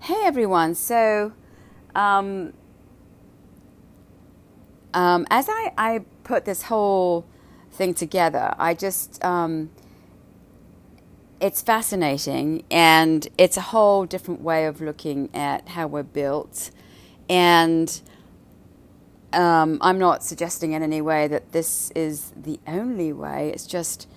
Hey 0.00 0.22
everyone. 0.22 0.76
So, 0.76 1.32
um, 1.94 2.52
um, 4.94 5.26
as 5.30 5.48
I, 5.48 5.72
I 5.76 6.04
put 6.22 6.44
this 6.44 6.62
whole 6.62 7.26
thing 7.72 7.92
together, 7.92 8.54
I 8.56 8.74
just, 8.74 9.24
um, 9.24 9.70
it's 11.40 11.60
fascinating 11.60 12.62
and 12.70 13.26
it's 13.36 13.56
a 13.56 13.62
whole 13.62 14.06
different 14.06 14.42
way 14.42 14.66
of 14.66 14.80
looking 14.80 15.28
at 15.34 15.70
how 15.70 15.88
we're 15.88 16.04
built. 16.04 16.70
And 17.28 18.00
um, 19.32 19.78
I'm 19.80 19.98
not 19.98 20.22
suggesting 20.22 20.72
in 20.72 20.82
any 20.84 21.00
way 21.00 21.26
that 21.26 21.50
this 21.50 21.90
is 21.96 22.32
the 22.36 22.60
only 22.66 23.12
way, 23.12 23.50
it's 23.52 23.66
just 23.66 24.08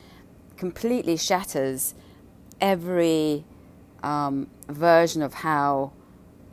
completely 0.56 1.18
shatters 1.18 1.96
every 2.62 3.46
um, 4.04 4.48
version 4.68 5.22
of 5.22 5.36
how 5.36 5.92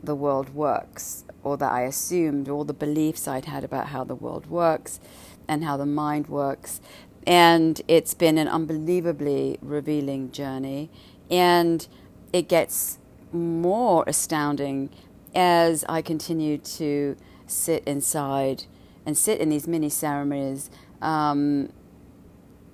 the 0.03 0.15
world 0.15 0.53
works, 0.53 1.25
or 1.43 1.57
that 1.57 1.71
I 1.71 1.81
assumed, 1.81 2.49
all 2.49 2.63
the 2.63 2.73
beliefs 2.73 3.27
I'd 3.27 3.45
had 3.45 3.63
about 3.63 3.87
how 3.87 4.03
the 4.03 4.15
world 4.15 4.47
works 4.47 4.99
and 5.47 5.63
how 5.63 5.77
the 5.77 5.85
mind 5.85 6.27
works. 6.27 6.81
And 7.25 7.81
it's 7.87 8.13
been 8.13 8.37
an 8.37 8.47
unbelievably 8.47 9.59
revealing 9.61 10.31
journey. 10.31 10.89
And 11.29 11.87
it 12.31 12.47
gets 12.47 12.99
more 13.31 14.03
astounding 14.07 14.89
as 15.35 15.83
I 15.89 16.01
continue 16.01 16.57
to 16.57 17.17
sit 17.45 17.83
inside 17.85 18.63
and 19.05 19.17
sit 19.17 19.39
in 19.39 19.49
these 19.49 19.67
mini 19.67 19.89
ceremonies. 19.89 20.69
Um, 21.01 21.69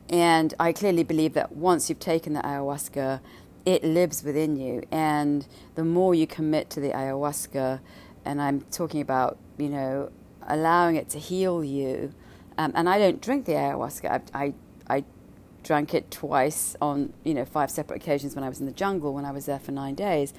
and 0.10 0.54
I 0.60 0.74
clearly 0.74 1.04
believe 1.04 1.34
that 1.34 1.56
once 1.56 1.90
you've 1.90 2.00
taken 2.00 2.34
the 2.34 2.42
ayahuasca, 2.42 3.22
it 3.66 3.84
lives 3.84 4.24
within 4.24 4.56
you. 4.58 4.84
And 4.92 5.48
the 5.76 5.84
more 5.84 6.14
you 6.16 6.28
commit 6.28 6.70
to 6.72 6.80
the 6.80 6.90
ayahuasca, 6.90 7.80
and 8.26 8.42
I'm 8.42 8.62
talking 8.72 9.02
about, 9.02 9.38
you 9.58 9.70
know, 9.70 10.12
allowing 10.48 10.96
it 10.96 11.10
to 11.10 11.20
heal 11.20 11.64
you. 11.64 12.14
Um, 12.58 12.72
and 12.76 12.88
I 12.90 12.98
don't 12.98 13.22
drink 13.22 13.46
the 13.46 13.54
ayahuasca. 13.54 14.24
I, 14.34 14.46
I, 14.46 14.54
I 14.88 15.04
drank 15.64 15.94
it 15.94 16.12
twice 16.12 16.76
on, 16.82 17.14
you 17.24 17.34
know, 17.34 17.46
five 17.46 17.72
separate 17.72 18.02
occasions 18.02 18.36
when 18.36 18.44
I 18.44 18.50
was 18.50 18.60
in 18.60 18.66
the 18.66 18.72
jungle 18.72 19.14
when 19.14 19.26
I 19.26 19.32
was 19.32 19.46
there 19.46 19.60
for 19.60 19.72
nine 19.72 19.96
days. 19.96 20.34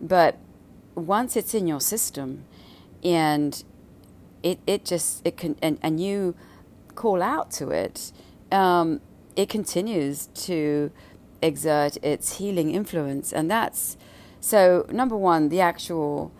But 0.00 0.38
once 0.94 1.36
it's 1.36 1.54
in 1.54 1.66
your 1.66 1.80
system, 1.80 2.44
and 3.04 3.62
it, 4.42 4.58
it 4.66 4.84
just 4.84 5.24
it 5.26 5.36
can 5.36 5.56
and, 5.62 5.78
and 5.82 6.00
you 6.00 6.34
call 6.94 7.22
out 7.22 7.50
to 7.52 7.70
it, 7.70 8.12
um, 8.50 9.00
it 9.36 9.48
continues 9.48 10.26
to 10.34 10.90
exert 11.42 11.96
its 12.02 12.38
healing 12.38 12.70
influence. 12.70 13.32
And 13.32 13.50
that's 13.50 13.96
so, 14.40 14.86
number 14.90 15.16
one, 15.16 15.50
the 15.50 15.60
actual 15.60 16.32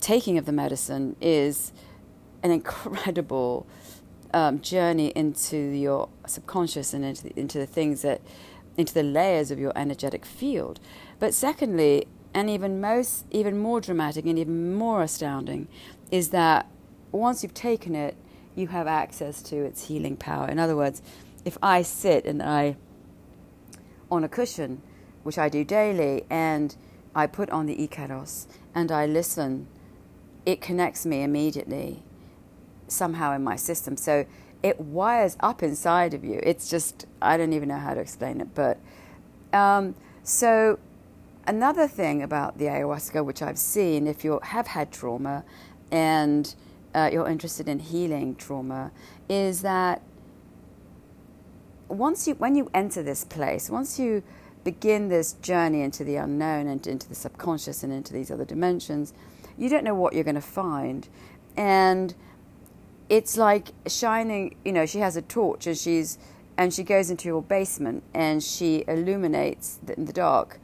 taking 0.00 0.36
of 0.36 0.44
the 0.44 0.52
medicine 0.52 1.16
is 1.20 1.72
an 2.42 2.50
incredible 2.50 3.66
um, 4.34 4.60
journey 4.60 5.08
into 5.16 5.56
your 5.56 6.10
subconscious 6.26 6.92
and 6.92 7.04
into 7.04 7.22
the, 7.24 7.40
into 7.40 7.58
the 7.58 7.66
things 7.66 8.02
that, 8.02 8.20
into 8.76 8.92
the 8.92 9.02
layers 9.02 9.50
of 9.50 9.58
your 9.58 9.72
energetic 9.74 10.26
field. 10.26 10.80
But 11.18 11.32
secondly, 11.32 12.06
and 12.34 12.50
even 12.50 12.78
most, 12.80 13.24
even 13.30 13.56
more 13.58 13.80
dramatic 13.80 14.26
and 14.26 14.38
even 14.38 14.74
more 14.74 15.02
astounding, 15.02 15.68
is 16.10 16.28
that 16.30 16.70
once 17.10 17.42
you've 17.42 17.54
taken 17.54 17.94
it, 17.94 18.16
you 18.54 18.66
have 18.68 18.86
access 18.86 19.42
to 19.44 19.56
its 19.56 19.86
healing 19.86 20.16
power. 20.16 20.46
In 20.46 20.58
other 20.58 20.76
words, 20.76 21.00
if 21.46 21.56
I 21.62 21.80
sit 21.80 22.26
and 22.26 22.42
I 22.42 22.76
on 24.10 24.24
a 24.24 24.28
cushion, 24.28 24.82
which 25.22 25.38
I 25.38 25.48
do 25.48 25.64
daily, 25.64 26.24
and 26.30 26.76
I 27.16 27.26
put 27.26 27.48
on 27.50 27.64
the 27.66 27.76
Icaros 27.76 28.46
and 28.74 28.92
I 28.92 29.06
listen, 29.06 29.66
it 30.44 30.60
connects 30.60 31.06
me 31.06 31.22
immediately 31.22 32.02
somehow 32.88 33.34
in 33.34 33.42
my 33.42 33.56
system. 33.56 33.96
So 33.96 34.26
it 34.62 34.78
wires 34.78 35.36
up 35.40 35.62
inside 35.62 36.12
of 36.12 36.24
you. 36.24 36.40
It's 36.42 36.68
just, 36.68 37.06
I 37.22 37.38
don't 37.38 37.54
even 37.54 37.70
know 37.70 37.78
how 37.78 37.94
to 37.94 38.00
explain 38.00 38.42
it. 38.42 38.54
But 38.54 38.78
um, 39.54 39.94
so 40.22 40.78
another 41.46 41.88
thing 41.88 42.22
about 42.22 42.58
the 42.58 42.66
ayahuasca, 42.66 43.24
which 43.24 43.40
I've 43.40 43.58
seen, 43.58 44.06
if 44.06 44.22
you 44.22 44.38
have 44.42 44.66
had 44.66 44.92
trauma 44.92 45.42
and 45.90 46.54
uh, 46.94 47.08
you're 47.10 47.28
interested 47.28 47.66
in 47.66 47.78
healing 47.78 48.36
trauma, 48.36 48.92
is 49.28 49.62
that 49.62 50.02
once 51.88 52.26
you 52.26 52.34
when 52.34 52.54
you 52.54 52.70
enter 52.74 53.02
this 53.02 53.24
place, 53.24 53.70
once 53.70 53.98
you 53.98 54.22
begin 54.64 55.08
this 55.08 55.34
journey 55.34 55.82
into 55.82 56.02
the 56.02 56.16
unknown 56.16 56.66
and 56.66 56.86
into 56.86 57.08
the 57.08 57.14
subconscious 57.14 57.82
and 57.82 57.92
into 57.92 58.12
these 58.12 58.30
other 58.30 58.44
dimensions, 58.44 59.12
you 59.56 59.68
don't 59.68 59.84
know 59.84 59.94
what 59.94 60.12
you're 60.12 60.24
going 60.24 60.34
to 60.34 60.40
find, 60.40 61.08
and 61.56 62.14
it's 63.08 63.36
like 63.36 63.68
shining. 63.86 64.56
You 64.64 64.72
know, 64.72 64.86
she 64.86 64.98
has 64.98 65.16
a 65.16 65.22
torch 65.22 65.66
and 65.66 65.76
she's 65.76 66.18
and 66.56 66.72
she 66.72 66.82
goes 66.82 67.10
into 67.10 67.28
your 67.28 67.42
basement 67.42 68.02
and 68.14 68.42
she 68.42 68.84
illuminates 68.88 69.78
in 69.96 70.06
the 70.06 70.12
dark. 70.12 70.58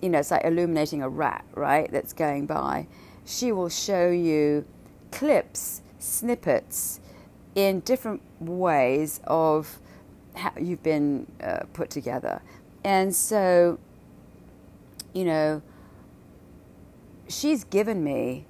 You 0.00 0.08
know, 0.08 0.18
it's 0.18 0.30
like 0.30 0.44
illuminating 0.44 1.02
a 1.02 1.08
rat, 1.08 1.44
right? 1.54 1.90
That's 1.90 2.12
going 2.12 2.46
by. 2.46 2.86
She 3.24 3.52
will 3.52 3.68
show 3.68 4.08
you 4.10 4.64
clips, 5.10 5.82
snippets 5.98 7.00
in 7.54 7.80
different 7.80 8.22
ways 8.40 9.20
of 9.24 9.78
you've 10.60 10.82
been 10.82 11.26
uh, 11.42 11.60
put 11.72 11.90
together. 11.90 12.42
And 12.84 13.14
so, 13.14 13.78
you 15.12 15.24
know, 15.24 15.62
she's 17.28 17.64
given 17.64 18.04
me, 18.04 18.46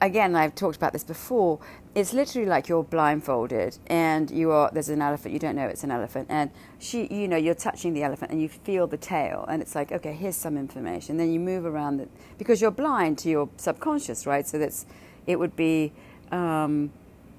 again, 0.00 0.34
I've 0.34 0.54
talked 0.54 0.76
about 0.76 0.92
this 0.92 1.04
before, 1.04 1.60
it's 1.94 2.12
literally 2.12 2.48
like 2.48 2.68
you're 2.68 2.82
blindfolded 2.82 3.78
and 3.86 4.30
you 4.30 4.50
are, 4.50 4.70
there's 4.72 4.88
an 4.88 5.00
elephant, 5.00 5.32
you 5.32 5.38
don't 5.38 5.54
know 5.54 5.66
it's 5.66 5.84
an 5.84 5.92
elephant. 5.92 6.26
And 6.28 6.50
she, 6.78 7.06
you 7.06 7.28
know, 7.28 7.36
you're 7.36 7.54
touching 7.54 7.94
the 7.94 8.02
elephant 8.02 8.32
and 8.32 8.42
you 8.42 8.48
feel 8.48 8.86
the 8.86 8.96
tail 8.96 9.44
and 9.48 9.62
it's 9.62 9.74
like, 9.74 9.92
okay, 9.92 10.12
here's 10.12 10.36
some 10.36 10.56
information. 10.58 11.16
Then 11.16 11.32
you 11.32 11.38
move 11.38 11.64
around 11.64 12.00
it 12.00 12.10
because 12.36 12.60
you're 12.60 12.72
blind 12.72 13.18
to 13.18 13.30
your 13.30 13.48
subconscious, 13.56 14.26
right? 14.26 14.46
So 14.46 14.58
that's, 14.58 14.86
it 15.26 15.38
would 15.38 15.54
be 15.54 15.92
um, 16.32 16.90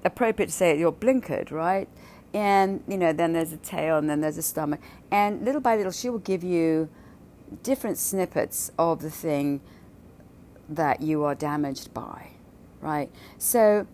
appropriate 0.04 0.46
to 0.46 0.52
say 0.52 0.78
you're 0.78 0.92
blinkered, 0.92 1.50
right? 1.50 1.88
And 2.36 2.82
you 2.86 2.98
know 2.98 3.14
then 3.14 3.32
there's 3.32 3.52
a 3.52 3.56
tail 3.56 3.96
and 3.96 4.10
then 4.10 4.20
there's 4.20 4.36
a 4.36 4.42
stomach. 4.42 4.80
And 5.10 5.42
little 5.42 5.62
by 5.62 5.76
little 5.76 5.92
she 5.92 6.10
will 6.10 6.18
give 6.18 6.44
you 6.44 6.90
different 7.62 7.96
snippets 7.96 8.70
of 8.78 9.00
the 9.00 9.10
thing 9.10 9.62
that 10.68 11.00
you 11.00 11.24
are 11.24 11.34
damaged 11.34 11.94
by 11.94 12.32
right? 12.80 13.10
So 13.38 13.86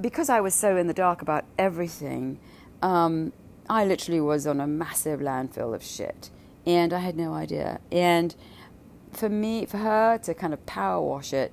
because 0.00 0.30
i 0.30 0.40
was 0.40 0.54
so 0.54 0.76
in 0.76 0.86
the 0.86 0.94
dark 0.94 1.20
about 1.20 1.44
everything 1.58 2.38
um, 2.80 3.32
i 3.68 3.84
literally 3.84 4.20
was 4.20 4.46
on 4.46 4.60
a 4.60 4.66
massive 4.66 5.20
landfill 5.20 5.74
of 5.74 5.82
shit. 5.82 6.30
And 6.66 6.92
i 6.92 7.00
had 7.00 7.16
no 7.16 7.34
idea. 7.34 7.80
And 7.92 8.34
for 9.12 9.28
me 9.28 9.66
for 9.66 9.78
her 9.78 10.18
to 10.18 10.32
kind 10.34 10.54
of 10.54 10.64
power 10.66 11.00
wash 11.00 11.32
it 11.32 11.52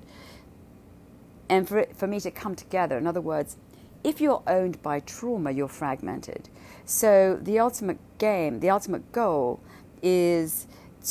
and 1.50 1.68
for 1.68 1.78
it, 1.78 1.96
for 1.96 2.06
me 2.06 2.20
to 2.20 2.30
come 2.30 2.54
together 2.54 2.96
in 2.96 3.06
other 3.06 3.20
words 3.20 3.56
if 4.04 4.20
you're 4.20 4.42
owned 4.46 4.80
by 4.82 5.00
trauma, 5.00 5.50
you're 5.50 5.68
fragmented. 5.68 6.48
So 6.84 7.38
the 7.42 7.58
ultimate 7.58 7.98
game, 8.18 8.60
the 8.60 8.70
ultimate 8.70 9.12
goal 9.12 9.60
is 10.02 10.66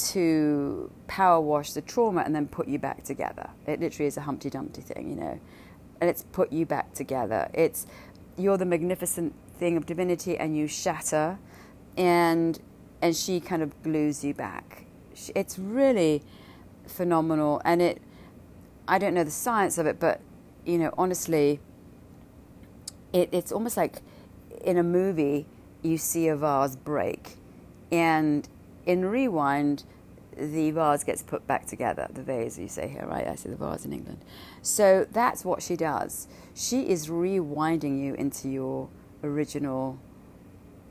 to 0.06 0.92
power 1.08 1.40
wash 1.40 1.74
the 1.74 1.82
trauma 1.82 2.22
and 2.22 2.36
then 2.36 2.48
put 2.48 2.68
you 2.68 2.80
back 2.80 3.04
together. 3.04 3.50
It 3.66 3.80
literally 3.80 4.08
is 4.08 4.18
a 4.18 4.22
Humpty 4.22 4.50
Dumpty 4.50 4.82
thing, 4.82 5.10
you 5.10 5.16
know. 5.16 5.40
And 6.00 6.10
it's 6.10 6.24
put 6.24 6.52
you 6.52 6.66
back 6.66 6.94
together. 6.94 7.50
It's 7.54 7.88
you're 8.38 8.58
the 8.58 8.66
magnificent 8.66 9.34
thing 9.58 9.78
of 9.78 9.86
divinity 9.86 10.38
and 10.38 10.56
you 10.56 10.68
shatter 10.68 11.40
and 11.98 12.60
and 13.02 13.16
she 13.16 13.40
kind 13.40 13.62
of 13.62 13.82
glues 13.84 14.24
you 14.24 14.34
back. 14.34 14.86
It's 15.36 15.58
really 15.58 16.24
phenomenal 16.86 17.62
and 17.66 17.82
it 17.82 18.02
I 18.88 19.00
don't 19.00 19.14
know 19.14 19.24
the 19.24 19.32
science 19.32 19.78
of 19.78 19.86
it, 19.88 20.00
but 20.00 20.22
you 20.66 20.78
know, 20.78 20.94
honestly, 20.98 21.60
it, 23.14 23.30
it's 23.32 23.52
almost 23.52 23.78
like 23.78 24.02
in 24.64 24.78
a 24.78 24.84
movie 24.84 25.46
you 25.82 25.98
see 25.98 26.28
a 26.28 26.36
vase 26.36 26.76
break, 26.76 27.36
and 27.92 28.48
in 28.86 29.06
Rewind, 29.06 29.84
the 30.36 30.72
vase 30.72 31.04
gets 31.04 31.24
put 31.24 31.46
back 31.48 31.66
together. 31.66 32.08
The 32.14 32.24
vase, 32.24 32.58
you 32.58 32.68
say 32.68 32.88
here, 32.88 33.06
right? 33.08 33.28
I 33.28 33.36
say 33.36 33.50
the 33.50 33.56
vase 33.56 33.86
in 33.86 33.94
England. 33.94 34.20
So 34.62 35.08
that's 35.12 35.44
what 35.44 35.62
she 35.62 35.76
does. 35.76 36.28
She 36.56 36.90
is 36.90 37.08
rewinding 37.08 38.00
you 38.00 38.14
into 38.14 38.50
your 38.50 38.90
original 39.24 40.00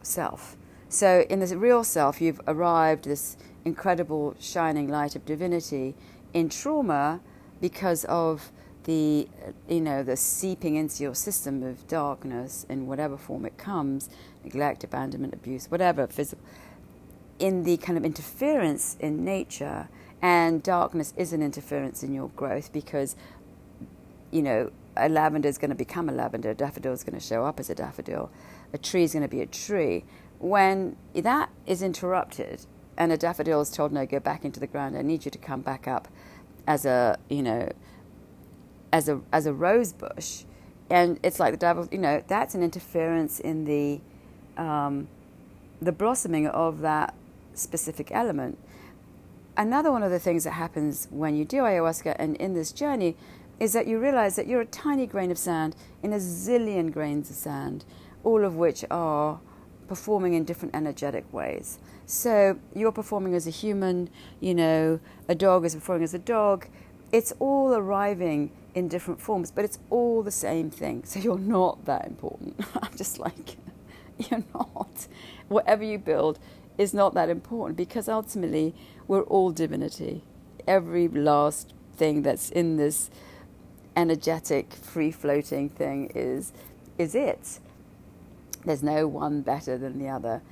self. 0.03 0.57
So 0.89 1.25
in 1.29 1.41
this 1.41 1.53
real 1.53 1.85
self, 1.85 2.21
you've 2.21 2.41
arrived 2.47 3.05
this 3.05 3.37
incredible 3.65 4.37
shining 4.41 4.89
light 4.89 5.17
of 5.17 5.25
divinity. 5.25 5.95
In 6.33 6.49
trauma, 6.49 7.21
because 7.61 8.05
of 8.05 8.51
the 8.87 9.29
you 9.69 9.81
know 9.81 10.03
the 10.03 10.17
seeping 10.17 10.77
into 10.77 11.03
your 11.03 11.15
system 11.15 11.63
of 11.63 11.87
darkness 11.89 12.67
in 12.69 12.87
whatever 12.87 13.17
form 13.17 13.45
it 13.47 13.57
comes 13.59 14.09
neglect 14.45 14.83
abandonment 14.85 15.35
abuse 15.35 15.71
whatever 15.71 16.07
physical 16.07 16.43
in 17.39 17.65
the 17.65 17.77
kind 17.77 17.99
of 17.99 18.05
interference 18.05 18.97
in 19.01 19.25
nature 19.25 19.89
And 20.23 20.63
darkness 20.63 21.13
is 21.17 21.33
an 21.33 21.43
interference 21.43 22.03
in 22.03 22.13
your 22.13 22.29
growth 22.31 22.73
because, 22.73 23.17
you 24.31 24.43
know, 24.43 24.73
a 24.97 25.09
lavender 25.09 25.49
is 25.49 25.59
going 25.59 25.71
to 25.71 25.77
become 25.77 26.09
a 26.09 26.13
lavender, 26.13 26.51
a 26.51 26.55
daffodil 26.55 26.93
is 26.93 27.05
going 27.05 27.19
to 27.19 27.25
show 27.25 27.45
up 27.45 27.61
as 27.61 27.69
a 27.69 27.75
daffodil, 27.75 28.31
a 28.73 28.79
tree 28.79 29.03
is 29.05 29.13
going 29.13 29.23
to 29.23 29.29
be 29.29 29.43
a 29.43 29.47
tree. 29.47 30.05
When 30.39 30.97
that 31.15 31.51
is 31.67 31.83
interrupted 31.83 32.67
and 32.97 33.13
a 33.13 33.19
daffodil 33.19 33.61
is 33.61 33.71
told, 33.71 33.93
no, 33.93 34.07
go 34.07 34.21
back 34.21 34.45
into 34.45 34.59
the 34.59 34.67
ground, 34.67 34.97
I 34.97 35.03
need 35.03 35.27
you 35.27 35.31
to 35.31 35.39
come 35.39 35.61
back 35.61 35.87
up 35.87 36.09
as 36.67 36.87
a, 36.87 37.19
you 37.29 37.43
know, 37.43 37.71
as 38.97 39.11
a, 39.11 39.21
as 39.31 39.45
a 39.45 39.53
rose 39.53 39.93
bush. 39.93 40.45
And 40.89 41.21
it's 41.23 41.39
like 41.39 41.53
the 41.53 41.59
devil, 41.59 41.87
you 41.93 41.99
know, 41.99 42.23
that's 42.27 42.55
an 42.55 42.63
interference 42.63 43.39
in 43.41 43.67
the, 43.67 44.01
um, 44.57 45.09
the 45.83 45.93
blossoming 45.93 46.47
of 46.47 46.81
that 46.81 47.15
specific 47.53 48.11
element. 48.11 48.57
Another 49.55 49.93
one 49.93 50.03
of 50.03 50.11
the 50.11 50.19
things 50.19 50.45
that 50.45 50.53
happens 50.53 51.09
when 51.11 51.37
you 51.37 51.45
do 51.45 51.59
ayahuasca 51.59 52.17
and 52.19 52.37
in 52.37 52.55
this 52.55 52.73
journey 52.73 53.17
is 53.61 53.75
that 53.75 53.87
you 53.87 53.99
realize 53.99 54.35
that 54.37 54.47
you're 54.47 54.63
a 54.63 54.67
tiny 54.67 55.07
grain 55.07 55.31
of 55.31 55.37
sand 55.37 55.77
in 56.03 56.15
a 56.15 56.17
zillion 56.17 56.91
grains 56.91 57.29
of 57.29 57.37
sand, 57.37 57.85
all 58.25 58.45
of 58.45 58.57
which 58.57 58.83
are 58.91 59.41
performing 59.89 60.33
in 60.33 60.45
different 60.45 60.75
energetic 60.75 61.31
ways. 61.35 61.79
So 62.07 62.59
you're 62.75 62.93
performing 62.93 63.35
as 63.35 63.47
a 63.47 63.51
human, 63.51 64.09
you 64.41 64.55
know, 64.55 65.01
a 65.29 65.35
dog 65.35 65.67
is 65.67 65.75
performing 65.75 66.05
as 66.05 66.15
a 66.15 66.19
dog. 66.19 66.67
It's 67.13 67.33
all 67.39 67.75
arriving 67.75 68.53
in 68.77 68.89
different 68.89 69.19
forms, 69.21 69.51
but 69.51 69.65
it's 69.65 69.79
all 69.89 70.23
the 70.23 70.31
same 70.31 70.71
thing. 70.71 71.03
So 71.05 71.19
you're 71.19 71.39
not 71.39 71.87
that 71.87 72.07
important. 72.07 72.61
I'm 72.83 72.95
just 72.95 73.19
like, 73.19 73.57
you're 74.19 74.45
not. 74.55 75.09
Whatever 75.49 75.83
you 75.83 75.99
build 75.99 76.39
is 76.77 76.93
not 76.93 77.15
that 77.15 77.31
important 77.31 77.79
because 77.79 78.07
ultimately 78.07 78.75
we're 79.09 79.23
all 79.23 79.51
divinity. 79.51 80.23
Every 80.69 81.09
last 81.09 81.73
thing 81.97 82.21
that's 82.21 82.51
in 82.51 82.77
this 82.77 83.11
energetic, 83.97 84.75
free 84.75 85.11
floating 85.11 85.71
thing 85.71 86.13
is 86.15 86.53
is 86.99 87.15
it. 87.15 87.61
There's 88.67 88.83
no 88.83 89.07
one 89.07 89.41
better 89.41 89.79
than 89.79 89.99
the 89.99 90.09
other. 90.09 90.43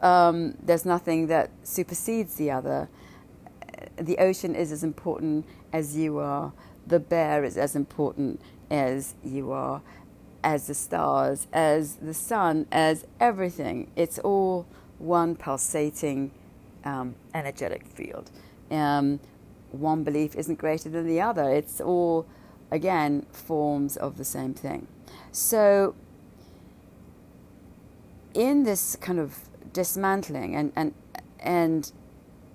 Um, 0.00 0.54
there's 0.62 0.86
nothing 0.86 1.26
that 1.26 1.50
supersedes 1.62 2.36
the 2.36 2.50
other. 2.50 2.88
The 3.96 4.16
ocean 4.18 4.54
is 4.54 4.72
as 4.72 4.82
important 4.82 5.46
as 5.72 5.96
you 5.96 6.18
are. 6.18 6.52
The 6.86 7.00
bear 7.00 7.44
is 7.44 7.56
as 7.56 7.74
important 7.74 8.40
as 8.70 9.14
you 9.24 9.52
are, 9.52 9.82
as 10.42 10.66
the 10.66 10.74
stars, 10.74 11.46
as 11.52 11.96
the 11.96 12.14
sun, 12.14 12.66
as 12.70 13.06
everything. 13.18 13.90
It's 13.96 14.18
all 14.18 14.66
one 14.98 15.36
pulsating 15.36 16.30
um, 16.84 17.16
energetic 17.34 17.86
field. 17.86 18.30
Um, 18.70 19.20
one 19.72 20.04
belief 20.04 20.34
isn't 20.36 20.58
greater 20.58 20.88
than 20.88 21.06
the 21.06 21.20
other. 21.20 21.50
It's 21.50 21.80
all, 21.80 22.26
again, 22.70 23.26
forms 23.32 23.96
of 23.96 24.16
the 24.16 24.24
same 24.24 24.54
thing. 24.54 24.86
So, 25.32 25.94
in 28.32 28.64
this 28.64 28.96
kind 28.96 29.18
of 29.18 29.48
dismantling 29.72 30.54
and 30.54 30.72
and 30.76 30.94
and 31.40 31.92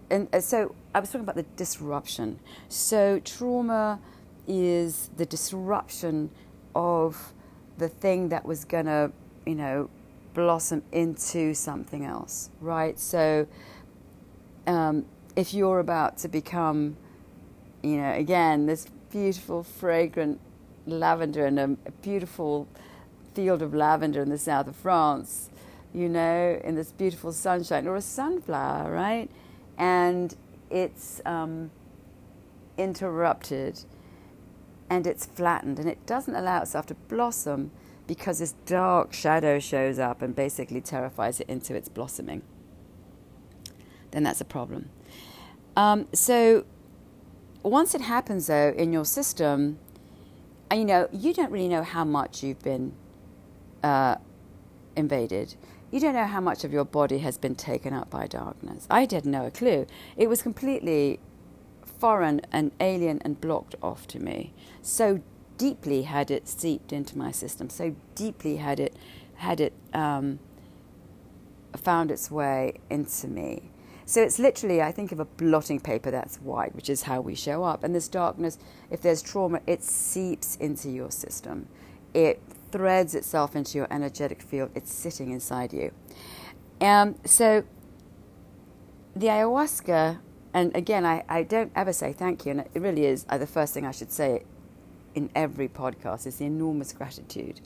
and 0.10 0.28
uh, 0.34 0.40
so 0.40 0.76
I 0.94 1.00
was 1.00 1.10
talking 1.10 1.22
about 1.22 1.36
the 1.36 1.46
disruption. 1.56 2.40
So 2.70 3.20
trauma 3.20 4.00
is 4.48 5.10
the 5.18 5.26
disruption 5.26 6.30
of 6.76 7.34
the 7.78 7.90
thing 7.90 8.30
that 8.30 8.46
was 8.46 8.66
gonna, 8.66 9.12
you 9.46 9.56
know, 9.56 9.90
blossom 10.34 10.84
into 10.92 11.54
something 11.54 12.06
else, 12.06 12.50
right? 12.60 12.98
So 13.00 13.48
um, 14.68 15.06
if 15.36 15.54
you're 15.54 15.80
about 15.80 16.18
to 16.20 16.28
become, 16.28 16.98
you 17.84 17.98
know, 17.98 18.14
again, 18.14 18.66
this 18.66 18.88
beautiful, 19.12 19.64
fragrant 19.64 20.40
lavender 20.86 21.46
in 21.46 21.58
a, 21.58 21.78
a 21.86 21.92
beautiful 22.02 22.68
field 23.34 23.62
of 23.62 23.74
lavender 23.74 24.22
in 24.22 24.30
the 24.30 24.38
south 24.38 24.68
of 24.68 24.76
France, 24.76 25.50
you 25.94 26.08
know, 26.08 26.60
in 26.64 26.76
this 26.76 26.92
beautiful 26.92 27.34
sunshine, 27.34 27.88
or 27.88 27.96
a 27.96 28.02
sunflower, 28.02 28.92
right? 28.92 29.30
And 29.78 30.36
it's 30.70 31.22
um, 31.26 31.72
interrupted 32.78 33.84
and 34.92 35.08
it's 35.08 35.26
flattened 35.26 35.80
and 35.80 35.88
it 35.88 36.06
doesn't 36.06 36.36
allow 36.36 36.62
itself 36.62 36.86
to 36.86 36.94
blossom 36.94 37.72
because 38.08 38.40
this 38.40 38.52
dark 38.66 39.14
shadow 39.14 39.58
shows 39.58 39.98
up 39.98 40.22
and 40.22 40.36
basically 40.36 40.82
terrifies 40.82 41.40
it 41.40 41.48
into 41.48 41.74
its 41.74 41.88
blossoming. 41.88 42.42
Then 44.12 44.24
that's 44.24 44.42
a 44.42 44.46
problem. 44.46 44.90
Um, 45.78 46.10
so 46.12 46.66
once 47.64 47.96
it 47.96 48.02
happens, 48.02 48.48
though, 48.48 48.74
in 48.76 48.92
your 48.92 49.06
system, 49.06 49.80
you 50.70 50.84
know, 50.84 51.08
you 51.14 51.34
don't 51.34 51.52
really 51.52 51.70
know 51.70 51.84
how 51.84 52.04
much 52.04 52.44
you've 52.44 52.62
been 52.62 52.92
uh, 53.82 54.18
invaded 54.98 55.56
you 55.92 56.00
don't 56.00 56.14
know 56.14 56.26
how 56.26 56.40
much 56.40 56.64
of 56.64 56.72
your 56.72 56.86
body 56.86 57.18
has 57.18 57.38
been 57.38 57.54
taken 57.54 57.94
up 57.94 58.10
by 58.10 58.26
darkness. 58.26 58.88
I 58.90 59.02
had 59.02 59.26
no 59.26 59.50
clue. 59.50 59.86
It 60.16 60.30
was 60.30 60.42
completely 60.42 61.20
foreign 62.02 62.42
and 62.52 62.72
alien 62.80 63.22
and 63.24 63.40
blocked 63.40 63.76
off 63.82 64.08
to 64.08 64.20
me. 64.20 64.54
So 64.82 65.22
deeply 65.58 66.02
had 66.02 66.32
it 66.32 66.48
seeped 66.48 66.92
into 66.92 67.16
my 67.18 67.32
system. 67.32 67.70
So 67.70 67.96
deeply 68.16 68.58
had 68.58 68.80
it 68.80 68.96
had 69.36 69.60
it 69.60 69.74
um, 69.94 70.40
found 71.78 72.12
its 72.12 72.30
way 72.30 72.74
into 72.90 73.28
me. 73.28 73.72
So 74.06 74.22
it's 74.22 74.40
literally, 74.40 74.82
I 74.82 74.92
think 74.92 75.12
of 75.12 75.20
a 75.20 75.26
blotting 75.26 75.80
paper 75.80 76.12
that's 76.12 76.38
white, 76.38 76.76
which 76.76 76.90
is 76.90 77.04
how 77.04 77.22
we 77.22 77.36
show 77.36 77.64
up. 77.64 77.84
And 77.84 77.96
this 77.96 78.08
darkness, 78.08 78.58
if 78.90 79.02
there's 79.02 79.22
trauma, 79.22 79.62
it 79.66 79.84
seeps 79.84 80.58
into 80.58 80.90
your 80.90 81.12
system. 81.12 81.68
It 82.14 82.42
threads 82.72 83.16
itself 83.16 83.56
into 83.56 83.78
your 83.78 83.88
energetic 83.90 84.42
field. 84.42 84.72
It's 84.76 84.94
sitting 84.94 85.32
inside 85.32 85.72
you. 85.72 85.92
Um, 86.82 87.16
so 87.26 87.64
the 89.16 89.28
ayahuasca, 89.28 90.20
and 90.54 90.76
again, 90.76 91.06
I, 91.06 91.24
I 91.30 91.44
don't 91.44 91.72
ever 91.76 91.94
say 91.94 92.14
thank 92.14 92.46
you, 92.46 92.52
and 92.52 92.62
it 92.62 92.82
really 92.82 93.06
is 93.06 93.26
uh, 93.30 93.38
the 93.38 93.48
first 93.48 93.74
thing 93.74 93.86
I 93.86 93.92
should 93.92 94.12
say 94.12 94.44
in 95.16 95.30
every 95.36 95.68
podcast 95.68 96.26
is 96.28 96.38
the 96.38 96.46
enormous 96.46 96.94
gratitude 96.94 97.62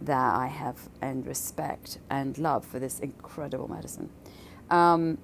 that 0.00 0.34
I 0.34 0.46
have 0.46 0.88
and 1.00 1.26
respect 1.26 1.98
and 2.10 2.36
love 2.36 2.64
for 2.64 2.78
this 2.78 3.00
incredible 3.00 3.68
medicine. 3.68 4.10
Um, 4.70 5.18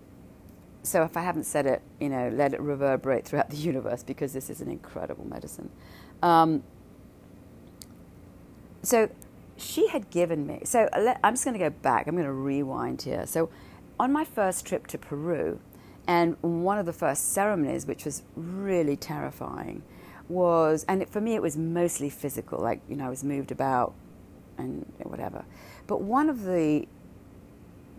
so 0.82 1.02
if 1.04 1.16
I 1.16 1.22
haven't 1.22 1.44
said 1.44 1.66
it, 1.66 1.82
you 2.00 2.08
know, 2.08 2.28
let 2.28 2.54
it 2.54 2.60
reverberate 2.60 3.24
throughout 3.26 3.50
the 3.50 3.56
universe 3.72 4.02
because 4.02 4.32
this 4.32 4.50
is 4.50 4.60
an 4.60 4.70
incredible 4.70 5.26
medicine. 5.26 5.70
Um, 6.22 6.62
so 8.82 9.10
she 9.56 9.88
had 9.88 10.10
given 10.10 10.46
me. 10.46 10.60
So 10.64 10.88
I'm 10.92 11.34
just 11.34 11.44
going 11.44 11.58
to 11.58 11.58
go 11.58 11.70
back. 11.70 12.06
I'm 12.06 12.14
going 12.14 12.26
to 12.26 12.32
rewind 12.32 13.02
here. 13.02 13.26
So 13.26 13.50
on 13.98 14.12
my 14.12 14.24
first 14.24 14.66
trip 14.66 14.86
to 14.88 14.98
Peru, 14.98 15.60
and 16.06 16.36
one 16.40 16.78
of 16.78 16.86
the 16.86 16.92
first 16.92 17.32
ceremonies, 17.32 17.86
which 17.86 18.04
was 18.04 18.22
really 18.36 18.96
terrifying, 18.96 19.82
was, 20.28 20.84
and 20.88 21.02
it, 21.02 21.08
for 21.08 21.20
me 21.20 21.34
it 21.34 21.42
was 21.42 21.56
mostly 21.56 22.10
physical, 22.10 22.58
like, 22.58 22.80
you 22.88 22.96
know, 22.96 23.06
I 23.06 23.10
was 23.10 23.22
moved 23.22 23.52
about 23.52 23.94
and 24.58 24.84
whatever. 25.02 25.44
But 25.86 26.02
one 26.02 26.28
of 26.28 26.44
the 26.44 26.86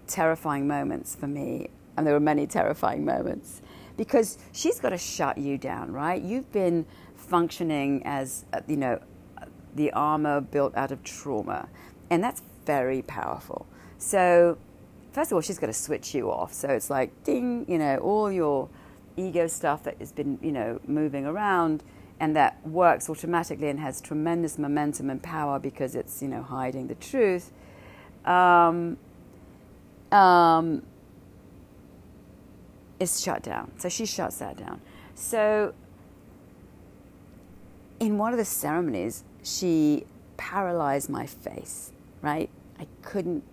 terrifying 0.08 0.68
moments 0.68 1.16
for 1.16 1.28
me, 1.28 1.70
and 1.96 2.06
there 2.06 2.14
were 2.14 2.20
many 2.20 2.48
terrifying 2.48 3.06
moments, 3.06 3.62
because 3.98 4.38
she's 4.52 4.80
got 4.80 4.90
to 4.90 4.98
shut 4.98 5.38
you 5.38 5.58
down, 5.58 5.92
right? 5.92 6.22
You've 6.22 6.52
been 6.52 6.86
functioning 7.16 8.02
as, 8.06 8.46
uh, 8.54 8.62
you 8.68 8.78
know, 8.78 9.00
the 9.76 9.92
armor 9.94 10.42
built 10.42 10.76
out 10.76 10.92
of 10.92 11.04
trauma. 11.04 11.70
And 12.10 12.24
that's 12.24 12.42
very 12.66 13.02
powerful. 13.02 13.66
So, 13.98 14.58
first 15.14 15.32
of 15.32 15.36
all, 15.36 15.42
she's 15.42 15.60
going 15.60 15.72
to 15.72 15.80
switch 15.80 16.14
you 16.14 16.32
off. 16.32 16.52
So 16.54 16.68
it's 16.68 16.90
like, 16.90 17.24
ding, 17.24 17.66
you 17.70 17.78
know, 17.78 17.98
all 17.98 18.32
your 18.32 18.68
ego 19.16 19.48
stuff 19.48 19.84
that 19.84 19.98
has 20.00 20.12
been, 20.12 20.40
you 20.42 20.52
know, 20.52 20.82
moving 20.88 21.26
around 21.26 21.84
and 22.20 22.36
that 22.36 22.66
works 22.68 23.10
automatically 23.10 23.70
and 23.70 23.80
has 23.80 24.02
tremendous 24.02 24.58
momentum 24.58 25.10
and 25.10 25.22
power 25.22 25.60
because 25.60 25.96
it's, 25.96 26.22
you 26.22 26.28
know, 26.28 26.42
hiding 26.42 26.88
the 26.88 26.96
truth. 26.96 27.52
Um, 28.26 28.98
um, 30.12 30.84
is 33.00 33.22
shut 33.22 33.44
down. 33.44 33.72
So 33.78 33.90
she 33.90 34.06
shuts 34.06 34.38
that 34.38 34.58
down. 34.58 34.82
So 35.16 35.74
in 38.00 38.18
one 38.18 38.32
of 38.32 38.38
the 38.38 38.46
ceremonies, 38.46 39.24
she 39.44 40.06
paralyzed 40.38 41.10
my 41.10 41.26
face, 41.26 41.92
right? 42.22 42.50
I 42.80 42.88
couldn't 43.02 43.44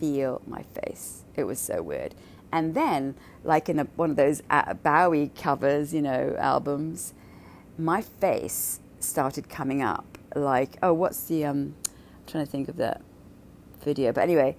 feel 0.00 0.40
my 0.46 0.62
face. 0.62 1.22
It 1.36 1.44
was 1.44 1.58
so 1.58 1.82
weird. 1.82 2.14
And 2.50 2.74
then, 2.74 3.14
like 3.44 3.68
in 3.68 3.78
a, 3.78 3.84
one 3.94 4.10
of 4.10 4.16
those 4.16 4.42
uh, 4.50 4.74
Bowie 4.74 5.30
covers, 5.36 5.94
you 5.94 6.02
know, 6.02 6.34
albums, 6.38 7.14
my 7.78 8.02
face 8.02 8.80
started 8.98 9.48
coming 9.48 9.82
up. 9.82 10.18
Like, 10.34 10.76
oh, 10.82 10.92
what's 10.92 11.24
the, 11.24 11.44
um, 11.44 11.74
I'm 11.88 12.26
trying 12.26 12.44
to 12.44 12.50
think 12.50 12.68
of 12.68 12.76
that 12.76 13.02
video. 13.84 14.12
But 14.12 14.22
anyway, 14.22 14.56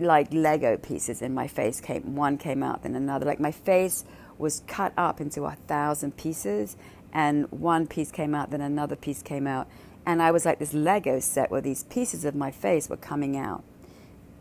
like 0.00 0.32
Lego 0.32 0.76
pieces 0.76 1.22
in 1.22 1.34
my 1.34 1.46
face 1.46 1.80
came, 1.80 2.14
one 2.14 2.38
came 2.38 2.62
out, 2.62 2.82
then 2.82 2.94
another. 2.94 3.26
Like 3.26 3.40
my 3.40 3.52
face 3.52 4.04
was 4.38 4.62
cut 4.66 4.92
up 4.96 5.20
into 5.20 5.44
a 5.44 5.52
thousand 5.66 6.16
pieces, 6.16 6.76
and 7.12 7.50
one 7.52 7.86
piece 7.86 8.10
came 8.10 8.34
out, 8.34 8.50
then 8.50 8.60
another 8.60 8.96
piece 8.96 9.22
came 9.22 9.46
out, 9.46 9.68
and 10.04 10.20
I 10.20 10.30
was 10.30 10.44
like 10.44 10.58
this 10.58 10.74
Lego 10.74 11.20
set 11.20 11.50
where 11.50 11.60
these 11.60 11.84
pieces 11.84 12.24
of 12.24 12.34
my 12.34 12.50
face 12.50 12.88
were 12.88 12.96
coming 12.96 13.36
out. 13.36 13.62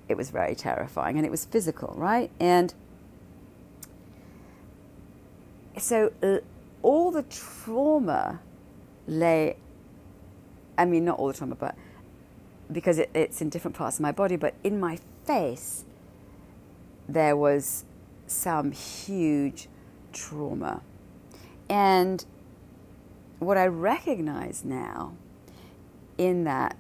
It 0.10 0.18
was 0.18 0.30
very 0.30 0.56
terrifying, 0.56 1.18
and 1.18 1.26
it 1.26 1.32
was 1.32 1.46
physical, 1.46 1.94
right? 1.98 2.30
And 2.40 2.74
so 5.78 6.12
uh, 6.22 6.38
all 6.82 7.12
the 7.12 7.24
trauma 7.24 8.42
lay, 9.08 9.58
I 10.78 10.86
mean, 10.86 11.06
not 11.06 11.20
all 11.20 11.28
the 11.28 11.34
trauma, 11.34 11.56
but 11.56 11.76
because 12.72 12.98
it, 12.98 13.10
it's 13.14 13.42
in 13.42 13.50
different 13.50 13.76
parts 13.76 13.98
of 13.98 14.02
my 14.02 14.12
body, 14.12 14.36
but 14.36 14.56
in 14.64 14.80
my 14.80 15.00
face, 15.26 15.86
there 17.08 17.36
was 17.36 17.86
some 18.28 18.72
huge 18.72 19.68
trauma. 20.12 20.82
And 21.70 22.24
what 23.40 23.58
I 23.58 23.68
recognize 23.68 24.64
now 24.64 25.16
in 26.18 26.44
that 26.44 26.78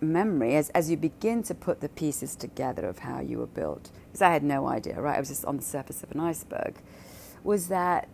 memory, 0.00 0.56
as, 0.56 0.70
as 0.70 0.90
you 0.90 0.96
begin 0.96 1.42
to 1.44 1.54
put 1.54 1.80
the 1.80 1.88
pieces 1.88 2.36
together 2.36 2.86
of 2.86 3.00
how 3.00 3.20
you 3.20 3.38
were 3.38 3.46
built, 3.46 3.90
because 4.06 4.22
I 4.22 4.30
had 4.32 4.42
no 4.42 4.66
idea, 4.68 5.00
right? 5.00 5.16
I 5.16 5.20
was 5.20 5.28
just 5.28 5.44
on 5.44 5.56
the 5.56 5.62
surface 5.62 6.02
of 6.02 6.10
an 6.12 6.20
iceberg, 6.20 6.76
was 7.42 7.68
that, 7.68 8.08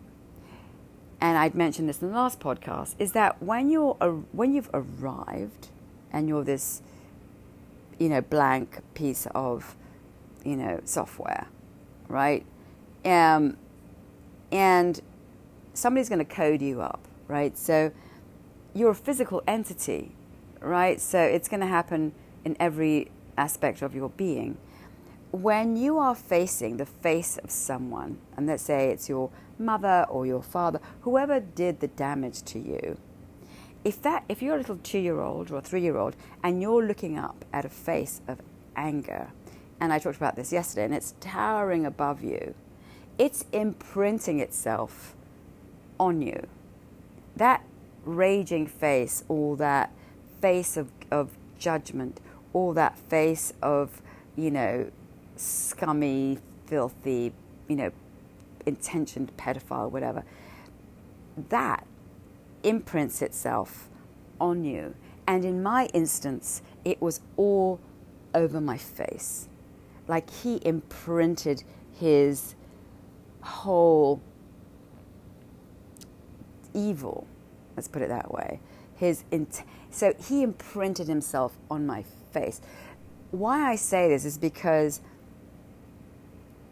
and 1.20 1.36
I'd 1.36 1.54
mentioned 1.54 1.88
this 1.88 2.00
in 2.02 2.08
the 2.08 2.14
last 2.14 2.40
podcast, 2.40 2.94
is 2.98 3.12
that 3.12 3.42
when 3.42 3.70
you're 3.70 3.94
when 4.32 4.52
you've 4.52 4.70
arrived 4.72 5.68
and 6.12 6.28
you're 6.28 6.44
this, 6.44 6.82
you 7.98 8.08
know, 8.08 8.20
blank 8.20 8.80
piece 8.94 9.26
of, 9.34 9.76
you 10.44 10.56
know, 10.56 10.80
software, 10.84 11.46
right? 12.08 12.44
Um, 13.04 13.56
and 14.50 15.00
somebody's 15.74 16.08
going 16.08 16.18
to 16.18 16.24
code 16.24 16.62
you 16.62 16.80
up, 16.80 17.06
right? 17.28 17.56
So 17.56 17.92
you're 18.74 18.90
a 18.90 18.94
physical 18.94 19.42
entity, 19.46 20.12
right? 20.60 21.00
So 21.00 21.20
it's 21.20 21.48
going 21.48 21.60
to 21.60 21.66
happen 21.66 22.12
in 22.44 22.56
every 22.60 23.10
aspect 23.36 23.82
of 23.82 23.94
your 23.94 24.10
being. 24.10 24.56
When 25.30 25.76
you 25.76 25.98
are 25.98 26.14
facing 26.14 26.76
the 26.76 26.86
face 26.86 27.38
of 27.38 27.50
someone, 27.50 28.18
and 28.36 28.46
let's 28.46 28.64
say 28.64 28.90
it's 28.90 29.08
your 29.08 29.30
mother 29.58 30.04
or 30.08 30.26
your 30.26 30.42
father, 30.42 30.80
whoever 31.02 31.38
did 31.40 31.80
the 31.80 31.88
damage 31.88 32.42
to 32.44 32.58
you, 32.58 32.98
if 33.84 34.02
that 34.02 34.24
if 34.28 34.42
you're 34.42 34.56
a 34.56 34.58
little 34.58 34.78
two-year-old 34.82 35.50
or 35.50 35.56
a 35.56 35.60
three-year-old 35.62 36.14
and 36.42 36.60
you're 36.60 36.84
looking 36.84 37.16
up 37.16 37.44
at 37.52 37.64
a 37.64 37.68
face 37.68 38.20
of 38.28 38.40
anger, 38.76 39.28
and 39.80 39.92
I 39.92 39.98
talked 39.98 40.16
about 40.16 40.36
this 40.36 40.52
yesterday, 40.52 40.84
and 40.84 40.94
it's 40.94 41.14
towering 41.20 41.86
above 41.86 42.22
you, 42.22 42.54
it's 43.16 43.44
imprinting 43.52 44.40
itself 44.40 45.14
on 45.98 46.20
you. 46.20 46.46
That 47.36 47.64
raging 48.04 48.66
face, 48.66 49.24
all 49.28 49.56
that 49.56 49.92
face 50.40 50.76
of, 50.76 50.90
of 51.10 51.30
judgment, 51.58 52.20
all 52.52 52.72
that 52.74 52.98
face 52.98 53.52
of, 53.62 54.02
you 54.36 54.50
know, 54.50 54.90
scummy, 55.36 56.38
filthy, 56.66 57.32
you 57.68 57.76
know, 57.76 57.92
intentioned 58.66 59.32
pedophile, 59.36 59.90
whatever, 59.90 60.24
that 61.48 61.86
imprints 62.62 63.22
itself 63.22 63.88
on 64.40 64.64
you. 64.64 64.94
And 65.26 65.44
in 65.44 65.62
my 65.62 65.86
instance, 65.94 66.62
it 66.84 67.00
was 67.00 67.20
all 67.36 67.80
over 68.34 68.60
my 68.60 68.76
face. 68.76 69.48
Like 70.08 70.30
he 70.30 70.60
imprinted 70.64 71.62
his 71.92 72.54
whole 73.42 74.20
evil, 76.74 77.26
let's 77.76 77.88
put 77.88 78.02
it 78.02 78.08
that 78.08 78.32
way. 78.32 78.60
His 79.00 79.24
int- 79.30 79.64
so 79.90 80.12
he 80.28 80.42
imprinted 80.42 81.08
himself 81.08 81.56
on 81.70 81.86
my 81.86 82.04
face. 82.32 82.60
Why 83.30 83.70
I 83.70 83.76
say 83.76 84.10
this 84.10 84.26
is 84.26 84.36
because 84.36 85.00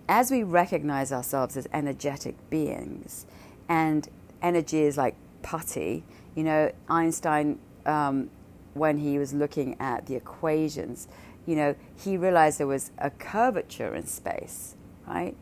as 0.09 0.31
we 0.31 0.43
recognize 0.43 1.11
ourselves 1.11 1.57
as 1.57 1.67
energetic 1.73 2.35
beings, 2.51 3.25
and 3.67 4.07
energy 4.43 4.83
is 4.83 4.99
like 4.99 5.15
putty, 5.41 6.05
you 6.35 6.45
know, 6.45 6.71
Einstein, 6.89 7.59
um, 7.87 8.29
when 8.75 8.99
he 8.99 9.19
was 9.19 9.33
looking 9.33 9.75
at 9.81 10.05
the 10.07 10.15
equations, 10.15 11.09
you 11.47 11.57
know, 11.57 11.75
he 11.97 12.19
realized 12.19 12.59
there 12.61 12.67
was 12.67 12.91
a 12.99 13.09
curvature 13.09 13.95
in 13.95 14.07
space, 14.07 14.77
right? 15.07 15.35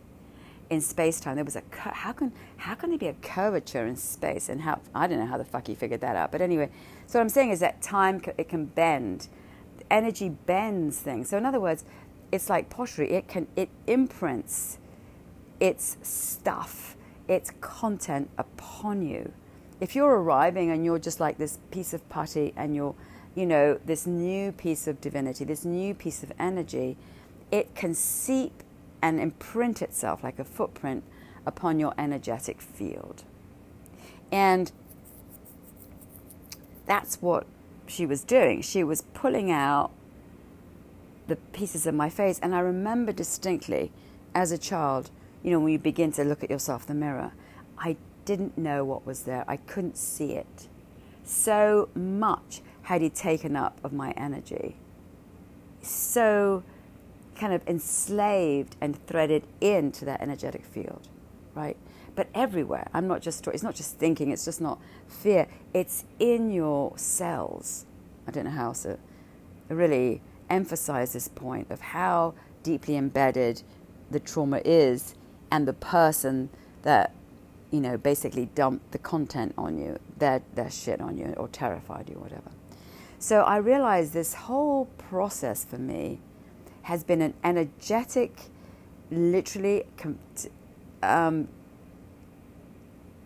In 0.71 0.81
space 0.81 1.21
time. 1.21 1.37
There 1.37 1.45
was 1.45 1.57
a 1.57 1.63
how 1.73 2.13
can 2.13 2.33
how 2.57 2.75
can 2.75 2.91
there 2.91 2.99
be 2.99 3.07
a 3.09 3.15
curvature 3.15 3.87
in 3.87 3.97
space? 3.97 4.49
And 4.49 4.63
how 4.63 4.81
I 4.95 5.07
don't 5.07 5.19
know 5.19 5.27
how 5.27 5.39
the 5.39 5.45
fuck 5.45 5.67
he 5.67 5.75
figured 5.75 6.01
that 6.01 6.17
out. 6.17 6.33
But 6.33 6.41
anyway, 6.41 6.71
so 7.07 7.19
what 7.19 7.23
I'm 7.23 7.29
saying 7.29 7.51
is 7.51 7.61
that 7.61 7.83
time 7.83 8.21
it 8.37 8.49
can 8.49 8.67
bend, 8.67 9.29
energy 9.91 10.29
bends 10.29 10.99
things. 10.99 11.29
So 11.29 11.39
in 11.39 11.47
other 11.47 11.61
words, 11.61 11.85
it's 12.33 12.51
like 12.51 12.71
pottery. 12.71 13.11
It 13.13 13.29
can 13.29 13.47
it 13.57 13.69
imprints 13.87 14.79
its 15.61 15.97
stuff, 16.03 16.97
its 17.29 17.53
content 17.61 18.31
upon 18.37 19.03
you. 19.03 19.33
If 19.81 19.95
you're 19.95 20.17
arriving 20.21 20.71
and 20.71 20.85
you're 20.85 20.99
just 20.99 21.21
like 21.21 21.39
this 21.39 21.59
piece 21.71 21.93
of 21.93 22.07
putty 22.09 22.53
and 22.57 22.75
you're, 22.75 22.95
you 23.35 23.47
know, 23.47 23.79
this 23.85 24.07
new 24.07 24.53
piece 24.53 24.87
of 24.87 25.01
divinity, 25.01 25.45
this 25.45 25.65
new 25.65 25.95
piece 25.95 26.23
of 26.23 26.33
energy, 26.39 26.97
it 27.51 27.75
can 27.75 27.95
seep 27.95 28.63
and 29.03 29.21
imprint 29.21 29.83
itself 29.83 30.23
like 30.23 30.39
a 30.39 30.45
footprint 30.45 31.05
upon 31.45 31.79
your 31.79 31.95
energetic 31.97 32.61
field. 32.61 33.25
And 34.33 34.73
that's 36.87 37.21
what 37.23 37.47
she 37.87 38.07
was 38.07 38.25
doing. 38.25 38.63
She 38.63 38.83
was 38.83 39.03
pulling 39.15 39.51
out 39.51 39.91
the 41.27 41.37
pieces 41.37 41.87
of 41.87 41.95
my 41.95 42.09
face. 42.09 42.39
And 42.41 42.55
I 42.55 42.61
remember 42.61 43.13
distinctly 43.13 43.93
as 44.35 44.53
a 44.53 44.59
child, 44.59 45.11
you 45.43 45.51
know, 45.51 45.61
when 45.61 45.73
you 45.73 45.79
begin 45.79 46.13
to 46.13 46.25
look 46.25 46.43
at 46.43 46.51
yourself 46.51 46.89
in 46.89 46.99
the 46.99 47.07
mirror, 47.07 47.33
I 47.79 47.97
didn't 48.25 48.59
know 48.59 48.85
what 48.85 49.07
was 49.07 49.23
there. 49.23 49.45
I 49.47 49.57
couldn't 49.57 49.97
see 49.97 50.33
it. 50.33 50.69
So 51.25 51.89
much 51.95 52.61
had 52.83 53.03
he 53.03 53.11
taken 53.11 53.57
up 53.57 53.81
of 53.83 53.93
my 53.93 54.13
energy. 54.13 54.77
So 55.83 56.63
kind 57.37 57.53
of 57.53 57.67
enslaved 57.67 58.77
and 58.81 59.05
threaded 59.07 59.45
into 59.61 60.05
that 60.05 60.21
energetic 60.21 60.65
field, 60.65 61.09
right? 61.55 61.77
But 62.15 62.29
everywhere. 62.35 62.89
I'm 62.95 63.07
not 63.07 63.21
just, 63.23 63.47
it's 63.49 63.63
not 63.63 63.75
just 63.75 63.97
thinking, 63.97 64.31
it's 64.31 64.45
just 64.45 64.61
not 64.61 64.81
fear. 65.07 65.47
It's 65.75 66.05
in 66.19 66.51
your 66.51 66.97
cells. 66.97 67.85
I 68.27 68.31
don't 68.31 68.45
know 68.45 68.51
how 68.51 68.67
else 68.67 68.83
to 68.83 68.99
really 69.69 70.23
emphasize 70.49 71.13
this 71.13 71.29
point 71.29 71.71
of 71.71 71.81
how 71.81 72.35
deeply 72.63 72.97
embedded 72.97 73.63
the 74.11 74.21
trauma 74.21 74.61
is 74.65 75.15
and 75.51 75.67
the 75.67 75.73
person 75.73 76.49
that, 76.83 77.13
you 77.71 77.81
know, 77.81 77.97
basically 77.97 78.47
dumped 78.55 78.93
the 78.93 78.99
content 78.99 79.55
on 79.59 79.79
you, 79.79 79.99
their, 80.19 80.43
their 80.55 80.71
shit 80.71 81.01
on 81.01 81.19
you, 81.19 81.35
or 81.37 81.49
terrified 81.49 82.09
you, 82.09 82.17
or 82.17 82.21
whatever. 82.21 82.51
So 83.19 83.43
I 83.43 83.57
realized 83.57 84.13
this 84.13 84.35
whole 84.35 84.87
process 84.99 85.65
for 85.65 85.79
me 85.79 86.21
has 86.87 87.03
been 87.03 87.21
an 87.21 87.35
energetic, 87.43 88.43
literally 89.11 89.83
um, 91.03 91.49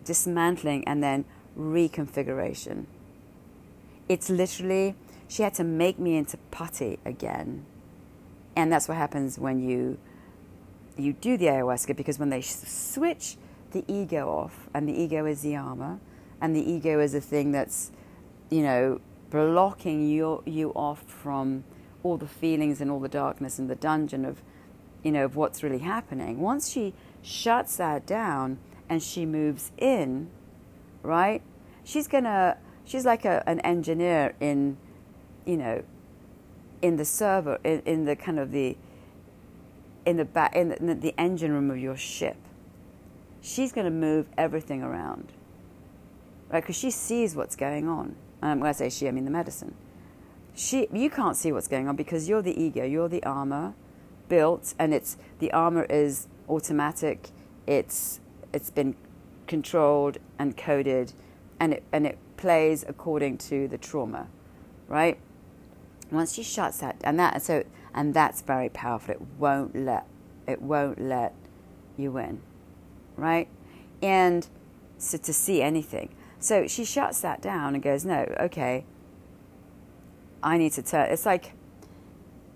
dismantling 0.03 0.83
and 0.87 1.03
then 1.03 1.23
reconfiguration. 1.55 2.85
It's 4.09 4.31
literally, 4.31 4.95
she 5.27 5.43
had 5.43 5.53
to 5.55 5.63
make 5.63 5.99
me 5.99 6.17
into 6.17 6.37
putty 6.49 6.97
again. 7.05 7.63
And 8.55 8.71
that's 8.71 8.87
what 8.87 8.97
happens 8.97 9.37
when 9.37 9.61
you 9.61 9.99
you 10.97 11.13
do 11.13 11.37
the 11.37 11.45
ayahuasca 11.45 11.95
because 11.95 12.17
when 12.17 12.29
they 12.29 12.41
switch 12.41 13.37
the 13.73 13.85
ego 13.87 14.27
off, 14.27 14.69
and 14.73 14.89
the 14.89 14.93
ego 14.93 15.25
is 15.25 15.41
the 15.41 15.55
armor, 15.55 15.99
and 16.41 16.55
the 16.55 16.71
ego 16.71 16.99
is 16.99 17.13
a 17.13 17.21
thing 17.21 17.51
that's, 17.51 17.91
you 18.49 18.63
know, 18.63 18.99
blocking 19.29 20.09
you, 20.09 20.41
you 20.45 20.71
off 20.71 21.03
from 21.03 21.63
all 22.03 22.17
the 22.17 22.27
feelings 22.27 22.81
and 22.81 22.89
all 22.89 22.99
the 22.99 23.09
darkness 23.09 23.59
and 23.59 23.69
the 23.69 23.75
dungeon 23.75 24.25
of, 24.25 24.41
you 25.03 25.11
know, 25.11 25.25
of 25.25 25.35
what's 25.35 25.63
really 25.63 25.79
happening. 25.79 26.39
Once 26.39 26.69
she 26.69 26.93
shuts 27.21 27.77
that 27.77 28.05
down 28.05 28.57
and 28.89 29.01
she 29.01 29.25
moves 29.25 29.71
in, 29.77 30.29
right? 31.03 31.41
She's 31.83 32.07
gonna. 32.07 32.57
She's 32.83 33.05
like 33.05 33.25
a, 33.25 33.43
an 33.47 33.59
engineer 33.61 34.33
in, 34.39 34.75
you 35.45 35.55
know, 35.55 35.83
in 36.81 36.97
the 36.97 37.05
server, 37.05 37.59
in, 37.63 37.81
in 37.85 38.05
the 38.05 38.15
kind 38.15 38.39
of 38.39 38.51
the, 38.51 38.75
in 40.05 40.17
the 40.17 40.25
back, 40.25 40.55
in 40.55 40.69
the, 40.69 40.77
in 40.77 40.99
the 40.99 41.13
engine 41.17 41.53
room 41.53 41.69
of 41.69 41.77
your 41.77 41.95
ship. 41.95 42.37
She's 43.39 43.71
to 43.71 43.89
move 43.89 44.27
everything 44.37 44.83
around, 44.83 45.31
right? 46.49 46.61
Because 46.61 46.75
she 46.75 46.91
sees 46.91 47.35
what's 47.35 47.55
going 47.55 47.87
on. 47.87 48.15
Um, 48.41 48.59
when 48.59 48.69
I 48.69 48.73
say 48.73 48.89
she, 48.89 49.07
I 49.07 49.11
mean 49.11 49.25
the 49.25 49.31
medicine 49.31 49.75
she 50.55 50.87
you 50.91 51.09
can't 51.09 51.35
see 51.35 51.51
what's 51.51 51.67
going 51.67 51.87
on 51.87 51.95
because 51.95 52.27
you're 52.27 52.41
the 52.41 52.59
ego, 52.59 52.83
you're 52.83 53.09
the 53.09 53.23
armor 53.23 53.73
built, 54.29 54.73
and 54.79 54.93
it's 54.93 55.17
the 55.39 55.51
armor 55.51 55.83
is 55.83 56.27
automatic. 56.49 57.29
It's 57.67 58.19
it's 58.53 58.69
been 58.69 58.95
controlled 59.47 60.17
and 60.37 60.55
coded, 60.55 61.13
and 61.59 61.73
it 61.73 61.83
and 61.91 62.05
it 62.05 62.17
plays 62.37 62.83
according 62.87 63.37
to 63.37 63.67
the 63.67 63.77
trauma, 63.77 64.27
right? 64.87 65.17
Once 66.11 66.33
she 66.33 66.43
shuts 66.43 66.79
that, 66.79 66.97
and 67.03 67.19
that 67.19 67.41
so 67.41 67.63
and 67.93 68.13
that's 68.13 68.41
very 68.41 68.69
powerful. 68.69 69.15
It 69.15 69.21
won't 69.37 69.75
let 69.75 70.05
it 70.47 70.61
won't 70.61 71.01
let 71.01 71.33
you 71.97 72.17
in, 72.17 72.41
right? 73.15 73.47
And 74.01 74.47
so 74.97 75.17
to 75.17 75.33
see 75.33 75.61
anything. 75.61 76.13
So 76.39 76.67
she 76.67 76.85
shuts 76.85 77.21
that 77.21 77.41
down 77.41 77.75
and 77.75 77.83
goes, 77.83 78.03
no, 78.03 78.33
okay, 78.39 78.85
I 80.43 80.57
need 80.57 80.73
to 80.73 80.81
turn. 80.81 81.09
It's 81.11 81.25
like, 81.25 81.53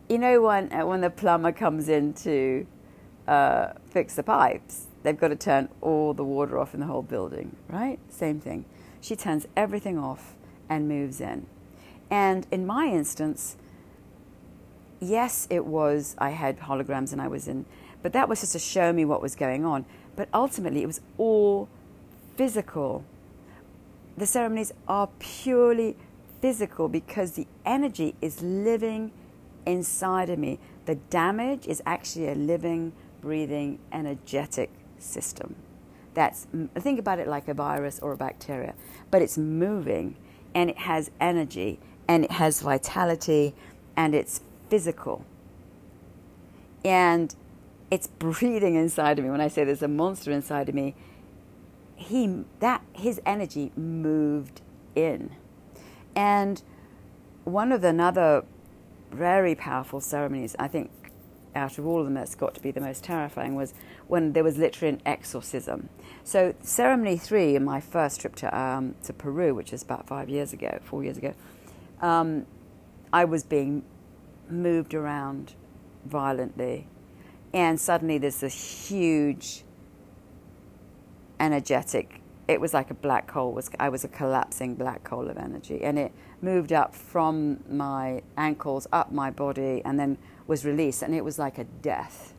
you 0.10 0.18
know, 0.18 0.42
when 0.42 0.72
uh, 0.72 0.86
when 0.86 1.02
the 1.02 1.10
plumber 1.10 1.52
comes 1.52 1.90
in 1.90 2.14
to 2.14 2.66
uh, 3.28 3.74
fix 3.90 4.16
the 4.16 4.24
pipes, 4.24 4.88
they've 5.04 5.20
got 5.20 5.30
to 5.30 5.36
turn 5.36 5.70
all 5.82 6.14
the 6.14 6.24
water 6.24 6.58
off 6.58 6.74
in 6.74 6.80
the 6.80 6.86
whole 6.86 7.02
building, 7.02 7.56
right? 7.70 8.00
Same 8.10 8.40
thing. 8.40 8.66
She 9.02 9.16
turns 9.16 9.48
everything 9.56 9.98
off 9.98 10.36
and 10.70 10.88
moves 10.88 11.22
in. 11.22 11.46
And 12.10 12.48
in 12.52 12.66
my 12.66 12.88
instance, 12.88 13.56
yes, 15.00 15.48
it 15.50 15.66
was, 15.66 16.16
I 16.18 16.32
had 16.32 16.60
holograms 16.60 17.12
and 17.12 17.22
I 17.22 17.28
was 17.28 17.48
in, 17.48 17.66
but 18.02 18.14
that 18.14 18.30
was 18.30 18.42
just 18.42 18.54
to 18.54 18.60
show 18.60 18.94
me 18.94 19.06
what 19.06 19.22
was 19.22 19.36
going 19.36 19.66
on. 19.66 19.86
But 20.16 20.30
ultimately, 20.34 20.82
it 20.82 20.88
was 20.88 21.02
all 21.18 21.68
physical. 22.36 23.04
The 24.18 24.26
ceremonies 24.26 24.72
are 24.88 25.10
purely 25.20 25.98
physical 26.46 26.88
because 26.88 27.32
the 27.32 27.48
energy 27.66 28.14
is 28.22 28.44
living 28.44 29.12
inside 29.66 30.30
of 30.30 30.38
me. 30.38 30.60
The 30.86 30.94
damage 30.94 31.66
is 31.66 31.82
actually 31.88 32.28
a 32.28 32.36
living, 32.36 32.94
breathing, 33.20 33.80
energetic 33.92 34.70
system. 35.00 35.56
That's 36.14 36.46
think 36.76 37.00
about 37.00 37.18
it 37.18 37.28
like 37.28 37.48
a 37.48 37.56
virus 37.56 38.00
or 38.00 38.12
a 38.12 38.16
bacteria, 38.16 38.76
but 39.10 39.24
it's 39.24 39.40
moving 39.40 40.18
and 40.54 40.70
it 40.70 40.78
has 40.78 41.10
energy 41.20 41.80
and 42.08 42.26
it 42.26 42.32
has 42.34 42.62
vitality 42.62 43.56
and 43.98 44.14
it's 44.14 44.42
physical. 44.70 45.26
And 46.84 47.34
it's 47.90 48.06
breathing 48.20 48.76
inside 48.76 49.18
of 49.18 49.26
me. 49.26 49.32
When 49.32 49.42
I 49.42 49.48
say 49.48 49.64
there's 49.64 49.82
a 49.82 49.88
monster 49.88 50.32
inside 50.32 50.70
of 50.70 50.76
me, 50.76 50.94
he 51.96 52.44
that 52.60 52.84
his 52.94 53.20
energy 53.26 53.72
moved 53.76 54.62
in. 54.94 55.32
And 56.16 56.62
one 57.44 57.72
of 57.72 57.82
the 57.82 57.90
another 57.90 58.46
very 59.12 59.56
powerful 59.56 60.02
ceremonies, 60.02 60.56
I 60.58 60.68
think 60.68 60.92
out 61.56 61.78
of 61.78 61.88
all 61.88 62.00
of 62.00 62.06
them 62.06 62.16
that's 62.16 62.36
got 62.36 62.54
to 62.54 62.62
be 62.62 62.72
the 62.72 62.82
most 62.82 63.04
terrifying 63.04 63.56
was 63.56 63.74
when 64.08 64.34
there 64.34 64.44
was 64.44 64.58
literally 64.58 64.96
an 64.96 65.02
exorcism. 65.06 65.90
So 66.24 66.54
ceremony 66.62 67.18
three 67.18 67.56
in 67.56 67.64
my 67.64 67.80
first 67.80 68.22
trip 68.22 68.36
to 68.38 68.58
um, 68.58 68.96
to 69.04 69.14
Peru, 69.14 69.56
which 69.56 69.72
is 69.72 69.82
about 69.82 70.08
five 70.08 70.30
years 70.30 70.54
ago, 70.54 70.80
four 70.84 71.04
years 71.04 71.18
ago, 71.18 71.34
um, 72.02 72.46
I 73.14 73.26
was 73.26 73.44
being 73.44 73.84
moved 74.50 74.94
around 74.94 75.54
violently, 76.06 76.88
and 77.54 77.80
suddenly 77.80 78.18
there's 78.18 78.42
this 78.42 78.90
huge 78.90 79.64
energetic. 81.40 82.22
It 82.48 82.62
was 82.62 82.74
like 82.74 82.92
a 82.92 82.94
black 82.94 83.32
hole. 83.32 83.54
Was 83.54 83.70
I 83.80 83.90
was 83.90 84.04
a 84.04 84.08
collapsing 84.08 84.76
black 84.76 85.08
hole 85.08 85.30
of 85.30 85.38
energy, 85.38 85.84
and 85.84 85.98
it 85.98 86.12
moved 86.42 86.72
up 86.72 86.94
from 86.94 87.64
my 87.70 88.22
ankles 88.38 88.88
up 88.94 89.12
my 89.12 89.32
body, 89.32 89.82
and 89.84 90.00
then 90.00 90.18
was 90.48 90.64
released, 90.64 91.02
and 91.02 91.16
it 91.16 91.24
was 91.24 91.40
like 91.40 91.58
a 91.58 91.64
death. 91.64 92.34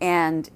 And 0.00 0.50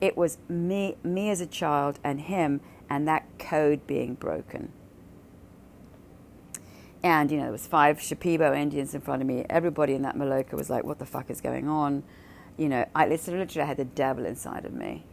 it 0.00 0.16
was 0.16 0.38
me, 0.48 0.96
me 1.02 1.30
as 1.30 1.40
a 1.40 1.46
child, 1.46 1.98
and 2.04 2.20
him, 2.20 2.60
and 2.90 3.08
that 3.08 3.26
code 3.38 3.86
being 3.86 4.14
broken. 4.14 4.72
And, 7.02 7.30
you 7.30 7.36
know, 7.36 7.44
there 7.44 7.52
was 7.52 7.66
five 7.66 7.98
Shipibo 7.98 8.56
Indians 8.56 8.94
in 8.94 9.00
front 9.00 9.22
of 9.22 9.28
me. 9.28 9.44
Everybody 9.48 9.94
in 9.94 10.02
that 10.02 10.16
Maloka 10.16 10.54
was 10.54 10.68
like, 10.68 10.84
what 10.84 10.98
the 10.98 11.06
fuck 11.06 11.30
is 11.30 11.40
going 11.40 11.68
on? 11.68 12.02
You 12.56 12.68
know, 12.68 12.86
I 12.94 13.06
literally 13.06 13.46
I 13.60 13.64
had 13.64 13.76
the 13.76 13.84
devil 13.84 14.26
inside 14.26 14.64
of 14.64 14.72
me. 14.72 15.04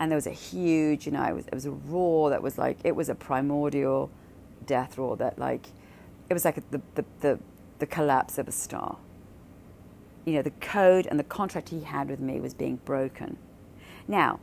And 0.00 0.10
there 0.10 0.16
was 0.16 0.26
a 0.26 0.32
huge, 0.32 1.06
you 1.06 1.12
know, 1.12 1.22
it 1.24 1.34
was, 1.34 1.46
it 1.46 1.54
was 1.54 1.66
a 1.66 1.70
roar 1.70 2.30
that 2.30 2.42
was 2.42 2.56
like, 2.56 2.78
it 2.84 2.94
was 2.94 3.08
a 3.08 3.14
primordial 3.14 4.10
death 4.66 4.96
roar 4.98 5.16
that 5.16 5.38
like, 5.38 5.66
it 6.28 6.34
was 6.34 6.44
like 6.44 6.56
the, 6.70 6.80
the, 6.94 7.04
the, 7.20 7.38
the 7.78 7.86
collapse 7.86 8.38
of 8.38 8.46
a 8.48 8.52
star. 8.52 8.96
You 10.24 10.34
know, 10.34 10.42
the 10.42 10.50
code 10.50 11.06
and 11.06 11.18
the 11.18 11.24
contract 11.24 11.70
he 11.70 11.80
had 11.80 12.08
with 12.10 12.20
me 12.20 12.38
was 12.38 12.54
being 12.54 12.76
broken. 12.84 13.38
Now, 14.06 14.40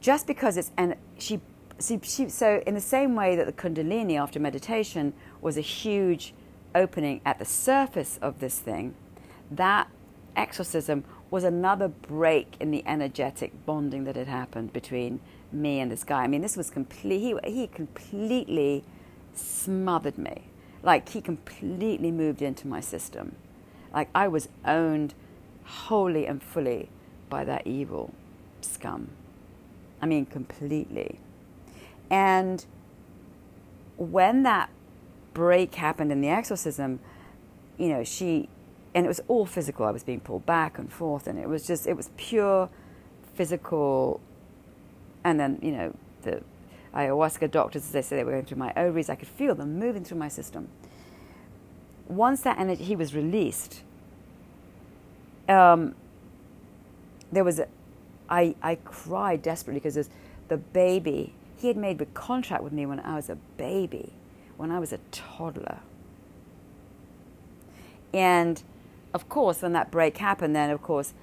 just 0.00 0.26
because 0.26 0.56
it's, 0.56 0.72
and 0.76 0.96
she 1.18 1.40
she, 1.80 2.00
so 2.28 2.62
in 2.66 2.74
the 2.74 2.80
same 2.80 3.14
way 3.14 3.36
that 3.36 3.46
the 3.46 3.52
Kundalini 3.52 4.18
after 4.18 4.40
meditation 4.40 5.12
was 5.40 5.56
a 5.56 5.62
huge 5.62 6.32
opening 6.74 7.20
at 7.24 7.38
the 7.38 7.44
surface 7.44 8.18
of 8.22 8.40
this 8.40 8.58
thing, 8.58 8.94
that 9.50 9.88
exorcism 10.36 11.04
was 11.30 11.44
another 11.44 11.88
break 11.88 12.54
in 12.60 12.70
the 12.70 12.82
energetic 12.86 13.52
bonding 13.66 14.04
that 14.04 14.16
had 14.16 14.28
happened 14.28 14.72
between 14.72 15.20
me 15.52 15.80
and 15.80 15.90
this 15.90 16.04
guy. 16.04 16.22
I 16.22 16.26
mean, 16.26 16.42
this 16.42 16.56
was 16.56 16.70
complete. 16.70 17.20
He, 17.20 17.34
he 17.50 17.66
completely 17.66 18.84
smothered 19.34 20.18
me. 20.18 20.48
Like 20.82 21.08
he 21.08 21.20
completely 21.20 22.12
moved 22.12 22.42
into 22.42 22.68
my 22.68 22.80
system. 22.80 23.36
Like 23.92 24.08
I 24.14 24.28
was 24.28 24.48
owned 24.64 25.14
wholly 25.64 26.26
and 26.26 26.42
fully 26.42 26.88
by 27.28 27.44
that 27.44 27.66
evil 27.66 28.14
scum. 28.60 29.08
I 30.00 30.06
mean, 30.06 30.26
completely. 30.26 31.18
And 32.10 32.64
when 33.96 34.42
that 34.44 34.70
break 35.34 35.74
happened 35.74 36.12
in 36.12 36.20
the 36.20 36.28
exorcism, 36.28 37.00
you 37.78 37.88
know, 37.88 38.04
she, 38.04 38.48
and 38.96 39.04
it 39.04 39.08
was 39.08 39.20
all 39.28 39.44
physical. 39.44 39.84
I 39.84 39.90
was 39.90 40.02
being 40.02 40.20
pulled 40.20 40.46
back 40.46 40.78
and 40.78 40.90
forth, 40.90 41.26
and 41.26 41.38
it 41.38 41.46
was 41.50 41.66
just, 41.66 41.86
it 41.86 41.98
was 41.98 42.08
pure 42.16 42.70
physical. 43.34 44.22
And 45.22 45.38
then, 45.38 45.58
you 45.60 45.70
know, 45.72 45.94
the 46.22 46.42
ayahuasca 46.94 47.50
doctors, 47.50 47.84
as 47.84 47.92
they 47.92 48.00
say, 48.00 48.16
they 48.16 48.24
were 48.24 48.32
going 48.32 48.46
through 48.46 48.56
my 48.56 48.72
ovaries. 48.74 49.10
I 49.10 49.14
could 49.14 49.28
feel 49.28 49.54
them 49.54 49.78
moving 49.78 50.02
through 50.02 50.16
my 50.16 50.28
system. 50.28 50.68
Once 52.08 52.40
that 52.40 52.58
energy, 52.58 52.84
he 52.84 52.96
was 52.96 53.14
released, 53.14 53.82
um, 55.46 55.94
there 57.30 57.44
was, 57.44 57.58
a, 57.58 57.68
I, 58.30 58.54
I 58.62 58.76
cried 58.76 59.42
desperately 59.42 59.80
because 59.80 60.08
the 60.48 60.56
baby 60.56 61.34
he 61.58 61.68
had 61.68 61.76
made 61.76 62.00
a 62.00 62.06
contract 62.06 62.62
with 62.62 62.72
me 62.72 62.86
when 62.86 63.00
I 63.00 63.14
was 63.16 63.28
a 63.28 63.36
baby, 63.58 64.14
when 64.56 64.70
I 64.70 64.78
was 64.78 64.94
a 64.94 65.00
toddler. 65.10 65.80
And 68.14 68.62
of 69.16 69.30
course, 69.30 69.62
when 69.62 69.72
that 69.72 69.90
break 69.90 70.18
happened, 70.18 70.54
then 70.54 70.68
of 70.68 70.82
course, 70.82 71.14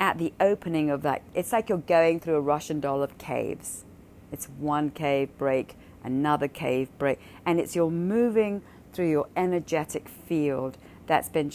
at 0.00 0.18
the 0.18 0.32
opening 0.40 0.90
of 0.90 1.02
that, 1.02 1.22
it's 1.32 1.52
like 1.52 1.68
you're 1.68 1.78
going 1.78 2.18
through 2.18 2.34
a 2.34 2.40
Russian 2.40 2.80
doll 2.80 3.00
of 3.00 3.16
caves. 3.16 3.84
It's 4.32 4.46
one 4.46 4.90
cave 4.90 5.28
break, 5.38 5.76
another 6.02 6.48
cave 6.48 6.88
break, 6.98 7.20
and 7.46 7.60
it's 7.60 7.76
you're 7.76 7.92
moving 7.92 8.60
through 8.92 9.08
your 9.08 9.28
energetic 9.36 10.08
field 10.08 10.76
that's 11.06 11.28
been, 11.28 11.52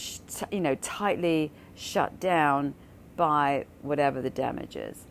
you 0.50 0.60
know, 0.60 0.74
tightly 0.76 1.52
shut 1.74 2.18
down 2.18 2.72
by 3.14 3.66
whatever 3.82 4.22
the 4.22 4.30
damage 4.30 4.74
is. 4.74 5.04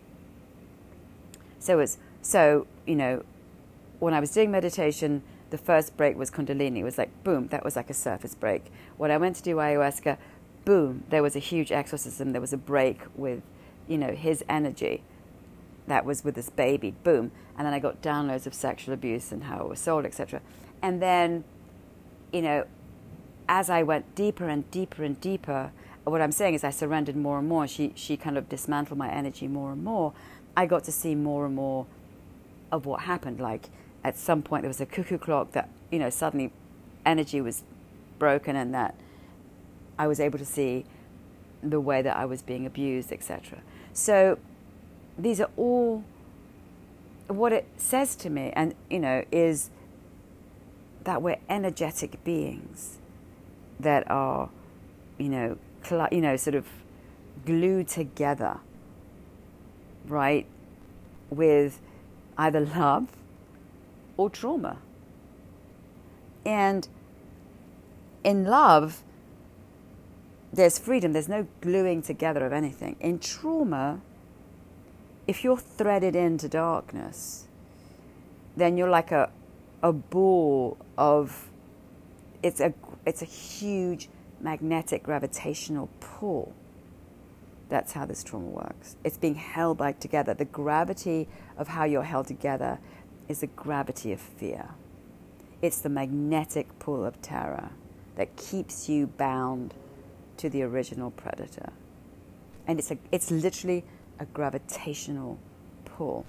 So 1.59 1.77
it's 1.77 1.99
so, 2.23 2.65
you 2.87 2.95
know, 2.95 3.23
when 3.99 4.15
I 4.15 4.19
was 4.19 4.31
doing 4.31 4.49
meditation, 4.49 5.21
the 5.49 5.57
first 5.57 5.97
break 5.97 6.17
was 6.17 6.29
Kundalini. 6.29 6.77
It 6.79 6.83
was 6.83 6.97
like, 6.97 7.23
boom, 7.23 7.47
that 7.47 7.63
was 7.63 7.75
like 7.75 7.89
a 7.89 7.93
surface 7.93 8.35
break. 8.35 8.65
When 8.97 9.11
I 9.11 9.17
went 9.17 9.35
to 9.37 9.43
do 9.43 9.55
ayahuasca, 9.55 10.17
boom, 10.65 11.03
there 11.09 11.23
was 11.23 11.35
a 11.35 11.39
huge 11.39 11.71
exorcism. 11.71 12.31
There 12.31 12.41
was 12.41 12.53
a 12.53 12.57
break 12.57 13.01
with, 13.15 13.41
you 13.87 13.97
know, 13.97 14.11
his 14.11 14.43
energy. 14.47 15.03
That 15.87 16.05
was 16.05 16.23
with 16.23 16.35
this 16.35 16.49
baby, 16.49 16.93
boom. 17.03 17.31
And 17.57 17.65
then 17.65 17.73
I 17.73 17.79
got 17.79 18.01
downloads 18.01 18.45
of 18.45 18.53
sexual 18.53 18.93
abuse 18.93 19.31
and 19.31 19.45
how 19.45 19.61
it 19.61 19.69
was 19.69 19.79
sold, 19.79 20.05
etc. 20.05 20.41
And 20.81 21.01
then, 21.01 21.43
you 22.31 22.41
know, 22.41 22.65
as 23.47 23.69
I 23.69 23.83
went 23.83 24.13
deeper 24.13 24.47
and 24.47 24.69
deeper 24.69 25.03
and 25.03 25.19
deeper, 25.19 25.71
what 26.03 26.21
I'm 26.21 26.31
saying 26.31 26.53
is 26.53 26.63
I 26.63 26.69
surrendered 26.69 27.15
more 27.15 27.39
and 27.39 27.47
more. 27.47 27.67
She, 27.67 27.91
she 27.95 28.17
kind 28.17 28.37
of 28.37 28.47
dismantled 28.49 28.97
my 28.97 29.09
energy 29.09 29.47
more 29.47 29.71
and 29.71 29.83
more. 29.83 30.13
I 30.55 30.65
got 30.65 30.83
to 30.85 30.91
see 30.91 31.15
more 31.15 31.45
and 31.45 31.55
more 31.55 31.87
of 32.71 32.85
what 32.85 33.01
happened. 33.01 33.39
Like 33.39 33.69
at 34.03 34.17
some 34.17 34.41
point 34.41 34.63
there 34.63 34.69
was 34.69 34.81
a 34.81 34.85
cuckoo 34.85 35.17
clock 35.17 35.51
that 35.51 35.69
you 35.91 35.99
know 35.99 36.09
suddenly 36.09 36.51
energy 37.05 37.41
was 37.41 37.63
broken 38.17 38.55
and 38.55 38.73
that 38.73 38.95
I 39.97 40.07
was 40.07 40.19
able 40.19 40.39
to 40.39 40.45
see 40.45 40.85
the 41.61 41.79
way 41.79 42.01
that 42.01 42.15
I 42.15 42.25
was 42.25 42.41
being 42.41 42.65
abused, 42.65 43.11
etc. 43.11 43.59
So 43.93 44.37
these 45.17 45.41
are 45.41 45.49
all 45.57 46.03
what 47.27 47.51
it 47.53 47.67
says 47.77 48.15
to 48.17 48.29
me, 48.29 48.51
and 48.55 48.73
you 48.89 48.99
know, 48.99 49.23
is 49.31 49.69
that 51.03 51.21
we're 51.21 51.37
energetic 51.49 52.23
beings 52.23 52.97
that 53.79 54.09
are, 54.09 54.49
you 55.17 55.29
know, 55.29 55.57
cl- 55.83 56.09
you 56.11 56.21
know, 56.21 56.35
sort 56.35 56.55
of 56.55 56.67
glued 57.45 57.87
together, 57.87 58.57
right? 60.05 60.45
with 61.29 61.79
either 62.37 62.59
love 62.59 63.07
or 64.19 64.29
trauma. 64.29 64.77
And 66.45 66.89
in 68.21 68.43
love, 68.43 69.01
there's 70.51 70.77
freedom, 70.77 71.13
there's 71.13 71.29
no 71.29 71.47
gluing 71.61 72.01
together 72.01 72.45
of 72.45 72.51
anything. 72.51 72.97
In 72.99 73.19
trauma, 73.19 74.01
if 75.25 75.45
you're 75.45 75.57
threaded 75.57 76.17
into 76.17 76.49
darkness, 76.49 77.45
then 78.57 78.75
you're 78.75 78.89
like 78.89 79.13
a, 79.13 79.29
a 79.81 79.93
ball 79.93 80.77
of, 80.97 81.47
it's 82.43 82.59
a, 82.59 82.73
it's 83.05 83.21
a 83.21 83.25
huge 83.25 84.09
magnetic 84.41 85.01
gravitational 85.01 85.87
pull. 86.01 86.53
That's 87.69 87.93
how 87.93 88.05
this 88.05 88.21
trauma 88.21 88.47
works. 88.47 88.97
It's 89.05 89.15
being 89.15 89.35
held 89.35 89.77
by 89.77 89.93
together. 89.93 90.33
The 90.33 90.43
gravity 90.43 91.29
of 91.57 91.69
how 91.69 91.85
you're 91.85 92.03
held 92.03 92.27
together 92.27 92.79
is 93.29 93.41
the 93.41 93.47
gravity 93.47 94.11
of 94.11 94.19
fear. 94.19 94.69
It's 95.61 95.79
the 95.79 95.89
magnetic 95.89 96.79
pull 96.79 97.05
of 97.05 97.21
terror 97.21 97.69
that 98.15 98.35
keeps 98.35 98.89
you 98.89 99.07
bound 99.07 99.73
to 100.37 100.49
the 100.49 100.63
original 100.63 101.11
predator. 101.11 101.71
And 102.67 102.79
it's, 102.79 102.91
a, 102.91 102.97
it's 103.11 103.31
literally 103.31 103.85
a 104.19 104.25
gravitational 104.25 105.37
pull. 105.85 106.25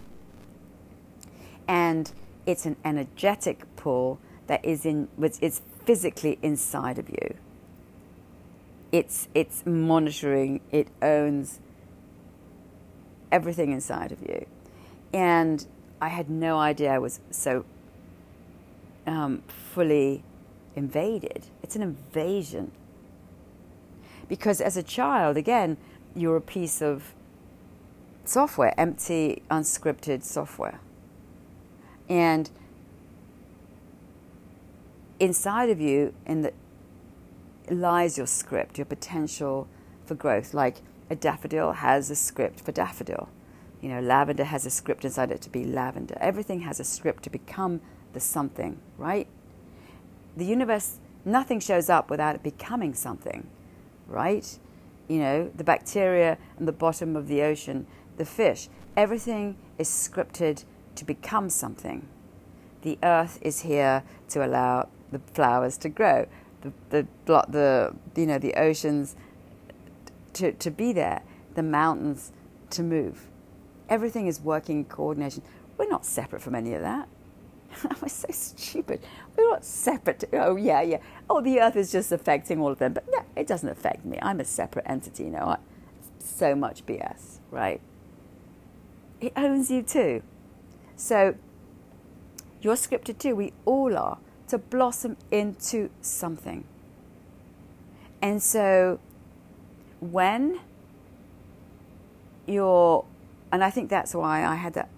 And 1.66 2.12
it's 2.46 2.66
an 2.66 2.76
energetic 2.84 3.64
pull 3.76 4.18
that 4.46 4.64
is 4.64 4.84
in, 4.84 5.08
it's 5.20 5.62
physically 5.84 6.38
inside 6.42 6.98
of 6.98 7.08
you. 7.08 7.34
It's, 8.92 9.28
it's 9.34 9.64
monitoring, 9.64 10.60
it 10.72 10.88
owns 11.00 11.60
everything 13.30 13.70
inside 13.70 14.10
of 14.10 14.20
you. 14.22 14.46
And 15.12 15.66
I 16.00 16.08
had 16.08 16.30
no 16.30 16.58
idea 16.58 16.92
I 16.92 16.98
was 16.98 17.20
so 17.30 17.64
um, 19.06 19.42
fully 19.48 20.22
invaded. 20.74 21.46
It's 21.62 21.76
an 21.76 21.82
invasion. 21.82 22.72
Because 24.28 24.60
as 24.60 24.76
a 24.76 24.82
child, 24.82 25.36
again, 25.36 25.76
you're 26.14 26.36
a 26.36 26.40
piece 26.40 26.80
of 26.80 27.14
software, 28.24 28.72
empty, 28.78 29.42
unscripted 29.50 30.22
software. 30.22 30.80
And 32.08 32.50
inside 35.18 35.70
of 35.70 35.80
you, 35.80 36.14
in 36.26 36.42
the 36.42 36.52
lies 37.70 38.16
your 38.16 38.26
script, 38.26 38.78
your 38.78 38.84
potential 38.84 39.68
for 40.04 40.14
growth. 40.14 40.54
Like 40.54 40.78
a 41.08 41.16
daffodil 41.16 41.72
has 41.72 42.10
a 42.10 42.16
script 42.16 42.60
for 42.60 42.72
daffodil. 42.72 43.28
You 43.80 43.88
know, 43.88 44.00
lavender 44.00 44.44
has 44.44 44.66
a 44.66 44.70
script 44.70 45.04
inside 45.04 45.30
it 45.30 45.40
to 45.42 45.50
be 45.50 45.64
lavender. 45.64 46.16
Everything 46.20 46.60
has 46.60 46.80
a 46.80 46.84
script 46.84 47.22
to 47.24 47.30
become 47.30 47.80
the 48.12 48.20
something, 48.20 48.78
right? 48.98 49.26
The 50.36 50.44
universe, 50.44 50.98
nothing 51.24 51.60
shows 51.60 51.88
up 51.88 52.10
without 52.10 52.34
it 52.34 52.42
becoming 52.42 52.94
something, 52.94 53.46
right? 54.06 54.58
You 55.08 55.18
know, 55.18 55.50
the 55.54 55.64
bacteria 55.64 56.38
and 56.58 56.68
the 56.68 56.72
bottom 56.72 57.16
of 57.16 57.26
the 57.26 57.42
ocean, 57.42 57.86
the 58.16 58.24
fish, 58.24 58.68
everything 58.96 59.56
is 59.78 59.88
scripted 59.88 60.64
to 60.96 61.04
become 61.04 61.48
something. 61.48 62.06
The 62.82 62.98
earth 63.02 63.38
is 63.42 63.60
here 63.60 64.02
to 64.28 64.44
allow 64.44 64.88
the 65.10 65.20
flowers 65.34 65.76
to 65.78 65.88
grow 65.88 66.26
the 66.62 66.72
the 66.84 67.06
the 67.48 67.94
you 68.16 68.26
know 68.26 68.38
the 68.38 68.54
oceans 68.54 69.16
to 70.34 70.52
to 70.52 70.70
be 70.70 70.92
there, 70.92 71.22
the 71.54 71.62
mountains 71.62 72.32
to 72.70 72.82
move. 72.82 73.28
Everything 73.90 74.26
is 74.26 74.40
working 74.40 74.78
in 74.78 74.84
coordination. 74.86 75.42
We're 75.76 75.88
not 75.88 76.06
separate 76.06 76.40
from 76.40 76.54
any 76.54 76.72
of 76.74 76.80
that. 76.80 77.08
We're 78.02 78.08
so 78.08 78.28
stupid. 78.30 79.00
We're 79.36 79.50
not 79.50 79.64
separate. 79.64 80.24
oh 80.32 80.56
yeah, 80.56 80.80
yeah. 80.80 80.98
Oh, 81.28 81.40
the 81.40 81.60
Earth 81.60 81.76
is 81.76 81.92
just 81.92 82.12
affecting 82.12 82.60
all 82.60 82.72
of 82.72 82.78
them, 82.78 82.92
but 82.92 83.04
no, 83.10 83.24
it 83.36 83.46
doesn't 83.46 83.68
affect 83.68 84.04
me. 84.04 84.18
I'm 84.22 84.40
a 84.40 84.44
separate 84.44 84.86
entity. 84.88 85.24
You 85.24 85.30
know, 85.30 85.44
I, 85.44 85.58
so 86.18 86.54
much 86.54 86.86
BS, 86.86 87.38
right? 87.50 87.80
It 89.20 89.32
owns 89.36 89.70
you 89.70 89.82
too. 89.82 90.22
So 90.96 91.34
you're 92.62 92.76
scripted 92.76 93.18
too. 93.18 93.34
We 93.34 93.52
all 93.64 93.96
are 93.96 94.18
to 94.48 94.58
blossom 94.58 95.16
into 95.30 95.90
something. 96.00 96.64
And 98.22 98.42
so 98.42 99.00
when 100.00 100.60
you're, 102.46 103.04
and 103.52 103.64
I 103.64 103.70
think 103.70 103.90
that's 103.90 104.14
why 104.14 104.44
I 104.44 104.54
had 104.54 104.74
that 104.74 104.88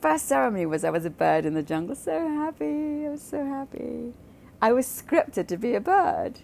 first 0.00 0.26
ceremony 0.26 0.66
was 0.66 0.84
I 0.84 0.90
was 0.90 1.04
a 1.04 1.10
bird 1.10 1.46
in 1.46 1.54
the 1.54 1.62
jungle. 1.62 1.94
So 1.94 2.28
happy. 2.28 3.06
I 3.06 3.10
was 3.10 3.22
so 3.22 3.44
happy. 3.46 4.12
I 4.60 4.72
was 4.72 4.86
scripted 4.86 5.46
to 5.48 5.56
be 5.56 5.74
a 5.74 5.80
bird. 5.80 6.40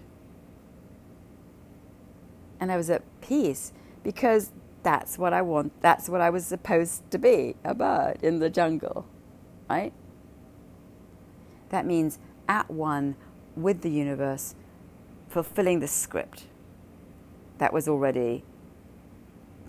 And 2.61 2.72
I 2.72 2.76
was 2.76 2.90
at 2.90 3.02
peace 3.20 3.72
because 4.02 4.52
that's 4.82 5.18
what 5.18 5.32
I 5.32 5.42
want. 5.42 5.72
That's 5.80 6.08
what 6.08 6.20
I 6.20 6.30
was 6.30 6.46
supposed 6.46 7.11
to 7.11 7.18
be 7.18 7.56
a 7.64 7.74
bird 7.74 8.18
in 8.22 8.38
the 8.38 8.50
jungle, 8.50 9.06
right? 9.68 9.92
That 11.70 11.84
means 11.84 12.18
at 12.48 12.70
one 12.70 13.16
with 13.56 13.82
the 13.82 13.90
universe, 13.90 14.54
fulfilling 15.28 15.80
the 15.80 15.88
script 15.88 16.44
that 17.58 17.72
was 17.72 17.88
already 17.88 18.44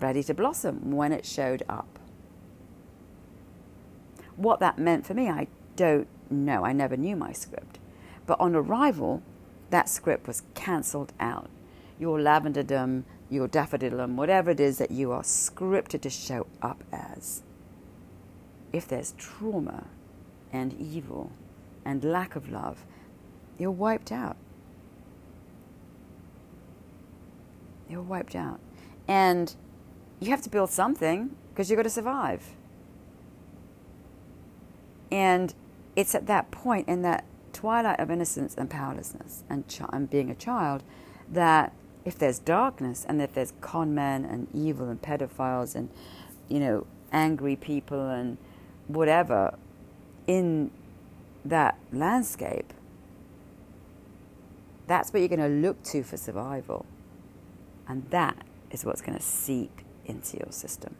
ready 0.00 0.22
to 0.24 0.34
blossom 0.34 0.90
when 0.90 1.12
it 1.12 1.24
showed 1.24 1.62
up. 1.68 1.98
What 4.36 4.60
that 4.60 4.78
meant 4.78 5.06
for 5.06 5.14
me, 5.14 5.28
I 5.28 5.48
don't 5.76 6.08
know. 6.30 6.64
I 6.64 6.72
never 6.72 6.96
knew 6.96 7.16
my 7.16 7.32
script. 7.32 7.78
But 8.26 8.40
on 8.40 8.54
arrival, 8.54 9.22
that 9.70 9.88
script 9.88 10.26
was 10.26 10.42
cancelled 10.54 11.12
out. 11.20 11.50
Your 11.98 12.18
lavenderdom, 12.18 13.04
your 13.28 13.48
daffodilum, 13.48 14.14
whatever 14.14 14.50
it 14.50 14.60
is 14.60 14.78
that 14.78 14.90
you 14.90 15.12
are 15.12 15.22
scripted 15.22 16.00
to 16.02 16.10
show 16.10 16.46
up 16.62 16.82
as. 16.92 17.42
If 18.72 18.88
there's 18.88 19.12
trauma 19.18 19.86
and 20.52 20.74
evil 20.80 21.32
and 21.84 22.02
lack 22.02 22.36
of 22.36 22.48
love, 22.50 22.84
you're 23.58 23.70
wiped 23.70 24.10
out. 24.10 24.36
You're 27.88 28.02
wiped 28.02 28.36
out. 28.36 28.60
And 29.06 29.54
you 30.20 30.30
have 30.30 30.42
to 30.42 30.50
build 30.50 30.70
something 30.70 31.34
because 31.50 31.70
you've 31.70 31.78
got 31.78 31.84
to 31.84 31.90
survive. 31.90 32.50
And 35.10 35.54
it's 35.96 36.14
at 36.14 36.26
that 36.26 36.50
point, 36.50 36.88
in 36.88 37.02
that 37.02 37.24
twilight 37.52 37.98
of 37.98 38.10
innocence 38.10 38.54
and 38.56 38.70
powerlessness 38.70 39.42
and, 39.50 39.64
and 39.92 40.08
being 40.08 40.30
a 40.30 40.34
child, 40.34 40.82
that 41.30 41.72
if 42.04 42.18
there's 42.18 42.38
darkness 42.38 43.04
and 43.08 43.20
if 43.20 43.34
there's 43.34 43.52
con 43.60 43.94
men 43.94 44.24
and 44.24 44.46
evil 44.54 44.88
and 44.88 45.02
pedophiles 45.02 45.74
and, 45.74 45.88
you 46.48 46.60
know, 46.60 46.86
angry 47.12 47.56
people 47.56 48.08
and 48.08 48.36
whatever 48.86 49.56
in 50.26 50.70
that 51.44 51.76
landscape, 51.92 52.72
that's 54.86 55.12
what 55.12 55.20
you're 55.20 55.28
going 55.28 55.40
to 55.40 55.48
look 55.48 55.82
to 55.84 56.02
for 56.02 56.16
survival. 56.16 56.84
And 57.88 58.08
that 58.10 58.44
is 58.70 58.84
what's 58.84 59.00
going 59.00 59.16
to 59.16 59.24
seep 59.24 59.80
into 60.04 60.36
your 60.36 60.52
system. 60.52 60.94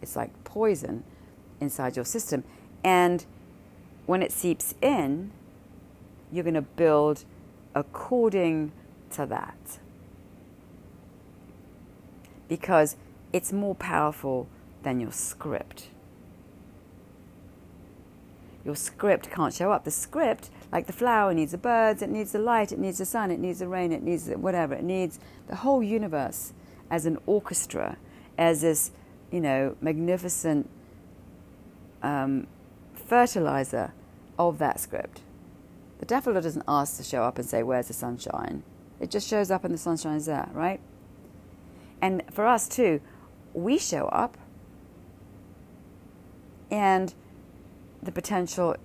It's 0.00 0.16
like 0.16 0.30
poison 0.44 1.04
inside 1.60 1.96
your 1.96 2.04
system. 2.04 2.44
And 2.84 3.24
when 4.06 4.22
it 4.22 4.32
seeps 4.32 4.74
in, 4.82 5.30
you're 6.32 6.44
going 6.44 6.54
to 6.54 6.62
build 6.62 7.24
according 7.74 8.72
to 9.10 9.26
that. 9.26 9.78
Because 12.48 12.96
it's 13.32 13.52
more 13.52 13.74
powerful 13.74 14.48
than 14.82 15.00
your 15.00 15.12
script 15.12 15.88
your 18.64 18.76
script 18.76 19.30
can't 19.30 19.52
show 19.52 19.72
up. 19.72 19.84
The 19.84 19.90
script, 19.90 20.50
like 20.70 20.86
the 20.86 20.92
flower, 20.92 21.34
needs 21.34 21.52
the 21.52 21.58
birds, 21.58 22.02
it 22.02 22.10
needs 22.10 22.32
the 22.32 22.38
light, 22.38 22.72
it 22.72 22.78
needs 22.78 22.98
the 22.98 23.04
sun, 23.04 23.30
it 23.30 23.40
needs 23.40 23.58
the 23.58 23.68
rain, 23.68 23.92
it 23.92 24.02
needs 24.02 24.28
whatever. 24.28 24.74
It 24.74 24.84
needs 24.84 25.18
the 25.48 25.56
whole 25.56 25.82
universe 25.82 26.52
as 26.90 27.06
an 27.06 27.18
orchestra, 27.26 27.96
as 28.42 28.60
this, 28.60 28.90
you 29.30 29.40
know, 29.40 29.76
magnificent 29.80 30.68
um, 32.02 32.46
fertilizer 32.94 33.92
of 34.38 34.58
that 34.58 34.80
script. 34.80 35.20
The 36.00 36.06
daffodil 36.06 36.42
doesn't 36.42 36.64
ask 36.66 36.96
to 36.96 37.04
show 37.04 37.22
up 37.22 37.38
and 37.38 37.48
say, 37.48 37.62
Where's 37.62 37.88
the 37.88 37.94
sunshine? 37.94 38.64
It 39.00 39.10
just 39.10 39.28
shows 39.28 39.50
up 39.50 39.64
and 39.64 39.72
the 39.72 39.78
sunshine 39.78 40.16
is 40.16 40.26
there, 40.26 40.48
right? 40.52 40.80
And 42.00 42.22
for 42.32 42.46
us 42.46 42.68
too, 42.68 43.00
we 43.54 43.78
show 43.78 44.06
up 44.06 44.36
and 46.70 47.14
the 48.02 48.10
potential 48.10 48.76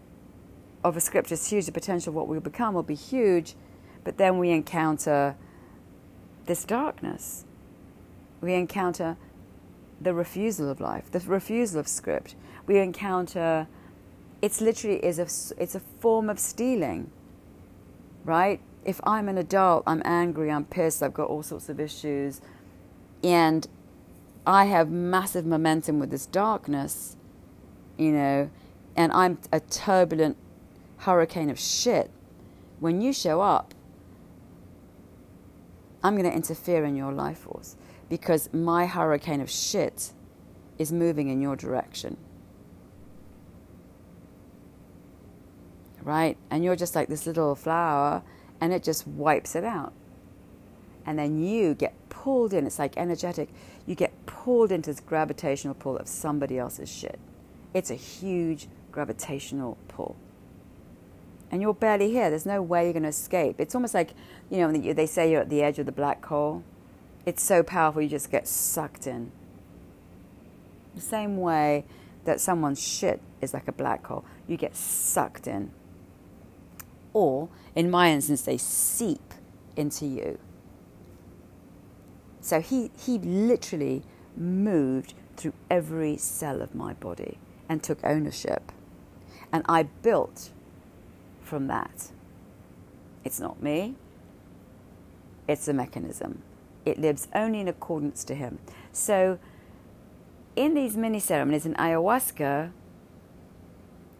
of 0.84 0.96
a 0.96 1.02
script 1.02 1.32
is 1.32 1.50
huge, 1.50 1.66
the 1.66 1.72
potential 1.72 2.12
of 2.12 2.16
what 2.16 2.28
we'll 2.28 2.40
become 2.40 2.76
will 2.76 2.84
be 2.84 2.96
huge, 2.96 3.56
but 4.04 4.18
then 4.18 4.38
we 4.38 4.52
encounter 4.52 5.36
this 6.46 6.64
darkness. 6.66 7.46
We 8.42 8.54
encounter 8.54 9.18
the 10.00 10.14
refusal 10.14 10.70
of 10.70 10.80
life, 10.80 11.12
the 11.12 11.20
refusal 11.20 11.80
of 11.80 11.88
script. 11.88 12.36
we 12.68 12.78
encounter 12.80 13.68
it's 14.42 14.62
literally 14.62 15.04
is 15.04 15.18
a 15.20 15.62
it's 15.62 15.76
a 15.76 15.80
form 15.80 16.30
of 16.30 16.38
stealing 16.40 17.10
right 18.24 18.60
if 18.86 19.00
i'm 19.04 19.28
an 19.28 19.38
adult 19.38 19.84
i'm 19.88 20.02
angry 20.06 20.52
i'm 20.52 20.66
pissed 20.66 21.02
i've 21.02 21.14
got 21.14 21.28
all 21.28 21.42
sorts 21.42 21.70
of 21.70 21.80
issues 21.80 22.42
and 23.24 23.68
i 24.46 24.66
have 24.66 24.90
massive 24.90 25.46
momentum 25.46 26.00
with 26.00 26.12
this 26.12 26.26
darkness 26.26 27.16
you 27.98 28.12
know 28.12 28.50
and 28.96 29.12
i'm 29.14 29.40
a 29.52 29.60
turbulent 29.60 30.38
hurricane 30.98 31.50
of 31.50 31.60
shit 31.60 32.12
when 32.80 33.02
you 33.02 33.12
show 33.12 33.42
up 33.42 33.74
i'm 36.04 36.16
going 36.16 36.30
to 36.30 36.36
interfere 36.36 36.86
in 36.86 36.96
your 36.96 37.12
life 37.12 37.40
force 37.40 37.76
because 38.10 38.52
my 38.54 38.86
hurricane 38.86 39.42
of 39.42 39.50
shit 39.50 40.12
is 40.78 40.92
moving 40.92 41.30
in 41.30 41.42
your 41.42 41.56
direction 41.56 42.18
right? 46.08 46.38
And 46.50 46.64
you're 46.64 46.78
just 46.78 46.96
like 46.96 47.10
this 47.10 47.28
little 47.28 47.54
flower 47.54 48.24
and 48.62 48.72
it 48.74 48.82
just 48.82 49.06
wipes 49.06 49.56
it 49.56 49.66
out. 49.66 49.92
And 51.06 51.20
then 51.20 51.38
you 51.38 51.76
get 51.76 51.94
pulled 52.08 52.54
in. 52.54 52.66
It's 52.66 52.80
like 52.80 52.96
energetic. 52.98 53.50
You 53.86 53.94
get 53.94 54.26
pulled 54.26 54.72
into 54.72 54.90
this 54.90 55.02
gravitational 55.02 55.76
pull 55.76 55.98
of 55.98 56.08
somebody 56.08 56.58
else's 56.58 56.90
shit. 56.90 57.20
It's 57.74 57.92
a 57.92 57.96
huge 57.96 58.70
gravitational 58.90 59.78
pull. 59.90 60.16
And 61.52 61.62
you're 61.62 61.74
barely 61.74 62.10
here. 62.10 62.30
There's 62.30 62.46
no 62.46 62.62
way 62.62 62.86
you're 62.86 62.94
going 62.94 63.04
to 63.04 63.10
escape. 63.10 63.56
It's 63.60 63.76
almost 63.76 63.94
like, 63.94 64.12
you 64.50 64.60
know, 64.60 64.72
they 64.72 65.06
say 65.06 65.30
you're 65.30 65.42
at 65.42 65.50
the 65.50 65.62
edge 65.62 65.78
of 65.78 65.86
the 65.86 65.92
black 65.92 66.26
hole. 66.26 66.64
It's 67.28 67.44
so 67.44 67.62
powerful, 67.62 68.02
you 68.02 68.10
just 68.10 68.32
get 68.32 68.48
sucked 68.48 69.06
in. 69.06 69.32
The 70.96 71.02
same 71.02 71.38
way 71.38 71.86
that 72.26 72.42
someone's 72.42 72.82
shit 72.82 73.22
is 73.40 73.54
like 73.54 73.68
a 73.68 73.72
black 73.72 74.08
hole, 74.08 74.26
you 74.48 74.58
get 74.58 74.76
sucked 74.76 75.46
in 75.46 75.72
or 77.18 77.50
in 77.74 77.90
my 77.90 78.12
instance, 78.12 78.44
they 78.44 78.60
seep 78.60 79.34
into 79.76 80.06
you. 80.06 80.38
So 82.42 82.62
he, 82.62 82.92
he 82.96 83.18
literally 83.18 84.04
moved 84.36 85.16
through 85.36 85.54
every 85.68 86.16
cell 86.18 86.62
of 86.62 86.76
my 86.76 86.94
body 86.94 87.40
and 87.68 87.82
took 87.82 87.98
ownership. 88.04 88.72
And 89.52 89.66
I 89.68 89.82
built 89.84 90.52
from 91.42 91.66
that. 91.68 92.12
It's 93.24 93.40
not 93.40 93.64
me, 93.64 93.96
it's 95.48 95.68
a 95.68 95.74
mechanism. 95.74 96.44
It 96.88 96.98
lives 96.98 97.28
only 97.36 97.60
in 97.60 97.68
accordance 97.68 98.24
to 98.24 98.34
him. 98.34 98.60
So, 98.94 99.40
in 100.56 100.74
these 100.74 100.96
mini 100.96 101.20
ceremonies 101.20 101.66
in 101.66 101.74
ayahuasca, 101.74 102.72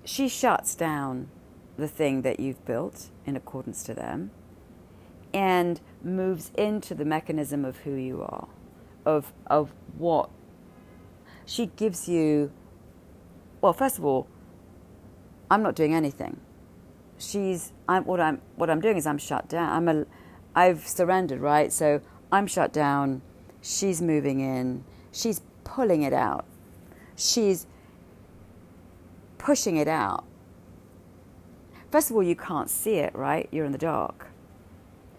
she 0.04 0.28
shuts 0.28 0.76
down 0.76 1.30
the 1.78 1.88
thing 1.88 2.24
that 2.24 2.42
you've 2.42 2.66
built 2.66 3.10
in 3.26 3.38
accordance 3.38 3.84
to 3.84 3.94
them 3.94 4.32
and 5.34 5.80
moves 6.04 6.52
into 6.58 6.94
the 6.94 7.06
mechanism 7.06 7.64
of 7.64 7.78
who 7.78 7.94
you 7.94 8.22
are, 8.22 8.50
of, 9.06 9.32
of 9.46 9.72
what 9.98 10.30
she 11.46 11.68
gives 11.68 12.10
you. 12.10 12.52
Well, 13.62 13.72
first 13.72 13.98
of 13.98 14.04
all, 14.04 14.28
I'm 15.50 15.64
not 15.64 15.74
doing 15.74 15.94
anything. 15.94 16.42
She's 17.18 17.72
I'm, 17.88 18.04
what 18.04 18.20
I'm 18.20 18.42
what 18.58 18.70
I'm 18.70 18.82
doing 18.82 18.98
is 18.98 19.08
I'm 19.08 19.18
shut 19.18 19.48
down. 19.48 19.70
I'm 19.70 19.88
a 19.88 20.06
I've 20.54 20.86
surrendered, 20.86 21.40
right? 21.40 21.72
So 21.72 22.02
I'm 22.32 22.48
shut 22.48 22.74
down. 22.74 23.22
She's 23.62 24.02
moving 24.02 24.40
in. 24.40 24.84
She's 25.12 25.42
pulling 25.64 26.04
it 26.04 26.14
out. 26.14 26.46
She's 27.16 27.66
pushing 29.38 29.78
it 29.78 29.88
out 29.88 30.26
First 31.92 32.10
of 32.10 32.16
all, 32.16 32.24
you 32.24 32.36
can't 32.36 32.70
see 32.70 32.96
it, 32.96 33.16
right? 33.16 33.48
You're 33.52 33.66
in 33.66 33.72
the 33.72 33.78
dark. 33.78 34.28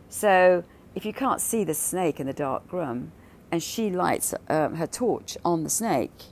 So 0.09 0.65
if 0.95 1.05
you 1.05 1.13
can't 1.13 1.41
see 1.41 1.65
the 1.65 1.75
snake 1.75 2.21
in 2.21 2.27
the 2.27 2.33
dark 2.33 2.73
room 2.73 3.13
and 3.51 3.63
she 3.63 3.91
lights 3.91 4.35
um, 4.49 4.75
her 4.75 4.87
torch 4.87 5.39
on 5.45 5.65
the 5.65 5.71
snake, 5.71 6.25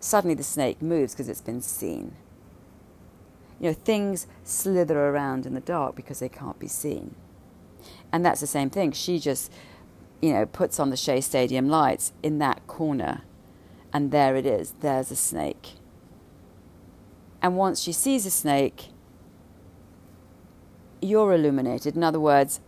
suddenly 0.00 0.34
the 0.34 0.42
snake 0.42 0.80
moves 0.80 1.12
because 1.12 1.28
it's 1.28 1.42
been 1.42 1.60
seen. 1.60 2.16
You 3.60 3.70
know, 3.70 3.74
things 3.74 4.26
slither 4.44 4.98
around 4.98 5.44
in 5.44 5.54
the 5.54 5.60
dark 5.60 5.96
because 5.96 6.20
they 6.20 6.28
can't 6.28 6.58
be 6.58 6.68
seen. 6.68 7.14
And 8.12 8.24
that's 8.24 8.40
the 8.40 8.46
same 8.46 8.70
thing. 8.70 8.92
She 8.92 9.18
just, 9.18 9.52
you 10.20 10.32
know, 10.32 10.46
puts 10.46 10.80
on 10.80 10.90
the 10.90 10.96
Shea 10.96 11.20
Stadium 11.20 11.68
lights 11.68 12.12
in 12.22 12.38
that 12.38 12.66
corner, 12.66 13.22
and 13.92 14.10
there 14.10 14.36
it 14.36 14.46
is. 14.46 14.74
There's 14.80 15.10
a 15.10 15.16
snake. 15.16 15.74
And 17.40 17.56
once 17.56 17.80
she 17.80 17.92
sees 17.92 18.26
a 18.26 18.30
snake, 18.30 18.88
you're 21.00 21.32
illuminated. 21.32 21.94
In 21.94 22.02
other 22.02 22.18
words, 22.18 22.60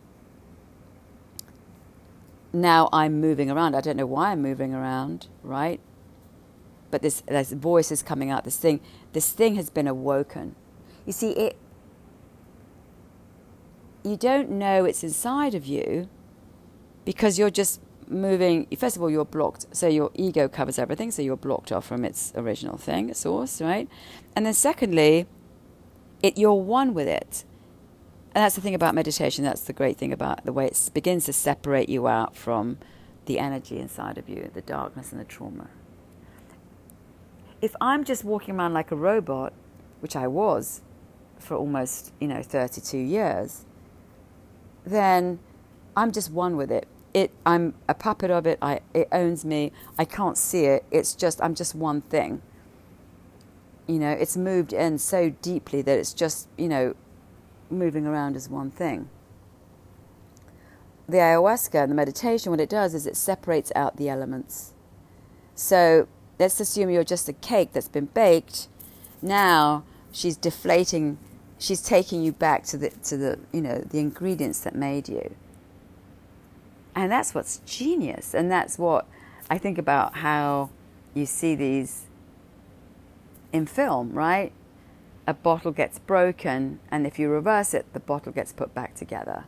now 2.53 2.89
I'm 2.93 3.21
moving 3.21 3.51
around. 3.51 3.75
I 3.75 3.81
don't 3.81 3.97
know 3.97 4.07
why 4.07 4.31
I'm 4.31 4.43
moving 4.43 4.73
around, 4.73 5.27
right? 5.43 5.81
But 6.91 7.03
this, 7.03 7.23
this 7.23 7.53
voice 7.53 7.91
is 7.91 8.03
coming 8.03 8.31
out. 8.31 8.45
This 8.45 8.57
thing, 8.57 8.81
this 9.13 9.33
thing 9.33 9.57
has 9.57 9.71
been 9.71 9.87
awoken. 9.87 10.55
You 11.07 11.13
see, 11.13 11.31
it. 11.33 11.57
You 14.05 14.17
don't 14.17 14.51
know 14.51 14.85
it's 14.85 15.05
inside 15.05 15.55
of 15.55 15.67
you 15.67 16.09
because 17.05 17.39
you're 17.39 17.51
just 17.51 17.81
moving. 18.09 18.67
First 18.77 18.97
of 18.97 19.03
all, 19.03 19.11
you're 19.11 19.25
blocked. 19.25 19.67
So 19.73 19.89
your 19.89 20.11
ego 20.15 20.49
covers 20.49 20.79
everything. 20.79 21.11
So 21.11 21.23
you're 21.23 21.37
blocked 21.37 21.73
off 21.73 21.87
from 21.87 22.05
its 22.05 22.33
original 22.37 22.77
thing, 22.77 23.13
source, 23.15 23.61
right? 23.61 23.89
And 24.35 24.47
then 24.47 24.55
secondly, 24.55 25.27
it 26.23 26.37
you're 26.37 26.55
one 26.55 26.93
with 26.95 27.09
it 27.09 27.45
and 28.33 28.45
that's 28.45 28.55
the 28.55 28.61
thing 28.61 28.77
about 28.77 28.95
meditation. 28.95 29.45
That's 29.45 29.63
the 29.63 29.73
great 29.73 29.97
thing 29.97 30.13
about 30.13 30.45
the 30.45 30.53
way 30.53 30.67
it 30.67 30.91
begins 30.95 31.25
to 31.25 31.33
separate 31.33 31.89
you 31.89 32.07
out 32.07 32.37
from 32.37 32.79
the 33.27 33.41
energy 33.41 33.79
inside 33.79 34.19
of 34.19 34.29
you, 34.29 34.51
the 34.55 34.63
darkness 34.63 35.11
and 35.11 35.21
the 35.21 35.25
trauma. 35.25 35.69
If 37.61 37.75
I'm 37.81 38.05
just 38.05 38.23
walking 38.23 38.55
around 38.55 38.73
like 38.73 38.93
a 38.93 38.97
robot, 38.97 39.53
which 39.99 40.15
I 40.15 40.29
was 40.29 40.81
for 41.39 41.57
almost, 41.57 42.13
you 42.21 42.29
know, 42.29 42.43
32 42.43 42.99
years, 42.99 43.65
then 44.85 45.41
I'm 45.97 46.13
just 46.13 46.31
one 46.31 46.57
with 46.57 46.71
it. 46.71 46.87
It, 47.13 47.33
I'm 47.45 47.75
a 47.89 47.95
puppet 47.95 48.31
of 48.31 48.47
it. 48.47 48.59
I, 48.63 48.81
it 48.95 49.09
owns 49.11 49.45
me. 49.45 49.73
I 49.99 50.05
can't 50.05 50.39
see 50.39 50.67
it. 50.67 50.85
It's 50.91 51.15
just, 51.15 51.43
I'm 51.43 51.55
just 51.55 51.75
one 51.75 52.03
thing. 52.03 52.43
You 53.87 53.99
know, 53.99 54.11
it's 54.11 54.37
moved 54.37 54.73
in 54.73 54.99
so 54.99 55.31
deeply 55.31 55.83
that 55.83 55.99
it's 55.99 56.15
just, 56.15 56.49
you 56.57 56.69
know, 56.69 56.95
moving 57.69 58.07
around 58.07 58.37
as 58.37 58.49
one 58.49 58.71
thing. 58.71 59.09
The 61.09 61.17
ayahuasca 61.17 61.83
and 61.83 61.91
the 61.91 61.97
meditation, 61.97 62.53
what 62.53 62.61
it 62.61 62.69
does 62.69 62.95
is 62.95 63.07
it 63.07 63.17
separates 63.17 63.73
out 63.75 63.97
the 63.97 64.09
elements. 64.09 64.75
So 65.57 66.07
let's 66.39 66.61
assume 66.61 66.91
you're 66.91 67.03
just 67.03 67.29
a 67.29 67.33
cake 67.33 67.73
that's 67.73 67.89
been 67.89 68.07
baked. 68.07 68.69
Now 69.21 69.83
she's 70.13 70.37
deflating, 70.37 71.19
she's 71.59 71.83
taking 71.83 72.23
you 72.23 72.31
back 72.31 72.63
to 72.67 72.79
the, 72.79 72.91
to 72.91 73.17
the, 73.17 73.41
you 73.53 73.61
know, 73.61 73.79
the 73.79 73.99
ingredients 73.99 74.61
that 74.61 74.77
made 74.77 75.09
you. 75.09 75.35
And 77.01 77.11
that's 77.11 77.35
what's 77.35 77.61
genius. 77.67 78.35
And 78.35 78.51
that's 78.51 78.79
what 78.79 79.07
I 79.49 79.59
think 79.59 79.79
about 79.79 80.19
how 80.19 80.71
you 81.15 81.27
see 81.27 81.55
these 81.55 82.07
in 83.53 83.67
film, 83.67 84.13
right? 84.13 84.53
a 85.31 85.35
bottle 85.35 85.71
gets 85.71 85.99
broken, 86.01 86.81
and 86.91 87.07
if 87.07 87.19
you 87.19 87.29
reverse 87.29 87.73
it, 87.73 87.93
the 87.93 88.01
bottle 88.01 88.33
gets 88.33 88.53
put 88.53 88.75
back 88.75 88.97
together. 88.97 89.45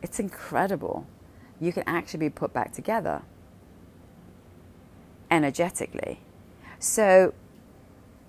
It's 0.00 0.20
incredible. 0.20 1.06
You 1.60 1.72
can 1.72 1.82
actually 1.86 2.20
be 2.20 2.30
put 2.30 2.52
back 2.52 2.72
together 2.72 3.22
energetically. 5.28 6.20
So, 6.78 7.34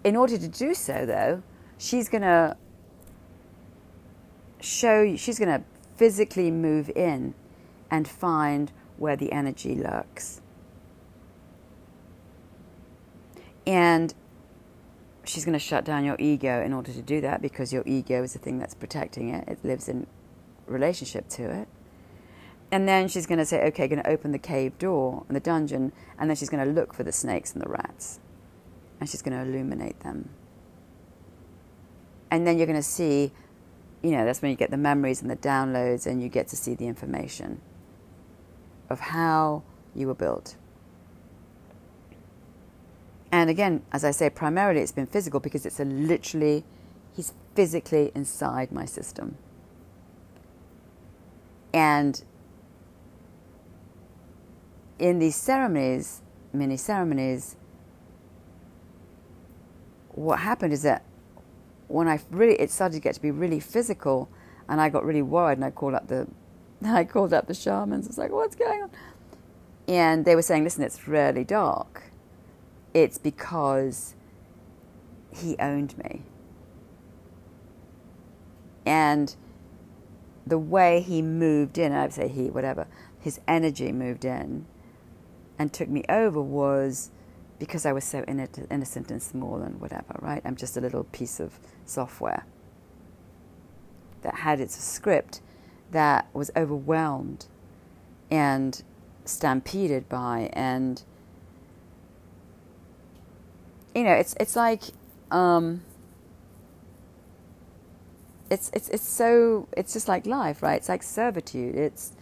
in 0.03 0.15
order 0.15 0.37
to 0.37 0.47
do 0.47 0.73
so, 0.73 1.05
though, 1.05 1.43
she's 1.77 2.09
going 2.09 2.23
to 2.23 2.57
show 4.59 5.03
you, 5.03 5.15
she's 5.15 5.37
going 5.37 5.59
to 5.59 5.63
physically 5.97 6.51
move 6.51 6.89
in 6.95 7.33
and 7.91 8.07
find 8.07 8.71
where 8.97 9.15
the 9.15 9.31
energy 9.31 9.75
lurks. 9.75 10.41
And 13.65 14.13
she's 15.25 15.43
going 15.43 15.53
to 15.53 15.59
shut 15.59 15.83
down 15.83 16.05
your 16.05 16.15
ego 16.19 16.63
in 16.63 16.73
order 16.73 16.93
to 16.93 17.01
do 17.01 17.19
that 17.21 17.41
because 17.41 17.73
your 17.73 17.83
ego 17.85 18.23
is 18.23 18.33
the 18.33 18.39
thing 18.39 18.59
that's 18.59 18.73
protecting 18.73 19.29
it. 19.29 19.47
It 19.47 19.59
lives 19.63 19.89
in 19.89 20.07
relationship 20.67 21.27
to 21.29 21.43
it. 21.61 21.67
And 22.71 22.87
then 22.87 23.07
she's 23.07 23.25
going 23.25 23.39
to 23.39 23.45
say, 23.45 23.65
okay, 23.67 23.87
going 23.87 24.03
to 24.03 24.09
open 24.09 24.31
the 24.31 24.39
cave 24.39 24.77
door 24.77 25.23
and 25.27 25.35
the 25.35 25.41
dungeon, 25.41 25.93
and 26.19 26.29
then 26.29 26.35
she's 26.35 26.49
going 26.49 26.65
to 26.65 26.71
look 26.71 26.93
for 26.93 27.03
the 27.03 27.13
snakes 27.13 27.53
and 27.53 27.61
the 27.61 27.69
rats, 27.69 28.19
and 28.99 29.09
she's 29.09 29.21
going 29.21 29.37
to 29.37 29.49
illuminate 29.49 30.01
them. 30.01 30.29
And 32.29 32.45
then 32.45 32.57
you're 32.57 32.67
going 32.67 32.79
to 32.79 32.83
see, 32.83 33.31
you 34.03 34.11
know, 34.11 34.25
that's 34.25 34.41
when 34.41 34.51
you 34.51 34.57
get 34.57 34.71
the 34.71 34.77
memories 34.77 35.21
and 35.21 35.29
the 35.29 35.35
downloads, 35.35 36.05
and 36.05 36.21
you 36.21 36.29
get 36.29 36.47
to 36.49 36.55
see 36.55 36.75
the 36.75 36.87
information 36.87 37.61
of 38.89 38.99
how 38.99 39.63
you 39.95 40.07
were 40.07 40.15
built. 40.15 40.55
And 43.31 43.49
again, 43.49 43.83
as 43.91 44.05
I 44.05 44.11
say, 44.11 44.29
primarily 44.29 44.81
it's 44.81 44.91
been 44.91 45.07
physical 45.07 45.39
because 45.39 45.65
it's 45.65 45.79
a 45.79 45.85
literally, 45.85 46.63
he's 47.15 47.33
physically 47.55 48.11
inside 48.15 48.71
my 48.71 48.85
system. 48.85 49.37
And 51.73 52.23
in 54.97 55.19
these 55.19 55.35
ceremonies, 55.35 56.21
many 56.53 56.77
ceremonies, 56.77 57.57
what 60.09 60.39
happened 60.39 60.73
is 60.73 60.83
that 60.83 61.03
when 61.87 62.07
I 62.07 62.19
really, 62.31 62.55
it 62.55 62.71
started 62.71 62.95
to 62.95 63.01
get 63.01 63.15
to 63.15 63.21
be 63.21 63.31
really 63.31 63.59
physical, 63.59 64.29
and 64.67 64.81
I 64.81 64.89
got 64.89 65.05
really 65.05 65.21
worried, 65.21 65.57
and 65.57 65.65
I 65.65 65.71
called 65.71 65.93
up 65.93 66.07
the, 66.07 66.27
I 66.85 67.03
called 67.03 67.33
up 67.33 67.47
the 67.47 67.53
shamans. 67.53 68.07
It's 68.07 68.17
like, 68.17 68.31
what's 68.31 68.55
going 68.55 68.83
on? 68.83 68.91
And 69.87 70.25
they 70.25 70.35
were 70.35 70.41
saying, 70.41 70.63
listen, 70.63 70.83
it's 70.83 71.07
really 71.07 71.43
dark. 71.43 72.03
It's 72.93 73.17
because 73.17 74.15
he 75.31 75.55
owned 75.59 75.97
me. 75.97 76.23
And 78.85 79.35
the 80.45 80.57
way 80.57 81.01
he 81.01 81.21
moved 81.21 81.77
in, 81.77 81.91
I 81.91 82.03
would 82.03 82.13
say 82.13 82.27
he, 82.27 82.49
whatever, 82.49 82.87
his 83.19 83.39
energy 83.47 83.91
moved 83.91 84.25
in 84.25 84.65
and 85.59 85.73
took 85.73 85.89
me 85.89 86.03
over 86.09 86.41
was 86.41 87.11
because 87.59 87.85
I 87.85 87.91
was 87.91 88.03
so 88.03 88.23
innocent 88.23 89.11
and 89.11 89.21
small 89.21 89.61
and 89.61 89.81
whatever, 89.81 90.19
right? 90.19 90.41
I'm 90.45 90.55
just 90.55 90.77
a 90.77 90.81
little 90.81 91.05
piece 91.05 91.39
of 91.39 91.59
software 91.85 92.45
that 94.21 94.35
had 94.35 94.59
its 94.59 94.75
script 94.75 95.41
that 95.91 96.27
was 96.33 96.51
overwhelmed 96.55 97.47
and 98.29 98.83
stampeded 99.25 100.07
by 100.09 100.49
and 100.53 101.03
you 103.95 104.03
know 104.03 104.11
it's 104.13 104.35
it's 104.39 104.55
like 104.55 104.81
um, 105.31 105.83
it's 108.49 108.69
it's 108.73 108.87
it's 108.89 109.07
so 109.07 109.67
it's 109.75 109.93
just 109.93 110.07
like 110.07 110.25
life 110.25 110.61
right 110.61 110.77
it's 110.77 110.89
like 110.89 111.03
servitude 111.03 111.75
it's 111.75 112.13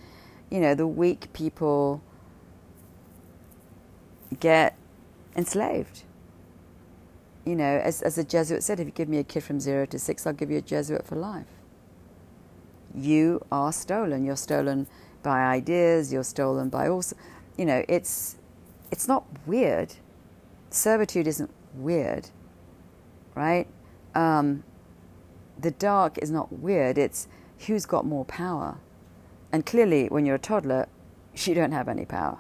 you 0.50 0.60
know 0.60 0.74
the 0.74 0.88
weak 0.88 1.32
people 1.34 2.02
get 4.40 4.76
enslaved 5.36 6.04
you 7.46 7.56
know 7.56 7.80
as 7.84 8.02
as 8.02 8.16
the 8.16 8.24
jesuit 8.24 8.64
said 8.64 8.80
if 8.80 8.86
you 8.86 8.92
give 8.92 9.10
me 9.10 9.18
a 9.18 9.24
kid 9.24 9.44
from 9.44 9.60
0 9.60 9.86
to 9.88 10.00
6 10.00 10.28
I'll 10.28 10.34
give 10.34 10.50
you 10.50 10.58
a 10.58 10.62
jesuit 10.62 11.06
for 11.06 11.16
life 11.16 11.48
you 12.94 13.46
are 13.52 13.74
stolen 13.74 14.26
you're 14.26 14.38
stolen 14.38 14.88
by 15.26 15.44
ideas, 15.44 16.14
you're 16.14 16.24
stolen 16.24 16.70
by 16.70 16.88
also, 16.88 17.18
you 17.58 17.66
know, 17.66 17.84
it's, 17.90 18.38
it's 18.92 19.08
not 19.08 19.26
weird. 19.48 19.96
Servitude 20.70 21.26
isn't 21.26 21.50
weird, 21.74 22.30
right? 23.34 23.68
Um, 24.14 24.64
the 25.60 25.72
dark 25.72 26.20
is 26.20 26.30
not 26.30 26.54
weird. 26.54 27.00
It's 27.00 27.28
who's 27.66 27.88
got 27.88 28.06
more 28.06 28.24
power. 28.26 28.78
And 29.52 29.66
clearly, 29.66 30.08
when 30.08 30.28
you're 30.28 30.36
a 30.36 30.40
toddler, 30.40 30.88
you 31.36 31.56
don't 31.56 31.72
have 31.72 31.90
any 31.90 32.06
power. 32.06 32.38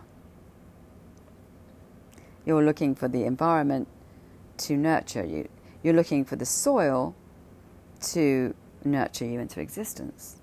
You're 2.45 2.63
looking 2.63 2.95
for 2.95 3.07
the 3.07 3.23
environment 3.23 3.87
to 4.57 4.77
nurture 4.77 5.25
you. 5.25 5.49
You're 5.83 5.93
looking 5.93 6.25
for 6.25 6.35
the 6.35 6.45
soil 6.45 7.15
to 8.01 8.53
nurture 8.83 9.25
you 9.25 9.39
into 9.39 9.59
existence. 9.59 10.37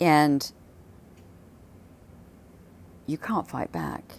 And 0.00 0.52
you 3.06 3.18
can't 3.18 3.48
fight 3.48 3.72
back. 3.72 4.14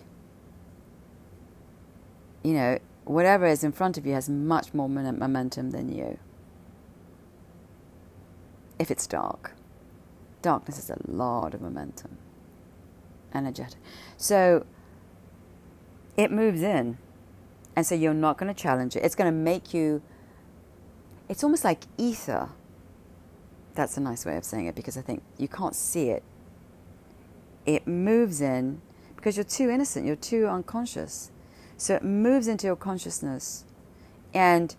You 2.44 2.54
know, 2.54 2.80
whatever 3.06 3.46
is 3.46 3.64
in 3.64 3.72
front 3.72 3.98
of 3.98 4.06
you 4.06 4.14
has 4.14 4.30
much 4.30 4.74
more 4.74 4.90
momentum 4.90 5.72
than 5.72 5.96
you. 5.96 6.20
If 8.78 8.92
it's 8.92 9.08
dark, 9.08 9.54
darkness 10.42 10.76
has 10.76 10.90
a 10.90 10.98
lot 11.08 11.54
of 11.54 11.62
momentum, 11.62 12.18
energetic. 13.34 13.80
So 14.18 14.66
it 16.18 16.32
moves 16.32 16.62
in. 16.62 16.98
And 17.76 17.86
so 17.86 17.96
you're 17.96 18.14
not 18.14 18.38
going 18.38 18.54
to 18.54 18.60
challenge 18.60 18.96
it. 18.96 19.04
It's 19.04 19.16
going 19.16 19.32
to 19.32 19.38
make 19.38 19.74
you, 19.74 20.02
it's 21.28 21.44
almost 21.44 21.64
like 21.64 21.84
ether. 21.98 22.50
That's 23.74 23.98
a 23.98 24.02
nice 24.02 24.26
way 24.26 24.38
of 24.38 24.46
saying 24.46 24.68
it 24.68 24.76
because 24.76 24.98
I 24.98 25.02
think 25.02 25.22
you 25.38 25.50
can't 25.50 25.76
see 25.76 26.10
it 26.10 26.24
it 27.66 27.88
moves 27.88 28.42
in 28.42 28.82
because 29.16 29.36
you're 29.36 29.44
too 29.44 29.70
innocent, 29.70 30.06
you're 30.06 30.16
too 30.16 30.46
unconscious. 30.48 31.32
So 31.78 31.96
it 31.96 32.04
moves 32.04 32.48
into 32.48 32.68
your 32.68 32.76
consciousness. 32.76 33.66
And 34.34 34.76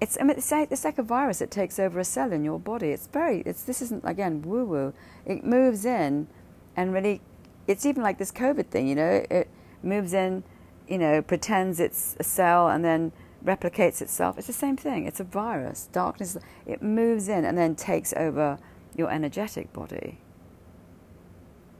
it's, 0.00 0.16
I 0.20 0.24
mean, 0.24 0.36
it's, 0.36 0.50
like, 0.50 0.70
it's 0.70 0.84
like 0.84 0.98
a 0.98 1.02
virus 1.02 1.40
that 1.40 1.50
takes 1.50 1.78
over 1.78 1.98
a 1.98 2.04
cell 2.04 2.32
in 2.32 2.44
your 2.44 2.58
body. 2.58 2.88
It's 2.88 3.06
very, 3.06 3.42
it's, 3.44 3.62
this 3.64 3.82
isn't, 3.82 4.04
again, 4.04 4.42
woo 4.42 4.64
woo. 4.64 4.94
It 5.26 5.44
moves 5.44 5.84
in 5.84 6.28
and 6.76 6.92
really, 6.92 7.20
it's 7.66 7.84
even 7.84 8.02
like 8.02 8.18
this 8.18 8.32
COVID 8.32 8.66
thing, 8.66 8.88
you 8.88 8.94
know, 8.94 9.24
it 9.30 9.48
moves 9.82 10.14
in, 10.14 10.42
you 10.92 10.98
know, 10.98 11.22
pretends 11.22 11.80
it's 11.80 12.16
a 12.20 12.24
cell 12.24 12.68
and 12.68 12.84
then 12.84 13.12
replicates 13.44 14.02
itself. 14.02 14.36
It's 14.36 14.46
the 14.46 14.52
same 14.52 14.76
thing. 14.76 15.06
It's 15.06 15.20
a 15.20 15.24
virus. 15.24 15.88
Darkness, 15.90 16.36
it 16.66 16.82
moves 16.82 17.28
in 17.28 17.44
and 17.44 17.56
then 17.56 17.74
takes 17.74 18.12
over 18.12 18.58
your 18.94 19.10
energetic 19.10 19.72
body 19.72 20.18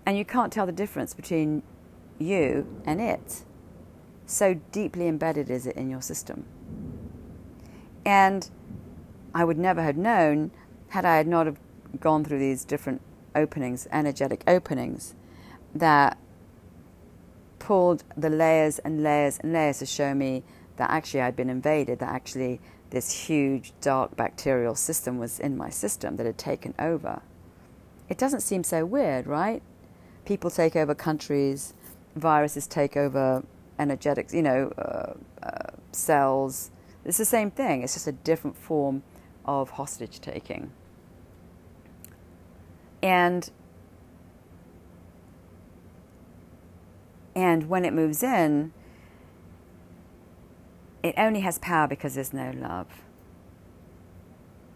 and 0.05 0.17
you 0.17 0.25
can't 0.25 0.53
tell 0.53 0.67
the 0.67 0.73
difference 0.73 1.15
between 1.15 1.63
you 2.19 2.67
and 2.85 3.01
it. 3.01 3.45
So 4.27 4.55
deeply 4.73 5.09
embedded 5.09 5.51
is 5.51 5.67
it 5.67 5.77
in 5.77 5.91
your 5.91 6.03
system. 6.03 6.45
And 8.05 8.49
I 9.35 9.45
would 9.45 9.59
never 9.59 9.83
have 9.83 9.97
known 9.97 10.51
had 10.89 11.05
I 11.05 11.23
not 11.23 11.47
have 11.47 11.59
gone 12.01 12.25
through 12.25 12.39
these 12.39 12.65
different 12.65 13.01
openings, 13.35 13.87
energetic 13.93 14.43
openings, 14.47 15.15
that 15.75 16.19
pulled 17.67 18.05
the 18.17 18.31
layers 18.31 18.79
and 18.81 19.03
layers 19.03 19.39
and 19.39 19.53
layers 19.53 19.79
to 19.79 19.87
show 19.87 20.15
me 20.15 20.43
that 20.77 20.91
actually 20.91 21.23
I'd 21.23 21.37
been 21.37 21.51
invaded, 21.51 22.01
that 22.01 22.09
actually 22.09 22.61
this 22.91 23.27
huge 23.27 23.73
dark 23.81 24.17
bacterial 24.17 24.75
system 24.75 25.19
was 25.19 25.39
in 25.39 25.57
my 25.57 25.71
system 25.71 26.17
that 26.17 26.27
had 26.27 26.39
taken 26.39 26.75
over. 26.79 27.23
It 28.09 28.19
doesn't 28.19 28.41
seem 28.41 28.65
so 28.65 28.85
weird, 28.85 29.27
right? 29.27 29.63
people 30.25 30.51
take 30.51 30.77
over 30.77 30.95
countries, 30.95 31.75
viruses 32.17 32.67
take 32.67 32.97
over 32.97 33.43
energetics, 33.79 34.33
you 34.33 34.43
know, 34.43 34.73
uh, 34.79 35.15
uh, 35.43 35.71
cells. 35.93 36.71
It's 37.05 37.19
the 37.19 37.25
same 37.25 37.51
thing. 37.51 37.83
It's 37.83 37.95
just 37.95 38.07
a 38.07 38.13
different 38.13 38.57
form 38.57 39.03
of 39.45 39.71
hostage 39.71 40.21
taking. 40.21 40.71
And 43.03 43.51
and 47.35 47.69
when 47.69 47.85
it 47.85 47.93
moves 47.93 48.23
in, 48.23 48.73
it 51.03 51.15
only 51.17 51.41
has 51.41 51.59
power 51.59 51.89
because 51.89 52.15
there's 52.15 52.33
no 52.33 52.53
love 52.55 53.03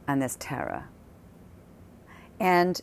and 0.08 0.20
there's 0.20 0.36
terror. 0.36 0.88
And 2.40 2.80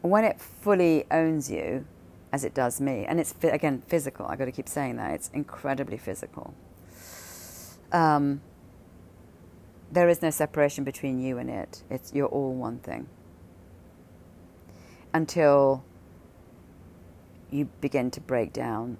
when 0.00 0.24
it 0.24 0.40
fully 0.40 1.04
owns 1.10 1.50
you, 1.50 1.86
as 2.32 2.44
it 2.44 2.54
does 2.54 2.80
me, 2.80 3.04
and 3.06 3.20
it's 3.20 3.34
again 3.42 3.82
physical. 3.86 4.26
I've 4.26 4.38
got 4.38 4.46
to 4.46 4.52
keep 4.52 4.68
saying 4.68 4.96
that 4.96 5.10
it's 5.12 5.28
incredibly 5.34 5.98
physical. 5.98 6.54
Um, 7.92 8.40
there 9.92 10.08
is 10.08 10.22
no 10.22 10.30
separation 10.30 10.82
between 10.82 11.20
you 11.20 11.36
and 11.36 11.50
it. 11.50 11.82
It's 11.90 12.14
you're 12.14 12.28
all 12.28 12.54
one 12.54 12.78
thing. 12.78 13.06
Until 15.14 15.84
you 17.50 17.68
begin 17.80 18.10
to 18.10 18.20
break 18.20 18.52
down 18.52 18.96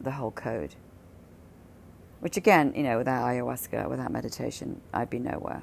the 0.00 0.12
whole 0.12 0.30
code. 0.30 0.74
Which 2.20 2.36
again, 2.36 2.72
you 2.74 2.82
know, 2.82 2.98
without 2.98 3.24
ayahuasca, 3.24 3.88
without 3.88 4.10
meditation, 4.10 4.80
I'd 4.92 5.10
be 5.10 5.18
nowhere. 5.18 5.62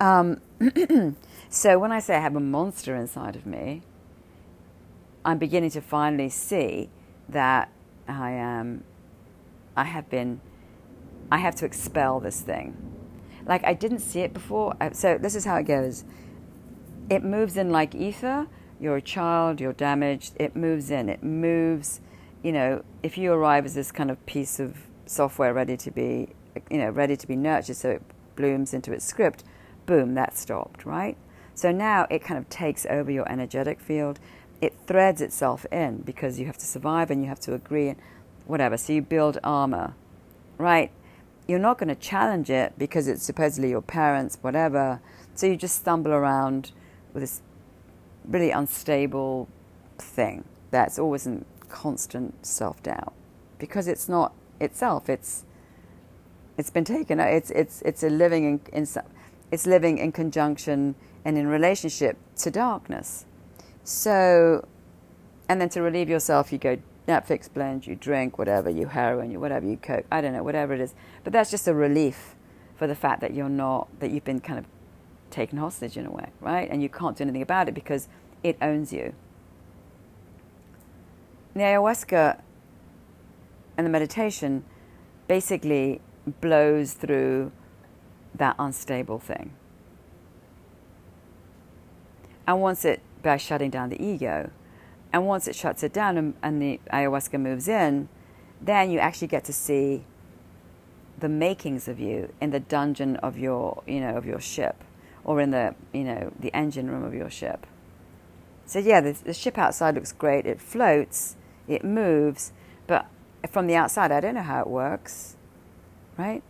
Um, 0.00 0.40
so 1.48 1.78
when 1.78 1.92
I 1.92 2.00
say 2.00 2.16
I 2.16 2.20
have 2.20 2.34
a 2.34 2.40
monster 2.40 2.96
inside 2.96 3.36
of 3.36 3.46
me, 3.46 3.82
I'm 5.24 5.38
beginning 5.38 5.70
to 5.70 5.80
finally 5.80 6.28
see 6.28 6.90
that 7.28 7.70
I 8.08 8.32
am, 8.32 8.84
I 9.76 9.84
have 9.84 10.10
been, 10.10 10.40
I 11.30 11.38
have 11.38 11.54
to 11.56 11.64
expel 11.64 12.20
this 12.20 12.40
thing. 12.40 12.76
Like 13.46 13.64
I 13.64 13.74
didn't 13.74 14.00
see 14.00 14.20
it 14.20 14.32
before. 14.32 14.74
So 14.92 15.18
this 15.18 15.34
is 15.34 15.44
how 15.44 15.56
it 15.56 15.64
goes. 15.64 16.04
It 17.12 17.22
moves 17.22 17.56
in 17.56 17.70
like 17.70 17.94
ether. 17.94 18.46
You're 18.80 18.96
a 18.96 19.02
child. 19.02 19.60
You're 19.60 19.72
damaged. 19.72 20.32
It 20.36 20.56
moves 20.56 20.90
in. 20.90 21.08
It 21.08 21.22
moves. 21.22 22.00
You 22.42 22.52
know, 22.52 22.84
if 23.02 23.18
you 23.18 23.32
arrive 23.32 23.64
as 23.64 23.74
this 23.74 23.92
kind 23.92 24.10
of 24.10 24.24
piece 24.26 24.58
of 24.58 24.76
software 25.06 25.52
ready 25.52 25.76
to 25.76 25.90
be, 25.90 26.30
you 26.70 26.78
know, 26.78 26.90
ready 26.90 27.16
to 27.16 27.26
be 27.26 27.36
nurtured, 27.36 27.76
so 27.76 27.90
it 27.90 28.02
blooms 28.34 28.72
into 28.74 28.92
its 28.92 29.04
script 29.04 29.44
boom, 29.84 30.14
that 30.14 30.36
stopped, 30.36 30.86
right? 30.86 31.16
So 31.54 31.70
now 31.70 32.06
it 32.08 32.22
kind 32.22 32.38
of 32.38 32.48
takes 32.48 32.86
over 32.86 33.10
your 33.10 33.30
energetic 33.30 33.80
field 33.80 34.18
it 34.62 34.74
threads 34.86 35.20
itself 35.20 35.66
in 35.72 35.98
because 36.02 36.38
you 36.38 36.46
have 36.46 36.56
to 36.56 36.64
survive 36.64 37.10
and 37.10 37.20
you 37.20 37.28
have 37.28 37.40
to 37.40 37.52
agree 37.52 37.88
and 37.88 38.00
whatever. 38.46 38.76
So 38.76 38.92
you 38.92 39.02
build 39.02 39.38
armor, 39.42 39.94
right? 40.56 40.92
You're 41.48 41.58
not 41.58 41.78
going 41.78 41.88
to 41.88 41.96
challenge 41.96 42.48
it 42.48 42.74
because 42.78 43.08
it's 43.08 43.24
supposedly 43.24 43.70
your 43.70 43.82
parents, 43.82 44.38
whatever. 44.40 45.00
So 45.34 45.48
you 45.48 45.56
just 45.56 45.74
stumble 45.74 46.12
around 46.12 46.70
with 47.12 47.22
this 47.22 47.42
really 48.24 48.50
unstable 48.50 49.48
thing 49.98 50.44
that's 50.70 50.98
always 50.98 51.26
in 51.26 51.44
constant 51.68 52.44
self 52.44 52.82
doubt 52.82 53.12
because 53.58 53.88
it's 53.88 54.08
not 54.08 54.32
itself. 54.60 55.08
It's 55.08 55.44
it's 56.58 56.70
been 56.70 56.84
taken. 56.84 57.20
Uh, 57.20 57.24
it's 57.24 57.50
it's 57.50 57.82
it's 57.82 58.02
a 58.02 58.10
living 58.10 58.44
in, 58.44 58.60
in 58.72 58.86
it's 59.50 59.66
living 59.66 59.98
in 59.98 60.12
conjunction 60.12 60.94
and 61.24 61.38
in 61.38 61.46
relationship 61.46 62.16
to 62.36 62.50
darkness. 62.50 63.26
So, 63.84 64.66
and 65.48 65.60
then 65.60 65.68
to 65.70 65.82
relieve 65.82 66.08
yourself, 66.08 66.52
you 66.52 66.58
go 66.58 66.78
Netflix 67.06 67.52
blend, 67.52 67.86
you 67.86 67.96
drink 67.96 68.38
whatever, 68.38 68.70
you 68.70 68.86
heroin, 68.86 69.30
you 69.30 69.40
whatever, 69.40 69.66
you 69.66 69.76
coke, 69.76 70.06
I 70.10 70.20
don't 70.20 70.32
know, 70.32 70.42
whatever 70.42 70.72
it 70.72 70.80
is. 70.80 70.94
But 71.24 71.32
that's 71.32 71.50
just 71.50 71.66
a 71.66 71.74
relief 71.74 72.34
for 72.76 72.86
the 72.86 72.94
fact 72.94 73.20
that 73.20 73.34
you're 73.34 73.48
not, 73.48 73.88
that 74.00 74.10
you've 74.10 74.24
been 74.24 74.40
kind 74.40 74.58
of 74.58 74.66
taken 75.32 75.58
hostage 75.58 75.96
in 75.96 76.06
a 76.06 76.10
way, 76.10 76.28
right? 76.40 76.68
And 76.70 76.82
you 76.82 76.88
can't 76.88 77.16
do 77.16 77.22
anything 77.24 77.42
about 77.42 77.68
it 77.68 77.74
because 77.74 78.08
it 78.42 78.56
owns 78.62 78.92
you. 78.92 79.14
The 81.54 81.60
ayahuasca 81.60 82.40
and 83.76 83.86
the 83.86 83.90
meditation 83.90 84.64
basically 85.26 86.00
blows 86.40 86.92
through 86.92 87.52
that 88.34 88.54
unstable 88.58 89.18
thing. 89.18 89.52
And 92.46 92.60
once 92.60 92.84
it, 92.84 93.00
by 93.22 93.36
shutting 93.36 93.70
down 93.70 93.90
the 93.90 94.02
ego, 94.02 94.50
and 95.12 95.26
once 95.26 95.46
it 95.46 95.54
shuts 95.54 95.82
it 95.82 95.92
down 95.92 96.16
and, 96.16 96.34
and 96.42 96.60
the 96.60 96.80
ayahuasca 96.92 97.38
moves 97.40 97.68
in, 97.68 98.08
then 98.60 98.90
you 98.90 98.98
actually 98.98 99.28
get 99.28 99.44
to 99.44 99.52
see 99.52 100.04
the 101.18 101.28
makings 101.28 101.86
of 101.86 102.00
you 102.00 102.32
in 102.40 102.50
the 102.50 102.60
dungeon 102.60 103.16
of 103.16 103.38
your, 103.38 103.82
you 103.86 104.00
know, 104.00 104.16
of 104.16 104.24
your 104.24 104.40
ship, 104.40 104.82
or 105.24 105.40
in 105.40 105.50
the, 105.50 105.74
you 105.92 106.04
know, 106.04 106.32
the 106.38 106.54
engine 106.54 106.90
room 106.90 107.04
of 107.04 107.14
your 107.14 107.30
ship. 107.30 107.66
So 108.66 108.78
yeah, 108.78 109.00
the, 109.00 109.12
the 109.12 109.34
ship 109.34 109.58
outside 109.58 109.94
looks 109.94 110.12
great. 110.12 110.46
It 110.46 110.60
floats, 110.60 111.36
it 111.68 111.84
moves, 111.84 112.52
but 112.86 113.06
from 113.50 113.66
the 113.66 113.76
outside, 113.76 114.12
I 114.12 114.20
don't 114.20 114.34
know 114.34 114.42
how 114.42 114.60
it 114.60 114.68
works, 114.68 115.36
right? 116.16 116.42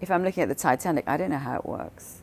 If 0.00 0.10
I'm 0.10 0.24
looking 0.24 0.42
at 0.42 0.48
the 0.48 0.54
Titanic, 0.54 1.04
I 1.06 1.16
don't 1.16 1.30
know 1.30 1.38
how 1.38 1.56
it 1.56 1.66
works. 1.66 2.22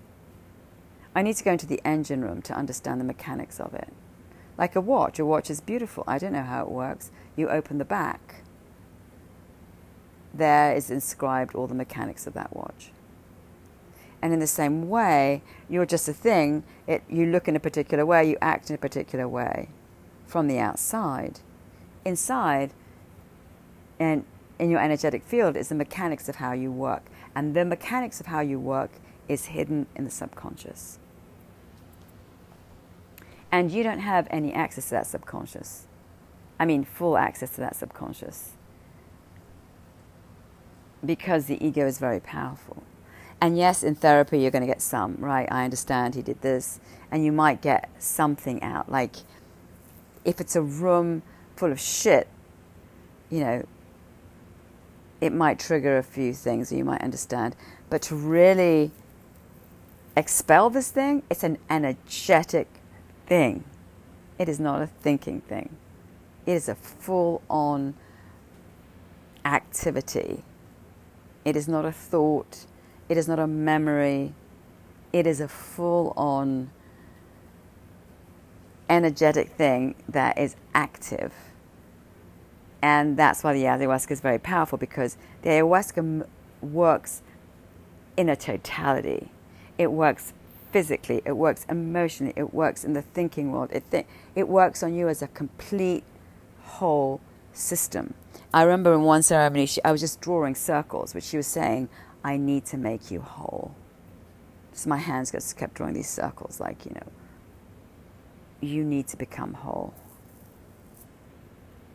I 1.15 1.21
need 1.21 1.35
to 1.37 1.43
go 1.43 1.51
into 1.51 1.67
the 1.67 1.81
engine 1.85 2.21
room 2.21 2.41
to 2.43 2.53
understand 2.53 2.99
the 2.99 3.05
mechanics 3.05 3.59
of 3.59 3.73
it. 3.73 3.89
Like 4.57 4.75
a 4.75 4.81
watch, 4.81 5.19
a 5.19 5.25
watch 5.25 5.49
is 5.49 5.61
beautiful. 5.61 6.03
I 6.07 6.17
don't 6.17 6.33
know 6.33 6.43
how 6.43 6.63
it 6.63 6.71
works. 6.71 7.11
You 7.35 7.49
open 7.49 7.79
the 7.79 7.85
back. 7.85 8.43
There 10.33 10.75
is 10.75 10.89
inscribed 10.89 11.55
all 11.55 11.67
the 11.67 11.75
mechanics 11.75 12.25
of 12.25 12.33
that 12.33 12.55
watch. 12.55 12.91
And 14.23 14.31
in 14.31 14.39
the 14.39 14.47
same 14.47 14.87
way, 14.87 15.43
you're 15.69 15.85
just 15.85 16.07
a 16.07 16.13
thing. 16.13 16.63
It, 16.87 17.03
you 17.09 17.25
look 17.25 17.49
in 17.49 17.57
a 17.57 17.59
particular 17.59 18.05
way, 18.05 18.29
you 18.29 18.37
act 18.41 18.69
in 18.69 18.75
a 18.75 18.79
particular 18.79 19.27
way 19.27 19.67
from 20.25 20.47
the 20.47 20.59
outside. 20.59 21.41
Inside, 22.05 22.71
and 23.99 24.23
in 24.57 24.69
your 24.69 24.79
energetic 24.79 25.25
field, 25.25 25.57
is 25.57 25.67
the 25.67 25.75
mechanics 25.75 26.29
of 26.29 26.37
how 26.37 26.53
you 26.53 26.71
work. 26.71 27.03
And 27.35 27.53
the 27.53 27.65
mechanics 27.65 28.21
of 28.21 28.27
how 28.27 28.39
you 28.39 28.61
work 28.61 28.91
is 29.27 29.47
hidden 29.47 29.87
in 29.93 30.05
the 30.05 30.09
subconscious. 30.09 30.99
And 33.51 33.71
you 33.71 33.83
don't 33.83 33.99
have 33.99 34.29
any 34.31 34.53
access 34.53 34.85
to 34.85 34.91
that 34.91 35.05
subconscious. 35.05 35.85
I 36.57 36.63
mean, 36.63 36.85
full 36.85 37.17
access 37.17 37.55
to 37.55 37.59
that 37.59 37.75
subconscious. 37.75 38.51
Because 41.05 41.47
the 41.47 41.61
ego 41.61 41.85
is 41.85 41.99
very 41.99 42.21
powerful. 42.21 42.83
And 43.43 43.57
yes, 43.57 43.83
in 43.83 43.93
therapy, 43.95 44.39
you're 44.39 44.51
going 44.51 44.61
to 44.61 44.67
get 44.67 44.81
some, 44.81 45.17
right? 45.19 45.49
I 45.51 45.65
understand 45.65 46.15
he 46.15 46.21
did 46.21 46.41
this. 46.41 46.79
And 47.11 47.25
you 47.25 47.33
might 47.33 47.61
get 47.61 47.89
something 47.99 48.63
out. 48.63 48.89
Like, 48.89 49.17
if 50.23 50.39
it's 50.39 50.55
a 50.55 50.61
room 50.61 51.23
full 51.57 51.69
of 51.69 51.77
shit, 51.77 52.29
you 53.29 53.41
know, 53.41 53.65
it 55.19 55.33
might 55.33 55.59
trigger 55.59 55.97
a 55.97 56.03
few 56.03 56.33
things 56.33 56.71
you 56.71 56.85
might 56.85 57.01
understand. 57.01 57.53
But 57.89 58.01
to 58.03 58.15
really 58.15 58.91
expel 60.15 60.69
this 60.69 60.89
thing, 60.89 61.23
it's 61.29 61.43
an 61.43 61.57
energetic 61.69 62.69
thing. 63.25 63.65
It 64.39 64.47
is 64.47 64.57
not 64.57 64.81
a 64.81 64.87
thinking 64.87 65.41
thing. 65.41 65.75
It 66.45 66.53
is 66.53 66.69
a 66.69 66.75
full 66.75 67.41
on 67.49 67.95
activity. 69.43 70.45
It 71.43 71.57
is 71.57 71.67
not 71.67 71.83
a 71.83 71.91
thought. 71.91 72.67
It 73.13 73.17
is 73.17 73.27
not 73.27 73.37
a 73.37 73.45
memory. 73.45 74.33
It 75.11 75.27
is 75.27 75.39
a 75.39 75.47
full 75.47 76.13
on 76.17 76.71
energetic 78.89 79.49
thing 79.49 79.93
that 80.09 80.39
is 80.39 80.55
active. 80.73 81.31
And 82.81 83.15
that's 83.15 83.43
why 83.43 83.53
the 83.53 83.65
ayahuasca 83.65 84.09
is 84.09 84.19
very 84.19 84.39
powerful 84.39 84.79
because 84.79 85.17
the 85.43 85.49
ayahuasca 85.49 86.25
works 86.63 87.21
in 88.17 88.29
a 88.29 88.35
totality. 88.35 89.29
It 89.77 89.91
works 89.91 90.33
physically, 90.71 91.21
it 91.23 91.33
works 91.33 91.67
emotionally, 91.69 92.33
it 92.35 92.51
works 92.51 92.83
in 92.83 92.93
the 92.93 93.03
thinking 93.03 93.51
world. 93.51 93.69
It, 93.71 93.83
th- 93.91 94.07
it 94.33 94.47
works 94.47 94.81
on 94.81 94.95
you 94.95 95.07
as 95.07 95.21
a 95.21 95.27
complete 95.27 96.03
whole 96.63 97.21
system. 97.51 98.15
I 98.51 98.63
remember 98.63 98.91
in 98.91 99.03
one 99.03 99.21
ceremony, 99.21 99.67
she, 99.67 99.83
I 99.83 99.91
was 99.91 100.01
just 100.01 100.19
drawing 100.19 100.55
circles, 100.55 101.13
which 101.13 101.25
she 101.25 101.37
was 101.37 101.45
saying, 101.45 101.89
I 102.23 102.37
need 102.37 102.65
to 102.67 102.77
make 102.77 103.11
you 103.11 103.21
whole. 103.21 103.75
So 104.71 104.89
my 104.89 104.97
hands 104.97 105.31
just 105.31 105.57
kept 105.57 105.75
drawing 105.75 105.93
these 105.93 106.09
circles, 106.09 106.59
like, 106.59 106.85
you 106.85 106.93
know, 106.95 107.07
you 108.61 108.83
need 108.83 109.07
to 109.09 109.17
become 109.17 109.53
whole. 109.53 109.93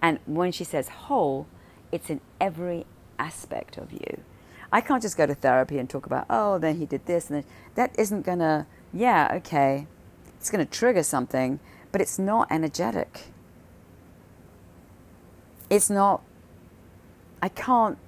And 0.00 0.20
when 0.26 0.52
she 0.52 0.64
says 0.64 0.88
whole, 0.88 1.46
it's 1.90 2.10
in 2.10 2.20
every 2.40 2.86
aspect 3.18 3.78
of 3.78 3.92
you. 3.92 4.22
I 4.70 4.80
can't 4.80 5.02
just 5.02 5.16
go 5.16 5.26
to 5.26 5.34
therapy 5.34 5.78
and 5.78 5.88
talk 5.88 6.06
about, 6.06 6.26
oh, 6.28 6.58
then 6.58 6.76
he 6.76 6.86
did 6.86 7.06
this, 7.06 7.30
and 7.30 7.38
then 7.38 7.44
that 7.74 7.98
isn't 7.98 8.24
to, 8.38 8.66
yeah, 8.92 9.32
okay, 9.36 9.86
it's 10.38 10.50
to 10.64 10.70
trigger 10.70 11.02
something, 11.02 11.58
but 11.90 12.00
it's 12.00 12.18
not 12.18 12.48
energetic. 12.50 13.32
It's 15.70 15.90
not, 15.90 16.22
I 17.42 17.48
can't 17.48 17.98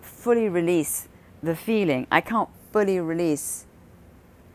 fully 0.00 0.48
release 0.48 1.08
the 1.46 1.56
feeling. 1.56 2.06
I 2.10 2.20
can't 2.20 2.48
fully 2.72 3.00
release 3.00 3.66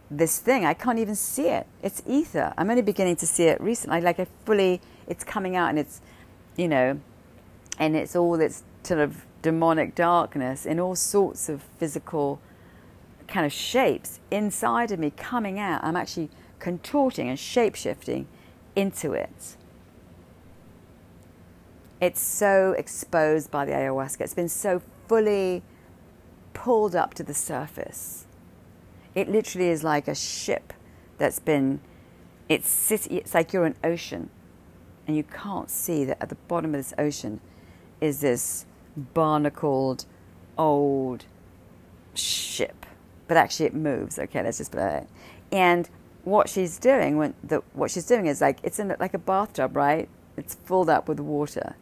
this 0.09 0.39
thing. 0.39 0.65
I 0.65 0.73
can't 0.73 0.99
even 0.99 1.15
see 1.15 1.47
it. 1.47 1.65
It's 1.81 2.03
ether. 2.05 2.53
I'm 2.57 2.69
only 2.69 2.81
beginning 2.81 3.15
to 3.17 3.27
see 3.27 3.45
it 3.45 3.59
recently. 3.61 4.01
Like 4.01 4.19
I 4.19 4.27
fully, 4.45 4.81
it's 5.07 5.23
coming 5.23 5.55
out 5.55 5.69
and 5.69 5.79
it's, 5.79 6.01
you 6.57 6.67
know, 6.67 6.99
and 7.79 7.95
it's 7.95 8.15
all 8.15 8.37
this 8.37 8.63
sort 8.83 8.99
of 8.99 9.25
demonic 9.41 9.95
darkness 9.95 10.65
in 10.65 10.79
all 10.79 10.95
sorts 10.95 11.49
of 11.49 11.63
physical 11.79 12.39
kind 13.27 13.45
of 13.45 13.53
shapes 13.53 14.19
inside 14.29 14.91
of 14.91 14.99
me 14.99 15.11
coming 15.11 15.57
out. 15.57 15.83
I'm 15.83 15.95
actually 15.95 16.29
contorting 16.59 17.29
and 17.29 17.39
shape 17.39 17.75
shifting 17.75 18.27
into 18.75 19.13
it. 19.13 19.55
It's 22.01 22.21
so 22.21 22.73
exposed 22.77 23.49
by 23.51 23.65
the 23.65 23.71
ayahuasca. 23.71 24.21
It's 24.21 24.33
been 24.33 24.49
so 24.49 24.81
fully 25.07 25.63
pulled 26.53 26.95
up 26.95 27.13
to 27.15 27.23
the 27.23 27.33
surface. 27.33 28.25
It 29.15 29.29
literally 29.29 29.69
is 29.69 29.83
like 29.83 30.07
a 30.07 30.15
ship 30.15 30.73
that's 31.17 31.39
been, 31.39 31.79
it's, 32.47 32.91
it's 32.91 33.33
like 33.33 33.53
you're 33.53 33.65
an 33.65 33.75
ocean 33.83 34.29
and 35.07 35.17
you 35.17 35.23
can't 35.23 35.69
see 35.69 36.05
that 36.05 36.21
at 36.21 36.29
the 36.29 36.35
bottom 36.47 36.73
of 36.73 36.79
this 36.79 36.93
ocean 36.97 37.41
is 37.99 38.21
this 38.21 38.65
barnacled 38.95 40.05
old 40.57 41.25
ship. 42.13 42.85
But 43.27 43.37
actually, 43.37 43.67
it 43.67 43.73
moves. 43.73 44.19
Okay, 44.19 44.43
let's 44.43 44.57
just 44.57 44.71
put 44.71 44.81
it. 44.81 45.07
And 45.51 45.89
what 46.23 46.49
she's 46.49 46.77
doing 46.77 47.17
when 47.17 47.33
the 47.43 47.63
what 47.73 47.89
she's 47.91 48.05
doing 48.05 48.27
is 48.27 48.41
like 48.41 48.59
it's 48.63 48.79
in 48.79 48.95
like 48.99 49.13
a 49.13 49.19
bathtub, 49.19 49.75
right? 49.75 50.07
It's 50.37 50.55
filled 50.55 50.89
up 50.89 51.07
with 51.07 51.19
water, 51.19 51.75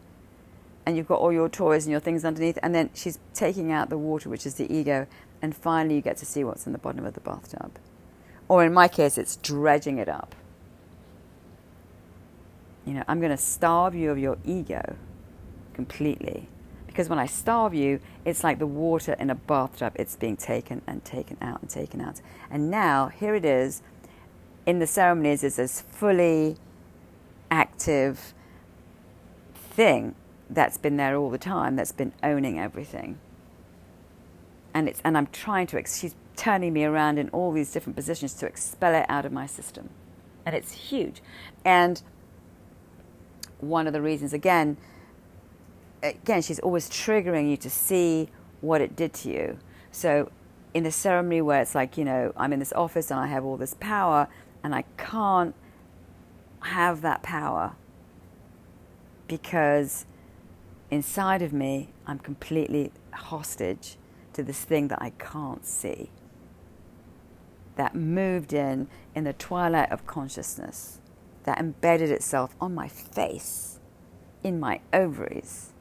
and 0.89 0.97
you've 0.97 1.07
got 1.07 1.19
all 1.19 1.31
your 1.31 1.47
toys 1.47 1.85
and 1.85 1.91
your 1.91 1.99
things 1.99 2.25
underneath. 2.25 2.57
And 2.63 2.73
then 2.73 2.89
she's 2.95 3.19
taking 3.35 3.71
out 3.71 3.91
the 3.91 3.97
water, 3.97 4.27
which 4.27 4.47
is 4.47 4.55
the 4.55 4.73
ego, 4.73 5.05
and 5.39 5.55
finally 5.55 5.95
you 5.95 6.01
get 6.01 6.17
to 6.17 6.25
see 6.25 6.43
what's 6.43 6.65
in 6.65 6.73
the 6.73 6.79
bottom 6.79 7.05
of 7.05 7.13
the 7.13 7.19
bathtub. 7.19 7.77
Or 8.47 8.65
in 8.65 8.73
my 8.73 8.87
case, 8.87 9.19
it's 9.19 9.35
dredging 9.35 9.99
it 9.99 10.09
up. 10.09 10.35
You 12.87 12.95
know, 12.95 13.03
I'm 13.07 13.19
going 13.19 13.29
to 13.29 13.37
starve 13.37 13.93
you 13.93 14.09
of 14.09 14.17
your 14.17 14.39
ego 14.43 14.95
completely 15.75 16.49
because 16.87 17.07
when 17.07 17.19
I 17.19 17.27
starve 17.27 17.75
you, 17.75 17.99
it's 18.25 18.43
like 18.43 18.57
the 18.57 18.65
water 18.65 19.13
in 19.13 19.29
a 19.29 19.35
bathtub. 19.35 19.93
It's 19.95 20.15
being 20.15 20.37
taken 20.37 20.81
and 20.87 21.05
taken 21.05 21.37
out 21.39 21.61
and 21.61 21.69
taken 21.69 22.01
out. 22.01 22.19
And 22.49 22.71
now, 22.71 23.09
here 23.09 23.35
it 23.35 23.45
is 23.45 23.83
in 24.65 24.79
the 24.79 24.87
ceremonies, 24.87 25.43
it's 25.43 25.57
this 25.57 25.81
fully 25.81 26.57
active 27.51 28.33
thing 29.53 30.15
that's 30.49 30.77
been 30.77 30.97
there 30.97 31.15
all 31.15 31.29
the 31.29 31.37
time, 31.37 31.75
that's 31.75 31.91
been 31.91 32.13
owning 32.23 32.59
everything. 32.59 33.19
And 34.73 34.87
it's 34.87 35.01
and 35.03 35.17
I'm 35.17 35.27
trying 35.27 35.67
to 35.67 35.83
she's 35.85 36.15
turning 36.35 36.73
me 36.73 36.85
around 36.85 37.17
in 37.17 37.29
all 37.29 37.51
these 37.51 37.71
different 37.71 37.95
positions 37.95 38.33
to 38.35 38.45
expel 38.45 38.93
it 38.93 39.05
out 39.09 39.25
of 39.25 39.31
my 39.31 39.45
system. 39.45 39.89
And 40.45 40.55
it's 40.55 40.71
huge. 40.71 41.21
And 41.65 42.01
one 43.59 43.87
of 43.87 43.93
the 43.93 44.01
reasons 44.01 44.31
again 44.31 44.77
again 46.01 46.41
she's 46.41 46.59
always 46.59 46.89
triggering 46.89 47.49
you 47.49 47.57
to 47.57 47.69
see 47.69 48.29
what 48.61 48.81
it 48.81 48.95
did 48.95 49.13
to 49.13 49.29
you. 49.29 49.59
So 49.91 50.31
in 50.73 50.85
a 50.85 50.91
ceremony 50.91 51.41
where 51.41 51.61
it's 51.61 51.75
like, 51.75 51.97
you 51.97 52.05
know, 52.05 52.31
I'm 52.37 52.53
in 52.53 52.59
this 52.59 52.73
office 52.73 53.11
and 53.11 53.19
I 53.19 53.27
have 53.27 53.43
all 53.43 53.57
this 53.57 53.75
power 53.79 54.27
and 54.63 54.75
I 54.75 54.83
can't 54.97 55.55
have 56.61 57.01
that 57.01 57.23
power 57.23 57.75
because 59.27 60.05
inside 60.91 61.41
of 61.41 61.53
me, 61.53 61.89
I'm 62.05 62.19
completely 62.19 62.91
hostage 63.11 63.97
to 64.33 64.43
this 64.43 64.63
thing 64.63 64.87
that 64.89 65.01
I 65.01 65.11
can't 65.11 65.65
see. 65.65 66.09
That 67.75 67.95
moved 67.95 68.53
in 68.53 68.87
in 69.15 69.23
the 69.23 69.33
twilight 69.33 69.91
of 69.91 70.05
consciousness, 70.05 70.99
that 71.43 71.59
embedded 71.59 72.09
itself 72.09 72.55
on 72.59 72.73
my 72.73 72.87
face, 72.87 73.79
in 74.43 74.59
my 74.59 74.81
ovaries. 74.93 75.73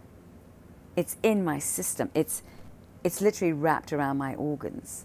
It's 0.97 1.17
in 1.23 1.45
my 1.45 1.59
system. 1.59 2.11
It's, 2.15 2.43
it's 3.05 3.21
literally 3.21 3.53
wrapped 3.53 3.93
around 3.93 4.19
my 4.19 4.35
organs. 4.35 5.05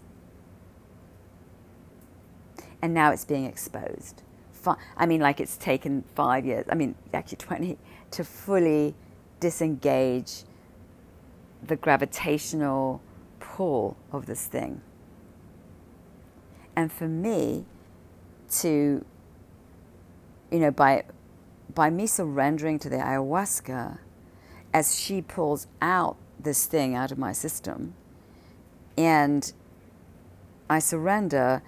And 2.82 2.92
now 2.92 3.12
it's 3.12 3.24
being 3.24 3.44
exposed. 3.44 4.22
I 4.96 5.06
mean, 5.06 5.20
like 5.20 5.40
it's 5.40 5.56
taken 5.56 6.04
five 6.14 6.46
years, 6.46 6.66
I 6.70 6.74
mean, 6.74 6.94
actually 7.12 7.36
20, 7.36 7.78
to 8.12 8.24
fully 8.24 8.94
disengage 9.40 10.44
the 11.62 11.76
gravitational 11.76 13.00
pull 13.40 13.96
of 14.12 14.26
this 14.26 14.46
thing. 14.46 14.80
And 16.76 16.92
for 16.92 17.08
me, 17.08 17.64
to, 18.60 19.04
you 20.50 20.58
know, 20.58 20.70
by, 20.70 21.04
by 21.74 21.90
me 21.90 22.06
surrendering 22.06 22.78
to 22.80 22.88
the 22.88 22.96
ayahuasca, 22.96 23.98
as 24.72 24.98
she 24.98 25.22
pulls 25.22 25.66
out 25.80 26.16
this 26.38 26.66
thing 26.66 26.94
out 26.94 27.12
of 27.12 27.18
my 27.18 27.32
system, 27.32 27.94
and 28.96 29.52
I 30.68 30.78
surrender, 30.78 31.62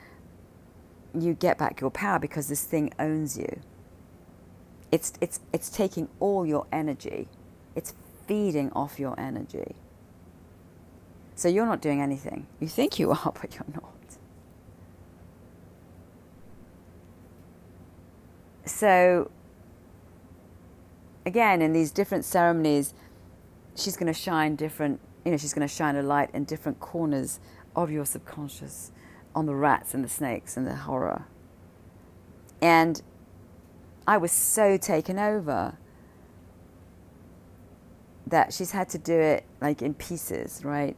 you 1.18 1.34
get 1.34 1.58
back 1.58 1.80
your 1.80 1.90
power 1.90 2.18
because 2.18 2.48
this 2.48 2.64
thing 2.64 2.92
owns 2.98 3.38
you. 3.38 3.60
It's, 4.92 5.12
it's, 5.20 5.40
it's 5.52 5.68
taking 5.68 6.08
all 6.20 6.46
your 6.46 6.66
energy, 6.72 7.28
feeding 8.26 8.70
off 8.72 8.98
your 8.98 9.18
energy. 9.18 9.76
So 11.34 11.48
you're 11.48 11.66
not 11.66 11.80
doing 11.80 12.00
anything. 12.00 12.46
You 12.60 12.68
think 12.68 12.98
you 12.98 13.10
are, 13.10 13.32
but 13.40 13.54
you're 13.54 13.74
not. 13.74 13.92
So, 18.64 19.30
again, 21.24 21.62
in 21.62 21.72
these 21.72 21.92
different 21.92 22.24
ceremonies, 22.24 22.94
she's 23.76 23.96
going 23.96 24.12
to 24.12 24.18
shine 24.18 24.56
different, 24.56 25.00
you 25.24 25.30
know, 25.30 25.36
she's 25.36 25.54
going 25.54 25.66
to 25.66 25.72
shine 25.72 25.94
a 25.96 26.02
light 26.02 26.30
in 26.34 26.44
different 26.44 26.80
corners 26.80 27.38
of 27.76 27.90
your 27.90 28.04
subconscious 28.04 28.90
on 29.34 29.46
the 29.46 29.54
rats 29.54 29.94
and 29.94 30.02
the 30.02 30.08
snakes 30.08 30.56
and 30.56 30.66
the 30.66 30.74
horror. 30.74 31.26
And 32.60 33.00
I 34.06 34.16
was 34.16 34.32
so 34.32 34.76
taken 34.76 35.18
over 35.18 35.76
that 38.26 38.52
she's 38.52 38.72
had 38.72 38.88
to 38.90 38.98
do 38.98 39.18
it 39.18 39.44
like 39.60 39.82
in 39.82 39.94
pieces, 39.94 40.62
right? 40.64 40.96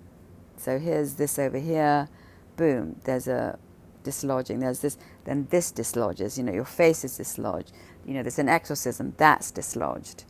So 0.57 0.79
here's 0.79 1.15
this 1.15 1.39
over 1.39 1.59
here, 1.59 2.09
boom, 2.57 3.01
there's 3.05 3.29
a 3.29 3.59
dislodging, 4.03 4.61
there's 4.61 4.81
this, 4.81 4.97
then 5.25 5.47
this 5.51 5.71
dislodges, 5.71 6.39
you 6.39 6.45
know, 6.45 6.53
your 6.53 6.65
face 6.65 7.05
is 7.05 7.17
dislodged, 7.17 7.73
you 8.05 8.15
know, 8.15 8.23
there's 8.23 8.39
an 8.39 8.49
exorcism, 8.49 9.15
that's 9.19 9.51
dislodged. 9.51 10.25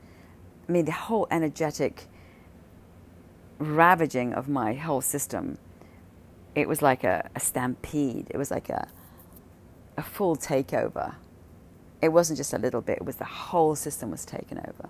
I 0.68 0.72
mean, 0.72 0.84
the 0.84 0.92
whole 0.92 1.26
energetic 1.30 2.06
ravaging 3.58 4.34
of 4.34 4.48
my 4.48 4.74
whole 4.74 5.00
system 5.00 5.58
it 6.58 6.68
was 6.68 6.82
like 6.82 7.04
a, 7.04 7.30
a 7.36 7.40
stampede. 7.40 8.26
It 8.30 8.36
was 8.36 8.50
like 8.50 8.68
a, 8.68 8.88
a 9.96 10.02
full 10.02 10.36
takeover. 10.36 11.14
It 12.02 12.08
wasn't 12.08 12.36
just 12.36 12.52
a 12.52 12.58
little 12.58 12.80
bit, 12.80 12.98
it 12.98 13.04
was 13.04 13.16
the 13.16 13.24
whole 13.24 13.76
system 13.76 14.10
was 14.10 14.24
taken 14.24 14.58
over. 14.58 14.88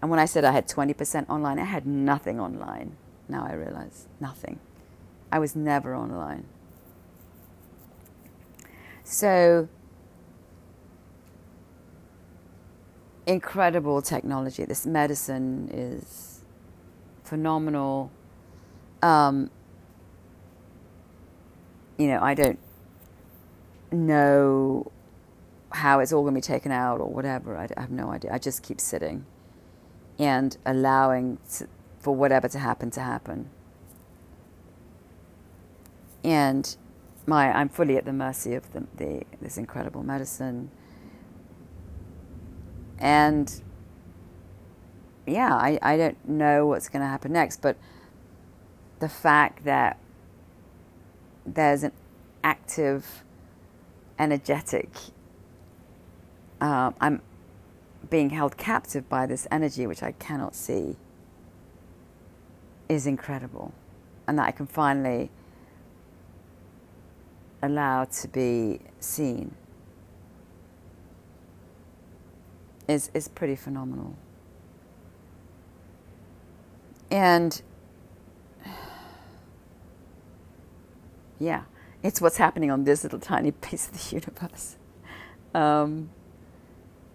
And 0.00 0.10
when 0.10 0.18
I 0.18 0.24
said 0.24 0.44
I 0.44 0.52
had 0.52 0.66
20% 0.66 1.28
online, 1.28 1.58
I 1.58 1.64
had 1.64 1.86
nothing 1.86 2.40
online. 2.40 2.96
Now 3.28 3.46
I 3.46 3.52
realize 3.52 4.06
nothing. 4.18 4.58
I 5.30 5.38
was 5.38 5.54
never 5.54 5.94
online. 5.94 6.46
So, 9.04 9.68
incredible 13.26 14.02
technology. 14.02 14.64
This 14.64 14.86
medicine 14.86 15.68
is 15.72 16.40
phenomenal. 17.24 18.10
Um, 19.02 19.50
you 21.98 22.08
know, 22.08 22.20
I 22.22 22.34
don't 22.34 22.58
know 23.92 24.90
how 25.72 26.00
it's 26.00 26.12
all 26.12 26.22
going 26.22 26.34
to 26.34 26.38
be 26.38 26.42
taken 26.42 26.72
out 26.72 27.00
or 27.00 27.08
whatever. 27.08 27.56
I, 27.56 27.68
I 27.76 27.82
have 27.82 27.90
no 27.90 28.10
idea. 28.10 28.32
I 28.32 28.38
just 28.38 28.62
keep 28.62 28.80
sitting 28.80 29.26
and 30.20 30.58
allowing 30.66 31.38
to, 31.50 31.66
for 31.98 32.14
whatever 32.14 32.46
to 32.46 32.58
happen 32.58 32.90
to 32.90 33.00
happen. 33.00 33.48
And 36.22 36.76
my, 37.26 37.50
I'm 37.50 37.70
fully 37.70 37.96
at 37.96 38.04
the 38.04 38.12
mercy 38.12 38.54
of 38.54 38.70
the, 38.74 38.86
the, 38.96 39.22
this 39.40 39.56
incredible 39.56 40.02
medicine. 40.02 40.70
And 42.98 43.62
yeah, 45.26 45.54
I, 45.54 45.78
I 45.80 45.96
don't 45.96 46.28
know 46.28 46.66
what's 46.66 46.90
going 46.90 47.00
to 47.00 47.08
happen 47.08 47.32
next, 47.32 47.62
but 47.62 47.78
the 48.98 49.08
fact 49.08 49.64
that 49.64 49.98
there's 51.46 51.82
an 51.82 51.92
active, 52.44 53.24
energetic, 54.18 54.90
uh, 56.60 56.90
I'm 57.00 57.22
being 58.08 58.30
held 58.30 58.56
captive 58.56 59.08
by 59.08 59.26
this 59.26 59.46
energy 59.50 59.86
which 59.86 60.02
I 60.02 60.12
cannot 60.12 60.54
see 60.54 60.96
is 62.88 63.06
incredible. 63.06 63.72
And 64.26 64.38
that 64.38 64.46
I 64.46 64.50
can 64.52 64.66
finally 64.66 65.30
allow 67.62 68.04
to 68.04 68.28
be 68.28 68.80
seen 69.00 69.54
is, 72.88 73.10
is 73.14 73.28
pretty 73.28 73.56
phenomenal. 73.56 74.16
And 77.10 77.60
yeah, 81.38 81.62
it's 82.02 82.20
what's 82.20 82.36
happening 82.36 82.70
on 82.70 82.84
this 82.84 83.02
little 83.02 83.20
tiny 83.20 83.50
piece 83.52 83.88
of 83.88 83.94
the 83.94 84.16
universe. 84.16 84.76
Um, 85.54 86.10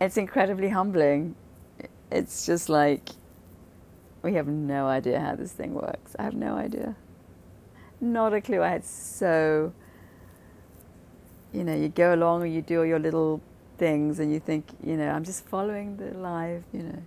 it's 0.06 0.18
incredibly 0.18 0.70
humbling. 0.70 1.36
It's 2.12 2.46
just 2.46 2.70
like 2.70 3.10
we 4.22 4.34
have 4.34 4.48
no 4.48 4.88
idea 4.88 5.20
how 5.20 5.36
this 5.36 5.52
thing 5.52 5.74
works. 5.74 6.16
I 6.18 6.24
have 6.24 6.34
no 6.34 6.56
idea. 6.56 6.96
Not 8.02 8.34
a 8.34 8.42
clue. 8.42 8.62
I 8.62 8.70
had 8.70 8.86
so, 8.86 9.74
you 11.54 11.64
know, 11.64 11.76
you 11.76 11.90
go 11.90 12.14
along 12.14 12.44
and 12.44 12.54
you 12.54 12.62
do 12.62 12.80
all 12.80 12.86
your 12.86 13.00
little 13.00 13.42
things 13.78 14.20
and 14.20 14.32
you 14.32 14.40
think, 14.40 14.66
you 14.84 14.98
know, 14.98 15.10
I'm 15.10 15.24
just 15.24 15.46
following 15.46 15.98
the 15.98 16.18
live, 16.18 16.64
you 16.72 16.84
know, 16.84 17.04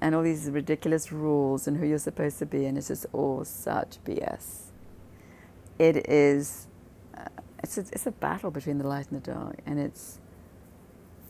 and 0.00 0.14
all 0.14 0.22
these 0.22 0.50
ridiculous 0.50 1.10
rules 1.12 1.66
and 1.66 1.76
who 1.76 1.86
you're 1.86 1.98
supposed 1.98 2.38
to 2.40 2.46
be, 2.46 2.66
and 2.66 2.76
it's 2.76 2.88
just 2.88 3.06
all 3.12 3.44
such 3.44 3.98
BS 4.04 4.64
it 5.78 6.08
is 6.08 6.66
uh, 7.16 7.24
it's 7.62 7.78
a, 7.78 7.80
it's 7.80 8.06
a 8.06 8.10
battle 8.12 8.50
between 8.50 8.78
the 8.78 8.86
light 8.86 9.10
and 9.10 9.22
the 9.22 9.32
dark, 9.32 9.58
and 9.66 9.78
it's 9.78 10.20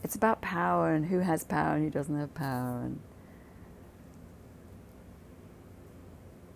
it's 0.05 0.15
about 0.15 0.43
power 0.43 0.93
and 0.93 1.07
who 1.07 1.21
has 1.21 1.45
power 1.45 1.75
and 1.75 1.85
who 1.85 1.91
doesn't 1.91 2.17
have 2.17 2.35
power, 2.35 2.83
and 2.85 3.01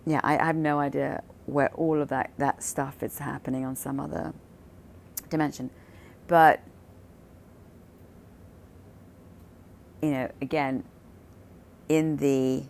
yeah, 0.05 0.21
I, 0.23 0.37
I 0.37 0.45
have 0.45 0.55
no 0.55 0.79
idea 0.79 1.23
where 1.47 1.69
all 1.73 1.99
of 1.99 2.09
that 2.09 2.31
that 2.37 2.63
stuff 2.63 3.01
is 3.01 3.17
happening 3.17 3.65
on 3.65 3.75
some 3.75 3.99
other 3.99 4.33
dimension, 5.29 5.71
but 6.27 6.61
you 10.01 10.11
know, 10.11 10.31
again, 10.41 10.83
in 11.89 12.17
the 12.17 12.63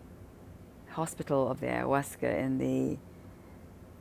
hospital 0.88 1.50
of 1.50 1.60
the 1.60 1.66
ayahuasca, 1.66 2.38
in 2.38 2.58
the 2.58 2.96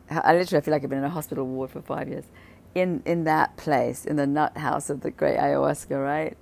I 0.10 0.34
literally 0.34 0.64
feel 0.64 0.72
like 0.72 0.84
I've 0.84 0.90
been 0.90 1.00
in 1.00 1.06
a 1.06 1.10
hospital 1.10 1.46
ward 1.46 1.72
for 1.72 1.82
five 1.82 2.08
years. 2.08 2.26
In 2.74 3.04
in 3.06 3.26
that 3.26 3.58
place, 3.58 4.06
in 4.06 4.16
the 4.16 4.26
nut 4.26 4.58
house 4.58 4.90
of 4.90 5.02
the 5.02 5.12
great 5.12 5.38
ayahuasca, 5.38 6.02
right? 6.02 6.38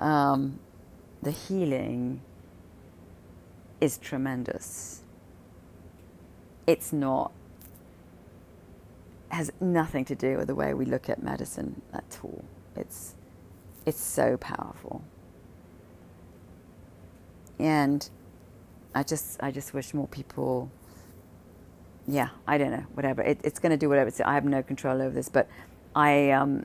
Um, 0.00 0.58
the 1.22 1.30
healing 1.30 2.22
is 3.80 3.98
tremendous. 3.98 5.02
It's 6.66 6.92
not, 6.92 7.32
has 9.28 9.52
nothing 9.60 10.04
to 10.06 10.14
do 10.14 10.38
with 10.38 10.48
the 10.48 10.54
way 10.54 10.74
we 10.74 10.84
look 10.84 11.08
at 11.08 11.22
medicine 11.22 11.82
at 11.92 12.18
all. 12.24 12.44
It's, 12.76 13.14
it's 13.86 14.00
so 14.00 14.36
powerful. 14.36 15.02
And 17.58 18.08
I 18.94 19.02
just, 19.02 19.42
I 19.42 19.50
just 19.50 19.74
wish 19.74 19.92
more 19.92 20.08
people, 20.08 20.70
yeah, 22.06 22.30
I 22.46 22.56
don't 22.56 22.70
know, 22.70 22.86
whatever. 22.94 23.22
It, 23.22 23.40
it's 23.44 23.58
going 23.58 23.70
to 23.70 23.76
do 23.76 23.88
whatever. 23.88 24.10
I 24.24 24.34
have 24.34 24.44
no 24.44 24.62
control 24.62 25.02
over 25.02 25.14
this, 25.14 25.28
but 25.28 25.48
I, 25.94 26.30
um, 26.30 26.64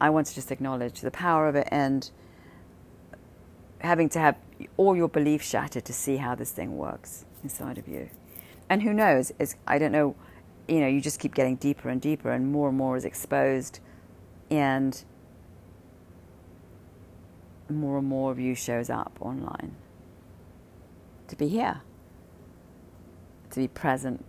I 0.00 0.10
want 0.10 0.26
to 0.28 0.34
just 0.34 0.50
acknowledge 0.50 1.00
the 1.00 1.10
power 1.10 1.48
of 1.48 1.54
it 1.54 1.68
and 1.70 2.10
having 3.80 4.08
to 4.10 4.18
have 4.18 4.36
all 4.76 4.96
your 4.96 5.08
beliefs 5.08 5.48
shattered 5.48 5.84
to 5.84 5.92
see 5.92 6.16
how 6.16 6.34
this 6.34 6.50
thing 6.50 6.76
works 6.76 7.24
inside 7.42 7.78
of 7.78 7.86
you. 7.88 8.10
And 8.68 8.82
who 8.82 8.92
knows? 8.92 9.32
It's, 9.38 9.56
I 9.66 9.78
don't 9.78 9.92
know. 9.92 10.14
You 10.66 10.80
know, 10.80 10.86
you 10.86 11.00
just 11.00 11.18
keep 11.20 11.34
getting 11.34 11.56
deeper 11.56 11.88
and 11.88 12.00
deeper, 12.00 12.30
and 12.30 12.52
more 12.52 12.68
and 12.68 12.76
more 12.76 12.96
is 12.96 13.04
exposed, 13.04 13.80
and 14.50 15.02
more 17.70 17.98
and 17.98 18.06
more 18.06 18.30
of 18.30 18.38
you 18.38 18.54
shows 18.54 18.90
up 18.90 19.16
online. 19.20 19.76
To 21.28 21.36
be 21.36 21.48
here, 21.48 21.80
to 23.50 23.60
be 23.60 23.68
present, 23.68 24.24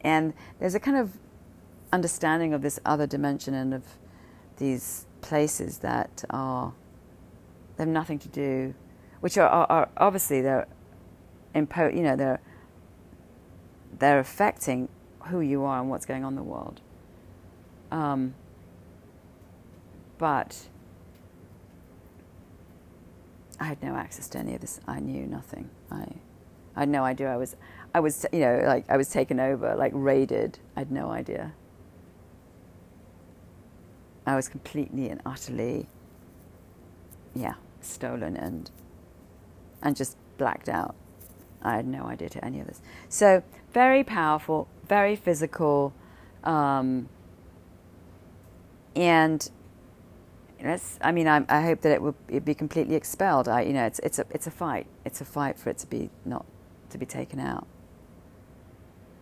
and 0.00 0.34
there's 0.58 0.74
a 0.74 0.80
kind 0.80 0.96
of 0.96 1.12
understanding 1.92 2.52
of 2.52 2.62
this 2.62 2.80
other 2.84 3.06
dimension 3.06 3.54
and 3.54 3.72
of 3.72 3.84
these 4.56 5.06
places 5.20 5.78
that 5.78 6.24
are 6.30 6.72
they 7.76 7.84
have 7.84 7.88
nothing 7.88 8.18
to 8.20 8.28
do, 8.28 8.74
which 9.20 9.36
are, 9.38 9.48
are, 9.48 9.66
are 9.70 9.88
obviously 9.96 10.40
they're 10.40 10.66
impo- 11.54 11.94
you 11.94 12.02
know 12.02 12.16
they're 12.16 12.40
they're 13.98 14.18
affecting 14.18 14.88
who 15.26 15.40
you 15.40 15.64
are 15.64 15.80
and 15.80 15.90
what's 15.90 16.06
going 16.06 16.24
on 16.24 16.32
in 16.32 16.36
the 16.36 16.42
world. 16.42 16.80
Um, 17.90 18.34
but 20.18 20.68
I 23.58 23.64
had 23.64 23.82
no 23.82 23.94
access 23.94 24.28
to 24.28 24.38
any 24.38 24.54
of 24.54 24.60
this. 24.60 24.80
I 24.86 25.00
knew 25.00 25.26
nothing. 25.26 25.70
I, 25.90 26.06
I 26.74 26.80
had 26.80 26.88
no 26.88 27.04
idea. 27.04 27.32
I 27.32 27.36
was, 27.36 27.56
I 27.94 28.00
was, 28.00 28.26
you 28.32 28.40
know, 28.40 28.62
like 28.66 28.84
I 28.88 28.96
was 28.96 29.08
taken 29.08 29.40
over, 29.40 29.74
like 29.76 29.92
raided. 29.94 30.58
I 30.76 30.80
had 30.80 30.92
no 30.92 31.10
idea. 31.10 31.54
I 34.26 34.34
was 34.34 34.48
completely 34.48 35.08
and 35.08 35.20
utterly, 35.24 35.86
yeah, 37.34 37.54
stolen 37.86 38.36
and 38.36 38.70
and 39.82 39.96
just 39.96 40.16
blacked 40.38 40.68
out. 40.68 40.94
I 41.62 41.76
had 41.76 41.86
no 41.86 42.04
idea 42.04 42.28
to 42.30 42.44
any 42.44 42.60
of 42.60 42.66
this. 42.66 42.80
So 43.08 43.42
very 43.72 44.04
powerful, 44.04 44.68
very 44.88 45.16
physical, 45.16 45.92
um, 46.44 47.08
and 48.94 49.50
that's. 50.60 50.98
I 51.02 51.12
mean, 51.12 51.28
I, 51.28 51.44
I 51.48 51.62
hope 51.62 51.80
that 51.82 51.92
it 51.92 52.02
will 52.02 52.14
be 52.44 52.54
completely 52.54 52.94
expelled. 52.94 53.48
I, 53.48 53.62
you 53.62 53.72
know, 53.72 53.84
it's 53.84 53.98
it's 54.00 54.18
a 54.18 54.26
it's 54.30 54.46
a 54.46 54.50
fight. 54.50 54.86
It's 55.04 55.20
a 55.20 55.24
fight 55.24 55.58
for 55.58 55.70
it 55.70 55.78
to 55.78 55.86
be 55.86 56.10
not 56.24 56.46
to 56.90 56.98
be 56.98 57.06
taken 57.06 57.40
out. 57.40 57.66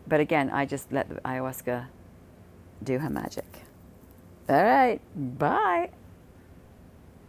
But 0.06 0.20
again, 0.20 0.50
I 0.50 0.66
just 0.66 0.92
let 0.92 1.08
the 1.08 1.16
ayahuasca 1.16 1.86
do 2.82 2.98
her 2.98 3.10
magic. 3.10 3.62
All 4.48 4.62
right. 4.62 5.00
Bye. 5.16 5.90